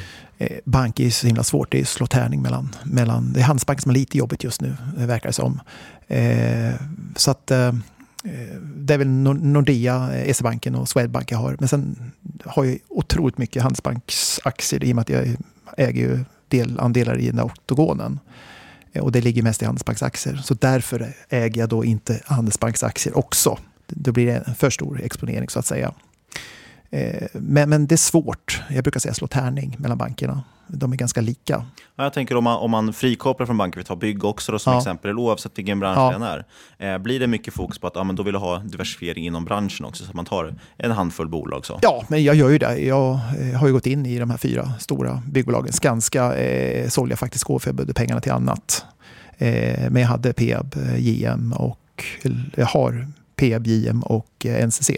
Eh, 0.45 0.57
bank 0.65 0.99
är 0.99 1.09
så 1.09 1.27
himla 1.27 1.43
svårt. 1.43 1.71
Det 1.71 1.79
är 1.79 1.85
slå 1.85 2.05
tärning 2.07 2.41
mellan, 2.41 2.75
mellan... 2.83 3.33
Det 3.33 3.39
är 3.39 3.43
Handelsbanken 3.43 3.81
som 3.81 3.89
har 3.89 3.97
lite 3.97 4.17
jobbigt 4.17 4.43
just 4.43 4.61
nu, 4.61 4.75
eh, 4.97 5.05
verkar 5.05 5.29
det 5.29 5.33
som. 5.33 5.59
Eh, 6.07 6.73
så 7.15 7.31
att... 7.31 7.51
Eh, 7.51 7.73
det 8.75 8.93
är 8.93 8.97
väl 8.97 9.07
Nor- 9.07 9.43
Nordea, 9.43 10.15
eh, 10.15 10.33
SE-banken 10.33 10.75
och 10.75 10.89
Swedbank 10.89 11.31
jag 11.31 11.37
har. 11.37 11.55
Men 11.59 11.67
sen 11.69 12.11
har 12.45 12.63
jag 12.63 12.77
otroligt 12.89 13.37
mycket 13.37 13.63
Handelsbanksaktier 13.63 14.83
i 14.83 14.91
och 14.91 14.95
med 14.95 15.01
att 15.01 15.09
jag 15.09 15.35
äger 15.77 16.01
ju 16.01 16.19
delandelar 16.49 17.19
i 17.19 17.25
den 17.25 17.35
där 17.35 17.43
oktogonen. 17.43 18.19
Eh, 18.93 19.03
och 19.03 19.11
det 19.11 19.21
ligger 19.21 19.43
mest 19.43 19.61
i 19.61 19.65
Handelsbanksaktier. 19.65 20.35
Så 20.35 20.53
därför 20.53 21.13
äger 21.29 21.61
jag 21.61 21.69
då 21.69 21.85
inte 21.85 22.19
Handelsbanksaktier 22.25 23.17
också. 23.17 23.57
Då 23.87 24.11
blir 24.11 24.25
det 24.25 24.43
en 24.47 24.55
för 24.55 24.69
stor 24.69 25.01
exponering 25.01 25.49
så 25.49 25.59
att 25.59 25.65
säga. 25.65 25.93
Eh, 26.91 27.27
Men, 27.33 27.69
men 27.69 27.87
det 27.87 27.95
är 27.95 27.97
svårt. 27.97 28.61
Jag 28.69 28.83
brukar 28.83 28.99
säga 28.99 29.13
slå 29.13 29.27
tärning 29.27 29.75
mellan 29.79 29.97
bankerna. 29.97 30.43
De 30.67 30.91
är 30.93 30.97
ganska 30.97 31.21
lika. 31.21 31.65
Ja, 31.95 32.03
Jag 32.03 32.13
tänker 32.13 32.35
om 32.37 32.43
man, 32.43 32.57
om 32.57 32.71
man 32.71 32.93
frikopplar 32.93 33.45
från 33.45 33.57
banker, 33.57 33.79
vi 33.79 33.83
tar 33.83 33.95
bygg 33.95 34.23
också 34.23 34.51
då, 34.51 34.59
som 34.59 34.73
Ja. 34.73 34.79
exempel, 34.79 35.17
oavsett 35.19 35.57
vilken 35.57 35.79
bransch 35.79 35.97
Ja. 35.99 36.11
den 36.11 36.21
är. 36.21 36.45
Eh, 36.93 36.97
blir 36.97 37.19
det 37.19 37.27
mycket 37.27 37.53
fokus 37.53 37.79
på 37.79 37.87
att 37.87 37.95
ja, 37.95 38.03
men 38.03 38.15
då 38.15 38.23
vill 38.23 38.33
du 38.33 38.39
ha 38.39 38.59
diversifiering 38.59 39.25
inom 39.25 39.45
branschen 39.45 39.85
också, 39.85 40.03
så 40.03 40.09
att 40.09 40.15
man 40.15 40.25
tar 40.25 40.55
en 40.77 40.91
handfull 40.91 41.27
bolag? 41.29 41.65
Så. 41.65 41.79
Ja, 41.81 42.03
men 42.07 42.23
jag 42.23 42.35
gör 42.35 42.49
ju 42.49 42.57
det. 42.57 42.77
Jag 42.79 43.19
eh, 43.39 43.59
har 43.59 43.67
ju 43.67 43.73
gått 43.73 43.85
in 43.87 44.05
i 44.05 44.19
de 44.19 44.29
här 44.29 44.37
fyra 44.37 44.71
stora 44.79 45.21
byggbolagen. 45.31 45.73
Skanska 45.73 46.35
eh, 46.35 46.89
sålde 46.89 47.11
jag 47.11 47.19
faktiskt 47.19 47.43
gå 47.43 47.59
för 47.59 47.67
jag 47.69 47.75
behövde 47.75 47.93
pengarna 47.93 48.21
till 48.21 48.31
annat. 48.31 48.85
Eh, 49.37 49.89
men 49.89 50.01
jag 50.01 50.09
hade 50.09 50.33
Peab, 50.33 50.75
JM 50.97 51.53
och 51.53 52.03
jag 52.55 52.65
har 52.65 53.07
Peab, 53.35 53.67
JM 53.67 54.03
och 54.03 54.45
NCC. 54.45 54.91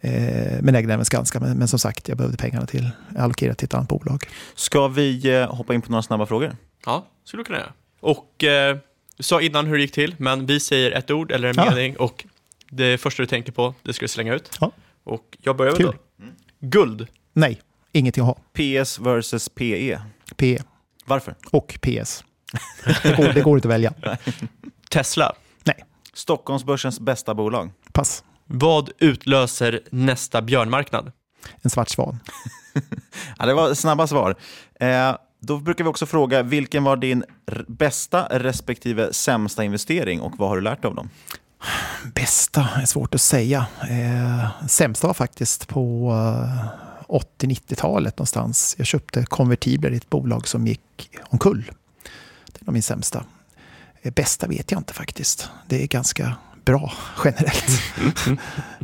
Eh, 0.00 0.62
men 0.62 0.74
ägde 0.74 0.94
även 0.94 1.04
Skanska. 1.04 1.40
Men, 1.40 1.58
men 1.58 1.68
som 1.68 1.78
sagt, 1.78 2.08
jag 2.08 2.16
behövde 2.18 2.36
pengarna 2.38 2.66
till 2.66 2.90
allokera 3.18 3.54
till 3.54 3.64
ett 3.64 3.74
annat 3.74 3.88
bolag. 3.88 4.24
Ska 4.54 4.88
vi 4.88 5.34
eh, 5.34 5.54
hoppa 5.54 5.74
in 5.74 5.82
på 5.82 5.90
några 5.90 6.02
snabba 6.02 6.26
frågor? 6.26 6.56
Ja, 6.86 7.06
skulle 7.24 7.40
du 7.40 7.44
kunna 7.44 7.58
göra. 7.58 7.72
Och 8.00 8.44
eh, 8.44 8.76
du 9.16 9.22
sa 9.22 9.40
innan 9.40 9.66
hur 9.66 9.74
det 9.76 9.80
gick 9.82 9.92
till, 9.92 10.14
men 10.18 10.46
vi 10.46 10.60
säger 10.60 10.90
ett 10.92 11.10
ord 11.10 11.32
eller 11.32 11.48
en 11.48 11.54
Ja. 11.56 11.70
mening 11.70 11.96
och 11.96 12.24
det 12.70 12.98
första 12.98 13.22
du 13.22 13.26
tänker 13.26 13.52
på, 13.52 13.74
det 13.82 13.92
ska 13.92 14.04
du 14.04 14.08
slänga 14.08 14.34
ut. 14.34 14.58
Ja. 14.60 14.72
Och 15.04 15.36
jag 15.42 15.56
börjar 15.56 15.72
väl 15.72 15.82
då. 15.82 15.94
Guld. 16.60 17.06
Nej, 17.32 17.60
ingenting 17.92 18.22
att 18.22 18.26
ha. 18.26 18.34
PS 18.82 18.98
versus 18.98 19.48
PE. 19.48 20.00
PE 20.36 20.58
Varför? 21.04 21.34
och 21.50 21.78
PS. 21.82 22.24
Det 23.02 23.16
går, 23.16 23.32
det 23.32 23.40
går 23.40 23.58
inte 23.58 23.68
att 23.68 23.72
välja. 23.74 23.94
Tesla. 24.90 25.32
Nej, 25.64 25.84
Stockholmsbörsens 26.14 27.00
bästa 27.00 27.34
bolag. 27.34 27.70
pass. 27.92 28.24
Vad 28.52 28.90
utlöser 28.98 29.80
nästa 29.90 30.42
björnmarknad? 30.42 31.12
En 31.62 31.70
svart 31.70 31.88
svan. 31.88 32.18
Ja, 33.38 33.46
det 33.46 33.54
var 33.54 33.74
snabba 33.74 34.06
svar. 34.06 34.34
Eh, 34.80 35.16
då 35.40 35.58
brukar 35.58 35.84
vi 35.84 35.90
också 35.90 36.06
fråga, 36.06 36.42
vilken 36.42 36.84
var 36.84 36.96
din 36.96 37.24
r- 37.46 37.64
bästa 37.68 38.26
respektive 38.30 39.12
sämsta 39.12 39.64
investering 39.64 40.20
och 40.20 40.32
vad 40.38 40.48
har 40.48 40.56
du 40.56 40.62
lärt 40.62 40.82
dig 40.82 40.88
av 40.88 40.94
dem? 40.94 41.10
Bästa 42.14 42.68
är 42.76 42.86
svårt 42.86 43.14
att 43.14 43.20
säga. 43.20 43.66
Eh, 43.90 44.66
sämsta 44.68 45.06
var 45.06 45.14
faktiskt 45.14 45.68
på 45.68 46.10
eh, 47.08 47.14
80-90-talet 47.38 48.18
någonstans. 48.18 48.74
Jag 48.78 48.86
köpte 48.86 49.24
konvertibler 49.24 49.90
i 49.90 49.96
ett 49.96 50.10
bolag 50.10 50.48
som 50.48 50.66
gick 50.66 51.10
omkull. 51.28 51.70
Det 52.52 52.60
var 52.66 52.72
min 52.72 52.82
sämsta. 52.82 53.24
Eh, 54.02 54.12
bästa 54.12 54.46
vet 54.46 54.70
jag 54.70 54.80
inte 54.80 54.94
faktiskt. 54.94 55.48
Det 55.66 55.82
är 55.82 55.86
ganska 55.86 56.34
bra 56.64 56.92
generellt. 57.24 57.82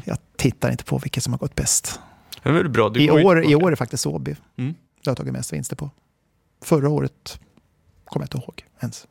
jag 0.05 0.19
tittar 0.37 0.71
inte 0.71 0.85
på 0.85 0.99
vilket 0.99 1.23
som 1.23 1.33
har 1.33 1.39
gått 1.39 1.55
bäst. 1.55 2.01
Det 2.43 3.03
I 3.03 3.11
år. 3.11 3.45
I 3.45 3.55
år 3.55 3.67
är 3.67 3.71
det 3.71 3.77
faktiskt 3.77 4.07
Åby 4.07 4.37
Mm. 4.59 4.75
jag 5.03 5.11
har 5.11 5.17
tagit 5.17 5.33
mest 5.33 5.53
vinster 5.53 5.77
på. 5.77 5.91
Förra 6.65 6.89
året 6.89 7.41
kommer 8.05 8.25
jag 8.25 8.27
inte 8.27 8.47
ihåg 8.47 8.65
ens. 8.81 9.07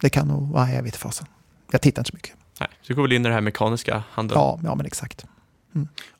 Det 0.00 0.10
kan 0.10 0.28
nog, 0.28 0.54
nej 0.54 0.74
jag 0.74 0.82
vet 0.82 0.96
fasen. 0.96 1.26
Jag 1.70 1.82
tittar 1.82 2.00
inte 2.02 2.10
så 2.10 2.16
mycket. 2.16 2.36
Nej, 2.60 2.68
så 2.82 2.86
du 2.88 2.94
går 2.94 3.02
väl 3.02 3.12
in 3.12 3.22
i 3.22 3.24
den 3.24 3.32
här 3.32 3.40
mekaniska 3.40 4.02
handeln. 4.10 4.40
Ja, 4.40 4.60
ja 4.64 4.74
men 4.74 4.86
exakt. 4.86 5.26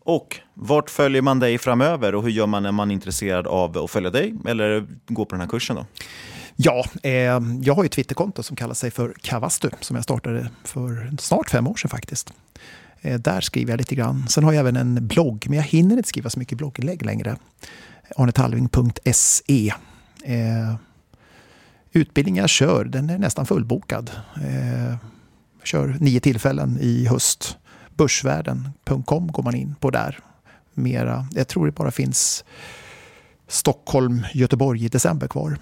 Och 0.01 0.41
vart 0.55 0.91
följer 0.91 1.23
man 1.23 1.39
dig 1.39 1.59
framöver 1.59 2.15
och 2.15 2.23
hur 2.23 2.31
gör 2.31 2.47
man 2.47 2.63
när 2.63 2.73
man 2.73 2.91
är 2.91 2.95
intresserad 2.95 3.47
av 3.47 3.79
att 3.79 3.91
följa 3.91 4.11
dig 4.11 4.35
eller 4.47 4.87
gå 5.07 5.25
på 5.25 5.31
den 5.31 5.41
här 5.41 5.49
kursen? 5.49 5.77
då? 5.77 5.87
Ja, 6.61 6.85
eh, 7.03 7.13
jag 7.63 7.75
har 7.75 7.83
ju 7.83 7.87
ett 7.87 7.93
Twitterkonto 7.93 8.43
som 8.43 8.57
kallar 8.57 8.75
sig 8.75 8.91
för 8.91 9.15
Kavastu 9.23 9.71
som 9.81 9.97
jag 9.97 10.05
startade 10.05 10.51
för 10.65 11.17
snart 11.19 11.51
fem 11.51 11.67
år 11.67 11.77
sedan 11.77 11.89
faktiskt. 11.89 12.33
Eh, 13.01 13.21
där 13.21 13.41
skriver 13.41 13.73
jag 13.73 13.79
lite 13.79 13.95
grann. 13.95 14.29
Sen 14.29 14.45
har 14.45 14.53
jag 14.53 14.61
även 14.61 14.77
en 14.77 15.07
blogg, 15.07 15.45
men 15.49 15.57
jag 15.57 15.65
hinner 15.65 15.97
inte 15.97 16.09
skriva 16.09 16.31
så 16.31 16.39
mycket 16.39 16.59
blogginlägg 16.59 17.05
längre. 17.05 17.37
arnetalving.se. 18.17 19.73
Eh, 20.25 20.75
utbildningen 21.93 22.43
jag 22.43 22.51
kör, 22.51 22.85
den 22.85 23.11
är 23.11 23.19
nästan 23.19 23.47
fullbokad. 23.47 24.11
Eh, 24.43 24.89
jag 25.59 25.65
kör 25.65 25.97
nio 26.01 26.21
tillfällen 26.21 26.79
i 26.81 27.07
höst. 27.07 27.57
Börsvärlden.com 27.97 29.33
går 29.33 29.43
man 29.43 29.55
in 29.55 29.75
på 29.81 29.91
där. 29.91 30.19
Mera, 30.75 31.29
jag 31.33 31.49
tror 31.49 31.67
det 31.67 31.73
bara 31.73 31.91
finns 31.91 32.45
Stockholm, 33.49 34.27
Göteborg 34.35 34.85
i 34.85 34.89
december 34.89 35.29
kvar. 35.29 35.59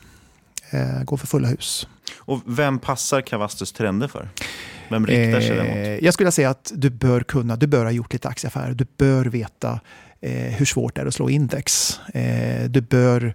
Eh, 0.71 1.03
går 1.05 1.17
för 1.17 1.27
fulla 1.27 1.49
hus. 1.49 1.89
Och 2.19 2.41
vem 2.47 2.79
passar 2.79 3.21
Kavastus 3.21 3.73
trender 3.73 4.09
för? 4.09 4.29
Vem 4.91 5.07
riktar 5.07 5.41
sig 5.41 5.57
den 5.57 5.67
mot? 5.67 5.77
Eh, 5.77 6.05
jag 6.05 6.15
skulle 6.15 6.31
säga 6.33 6.51
att 6.51 6.73
du 6.75 6.91
bör 6.91 7.21
kunna, 7.21 7.57
du 7.57 7.67
bör 7.67 7.85
ha 7.85 7.91
gjort 7.91 8.13
lite 8.13 8.29
aktieaffärer. 8.29 8.75
Du 8.75 8.87
bör 8.97 9.25
veta 9.25 9.81
eh, 10.21 10.33
hur 10.33 10.67
svårt 10.67 10.95
det 10.95 11.01
är 11.01 11.07
att 11.07 11.15
slå 11.15 11.31
index. 11.31 11.99
Eh, 12.15 12.65
du 12.71 12.81
bör 12.81 13.35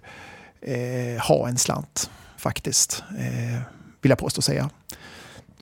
eh, 0.60 1.22
ha 1.22 1.48
en 1.48 1.58
slant 1.58 2.10
faktiskt, 2.38 3.02
eh, 3.18 3.60
vill 4.00 4.10
jag 4.10 4.18
påstå 4.18 4.42
säga. 4.42 4.70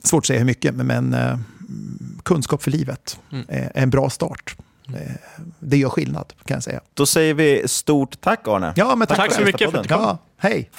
Svårt 0.03 0.23
att 0.23 0.27
säga 0.27 0.39
hur 0.39 0.45
mycket, 0.45 0.75
men, 0.75 0.87
men 0.87 1.13
eh, 1.13 1.39
kunskap 2.23 2.63
för 2.63 2.71
livet 2.71 3.19
Mm. 3.31 3.45
eh, 3.49 3.65
är 3.65 3.71
en 3.83 3.89
bra 3.89 4.09
start. 4.09 4.55
Eh, 4.87 5.11
det 5.59 5.77
gör 5.77 5.89
skillnad 5.89 6.33
kan 6.45 6.55
jag 6.55 6.63
säga. 6.63 6.81
Då 6.93 7.05
säger 7.05 7.33
vi 7.33 7.63
stort 7.67 8.21
tack 8.21 8.47
Arne. 8.47 8.73
Ja, 8.75 8.95
men 8.95 9.07
tack, 9.07 9.17
Tack 9.17 9.31
så 9.31 9.37
för 9.37 9.45
mycket 9.45 9.71
för 9.71 9.77
att 9.77 9.83
du 9.83 9.89
kom. 9.89 10.01
Ja, 10.01 10.17
hej! 10.37 10.69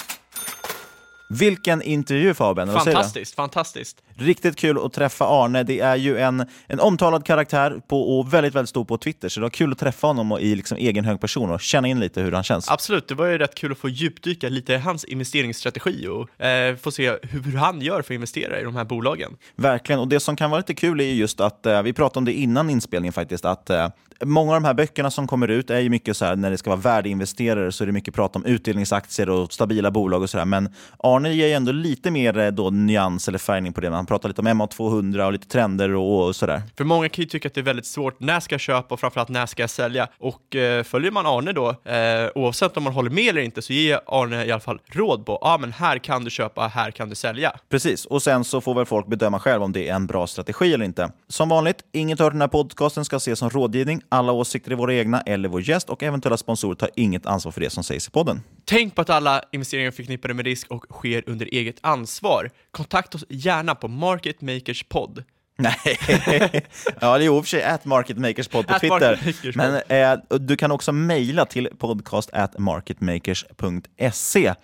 Vilken 1.32 1.82
intervju 1.82 2.34
Fabian? 2.34 2.72
Fantastiskt, 2.72 3.34
fantastiskt. 3.34 4.02
Riktigt 4.16 4.56
kul 4.56 4.78
att 4.86 4.92
träffa 4.92 5.24
Arne. 5.24 5.62
Det 5.62 5.80
är 5.80 5.96
ju 5.96 6.18
en, 6.18 6.46
en 6.66 6.80
omtalad 6.80 7.26
karaktär 7.26 7.80
på, 7.88 8.18
och 8.18 8.34
väldigt, 8.34 8.54
väldigt 8.54 8.68
stor 8.68 8.84
på 8.84 8.98
Twitter, 8.98 9.28
så 9.28 9.40
det 9.40 9.44
var 9.44 9.50
kul 9.50 9.72
att 9.72 9.78
träffa 9.78 10.06
honom 10.06 10.32
och 10.32 10.40
i 10.40 10.54
liksom 10.54 10.78
egen 10.78 11.04
hög 11.04 11.20
person 11.20 11.50
och 11.50 11.60
känna 11.60 11.88
in 11.88 12.00
lite 12.00 12.20
hur 12.20 12.32
han 12.32 12.42
känns. 12.42 12.70
Absolut, 12.70 13.08
det 13.08 13.14
var 13.14 13.26
ju 13.26 13.38
rätt 13.38 13.54
kul 13.54 13.72
att 13.72 13.78
få 13.78 13.88
djupdyka 13.88 14.48
lite 14.48 14.72
i 14.72 14.78
hans 14.78 15.04
investeringsstrategi 15.04 16.06
och 16.06 16.44
eh, 16.44 16.76
få 16.76 16.90
se 16.90 17.10
hur, 17.22 17.42
hur 17.42 17.56
han 17.56 17.80
gör 17.80 18.02
för 18.02 18.14
att 18.14 18.16
investera 18.16 18.60
i 18.60 18.64
de 18.64 18.76
här 18.76 18.84
bolagen. 18.84 19.36
Verkligen, 19.56 20.00
och 20.00 20.08
det 20.08 20.20
som 20.20 20.36
kan 20.36 20.50
vara 20.50 20.58
lite 20.58 20.74
kul 20.74 21.00
är 21.00 21.04
ju 21.04 21.14
just 21.14 21.40
att, 21.40 21.66
eh, 21.66 21.82
vi 21.82 21.92
pratade 21.92 22.18
om 22.18 22.24
det 22.24 22.32
innan 22.32 22.70
inspelningen 22.70 23.12
faktiskt, 23.12 23.44
att 23.44 23.70
eh, 23.70 23.88
många 24.24 24.50
av 24.50 24.62
de 24.62 24.66
här 24.66 24.74
böckerna 24.74 25.10
som 25.10 25.26
kommer 25.26 25.48
ut 25.48 25.70
är 25.70 25.78
ju 25.78 25.90
mycket 25.90 26.16
så 26.16 26.24
här, 26.24 26.36
när 26.36 26.50
det 26.50 26.58
ska 26.58 26.70
vara 26.70 26.80
värdeinvesterare 26.80 27.72
så 27.72 27.84
är 27.84 27.86
det 27.86 27.92
mycket 27.92 28.14
prat 28.14 28.36
om 28.36 28.44
utdelningsaktier 28.44 29.30
och 29.30 29.52
stabila 29.52 29.90
bolag 29.90 30.22
och 30.22 30.30
sådär. 30.30 30.44
Men 30.44 30.74
Arne 30.98 31.32
ger 31.32 31.46
ju 31.46 31.52
ändå 31.52 31.72
lite 31.72 32.10
mer 32.10 32.38
eh, 32.38 32.50
då 32.50 32.70
nyans 32.70 33.28
eller 33.28 33.38
färgning 33.38 33.72
på 33.72 33.80
det. 33.80 33.90
Han 33.90 34.06
pratar 34.06 34.28
lite 34.28 34.40
om 34.40 34.48
MA200 34.48 35.26
och 35.26 35.32
lite 35.32 35.48
trender 35.48 35.94
och, 35.94 36.26
och 36.26 36.36
sådär. 36.36 36.62
För 36.76 36.84
många 36.84 37.08
kan 37.08 37.22
ju 37.22 37.28
tycka 37.28 37.48
att 37.48 37.54
det 37.54 37.60
är 37.60 37.62
väldigt 37.62 37.86
svårt, 37.86 38.20
när 38.20 38.40
ska 38.40 38.54
jag 38.54 38.60
köpa 38.60 38.94
och 38.94 39.00
framförallt 39.00 39.28
när 39.28 39.46
ska 39.46 39.62
jag 39.62 39.70
sälja? 39.70 40.08
Och 40.18 40.56
eh, 40.56 40.82
följer 40.82 41.10
man 41.10 41.26
Arne 41.26 41.52
då, 41.52 41.68
eh, 41.68 42.30
oavsett 42.34 42.76
om 42.76 42.82
man 42.82 42.92
håller 42.92 43.10
med 43.10 43.28
eller 43.28 43.42
inte, 43.42 43.62
så 43.62 43.72
ger 43.72 44.00
Arne 44.06 44.44
i 44.44 44.52
alla 44.52 44.60
fall 44.60 44.80
råd 44.86 45.26
på, 45.26 45.38
ja 45.40 45.54
ah, 45.54 45.58
men 45.58 45.72
här 45.72 45.98
kan 45.98 46.24
du 46.24 46.30
köpa, 46.30 46.66
här 46.66 46.90
kan 46.90 47.08
du 47.08 47.14
sälja. 47.14 47.52
Precis, 47.68 48.04
och 48.04 48.22
sen 48.22 48.44
så 48.44 48.60
får 48.60 48.74
väl 48.74 48.86
folk 48.86 49.06
bedöma 49.06 49.40
själv 49.40 49.62
om 49.62 49.72
det 49.72 49.88
är 49.88 49.94
en 49.94 50.06
bra 50.06 50.26
strategi 50.26 50.74
eller 50.74 50.84
inte. 50.84 51.12
Som 51.28 51.48
vanligt, 51.48 51.84
inget 51.92 52.20
av 52.20 52.30
den 52.30 52.40
här 52.40 52.48
podcasten 52.48 53.04
ska 53.04 53.16
ses 53.16 53.38
som 53.38 53.50
rådgivning. 53.50 54.02
Alla 54.12 54.32
åsikter 54.32 54.70
är 54.70 54.76
våra 54.76 54.94
egna 54.94 55.20
eller 55.20 55.48
vår 55.48 55.60
gäst 55.68 55.90
och 55.90 56.02
eventuella 56.02 56.36
sponsorer 56.36 56.74
tar 56.74 56.90
inget 56.96 57.26
ansvar 57.26 57.52
för 57.52 57.60
det 57.60 57.70
som 57.70 57.84
sägs 57.84 58.08
i 58.08 58.10
podden. 58.10 58.40
Tänk 58.64 58.94
på 58.94 59.02
att 59.02 59.10
alla 59.10 59.42
investeringar 59.52 59.86
är 59.86 59.92
förknippade 59.92 60.34
med 60.34 60.44
risk 60.44 60.70
och 60.70 60.86
sker 60.90 61.24
under 61.26 61.46
eget 61.46 61.76
ansvar. 61.80 62.50
Kontakta 62.70 63.18
oss 63.18 63.24
gärna 63.28 63.74
på 63.74 63.88
Market 63.88 64.40
Makers 64.40 64.84
Podd. 64.88 65.24
Nej, 65.56 65.98
ja 67.00 67.18
det 67.18 67.24
är 67.24 67.26
i 67.26 67.28
och 67.28 67.44
för 67.44 67.48
sig 67.48 67.62
at 67.62 67.84
marketmakerspod 67.84 68.66
på 68.66 68.74
At 68.74 68.80
Twitter. 68.80 69.34
Men 69.56 69.74
eh, 69.88 70.18
du 70.38 70.56
kan 70.56 70.72
också 70.72 70.92
mejla 70.92 71.44
till 71.44 71.68
podcast 71.78 72.30
at 72.32 72.58
marketmakers.se. 72.58 74.54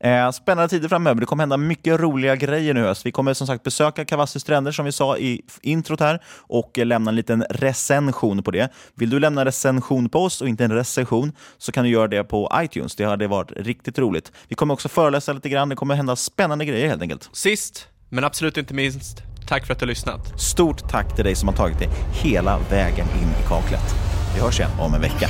Eh, 0.00 0.30
spännande 0.30 0.68
tider 0.68 0.88
framöver. 0.88 1.20
Det 1.20 1.26
kommer 1.26 1.42
hända 1.42 1.56
mycket 1.56 2.00
roliga 2.00 2.36
grejer 2.36 2.74
nu 2.74 2.82
höst. 2.82 3.06
Vi 3.06 3.12
kommer 3.12 3.34
som 3.34 3.46
sagt 3.46 3.62
besöka 3.62 4.04
Kavassis 4.04 4.42
stränder 4.42 4.72
som 4.72 4.84
vi 4.84 4.92
sa 4.92 5.18
i 5.18 5.42
introt 5.62 6.00
här 6.00 6.22
och 6.38 6.78
eh, 6.78 6.86
lämna 6.86 7.08
en 7.10 7.16
liten 7.16 7.44
recension 7.50 8.42
på 8.42 8.50
det. 8.50 8.72
Vill 8.94 9.10
du 9.10 9.20
lämna 9.20 9.44
recension 9.44 10.08
på 10.08 10.24
oss 10.24 10.40
och 10.40 10.48
inte 10.48 10.64
en 10.64 10.72
recension 10.72 11.32
så 11.58 11.72
kan 11.72 11.84
du 11.84 11.90
göra 11.90 12.08
det 12.08 12.24
på 12.24 12.52
iTunes. 12.54 12.96
Det 12.96 13.04
hade 13.04 13.26
varit 13.26 13.52
riktigt 13.56 13.98
roligt. 13.98 14.32
Vi 14.48 14.54
kommer 14.54 14.74
också 14.74 14.88
föreläsa 14.88 15.32
lite 15.32 15.48
grann. 15.48 15.68
Det 15.68 15.76
kommer 15.76 15.94
hända 15.94 16.16
spännande 16.16 16.64
grejer 16.64 16.88
helt 16.88 17.02
enkelt. 17.02 17.28
Sist, 17.32 17.88
men 18.08 18.24
absolut 18.24 18.56
inte 18.56 18.74
minst, 18.74 19.22
tack 19.46 19.66
för 19.66 19.72
att 19.72 19.78
du 19.78 19.84
har 19.84 19.88
lyssnat. 19.88 20.40
Stort 20.40 20.88
tack 20.88 21.14
till 21.14 21.24
dig 21.24 21.34
som 21.34 21.48
har 21.48 21.56
tagit 21.56 21.78
dig 21.78 21.88
hela 22.12 22.58
vägen 22.70 23.06
in 23.22 23.28
i 23.28 23.48
kaklet. 23.48 23.94
Vi 24.34 24.40
hörs 24.40 24.60
igen 24.60 24.70
om 24.80 24.94
en 24.94 25.00
vecka. 25.00 25.28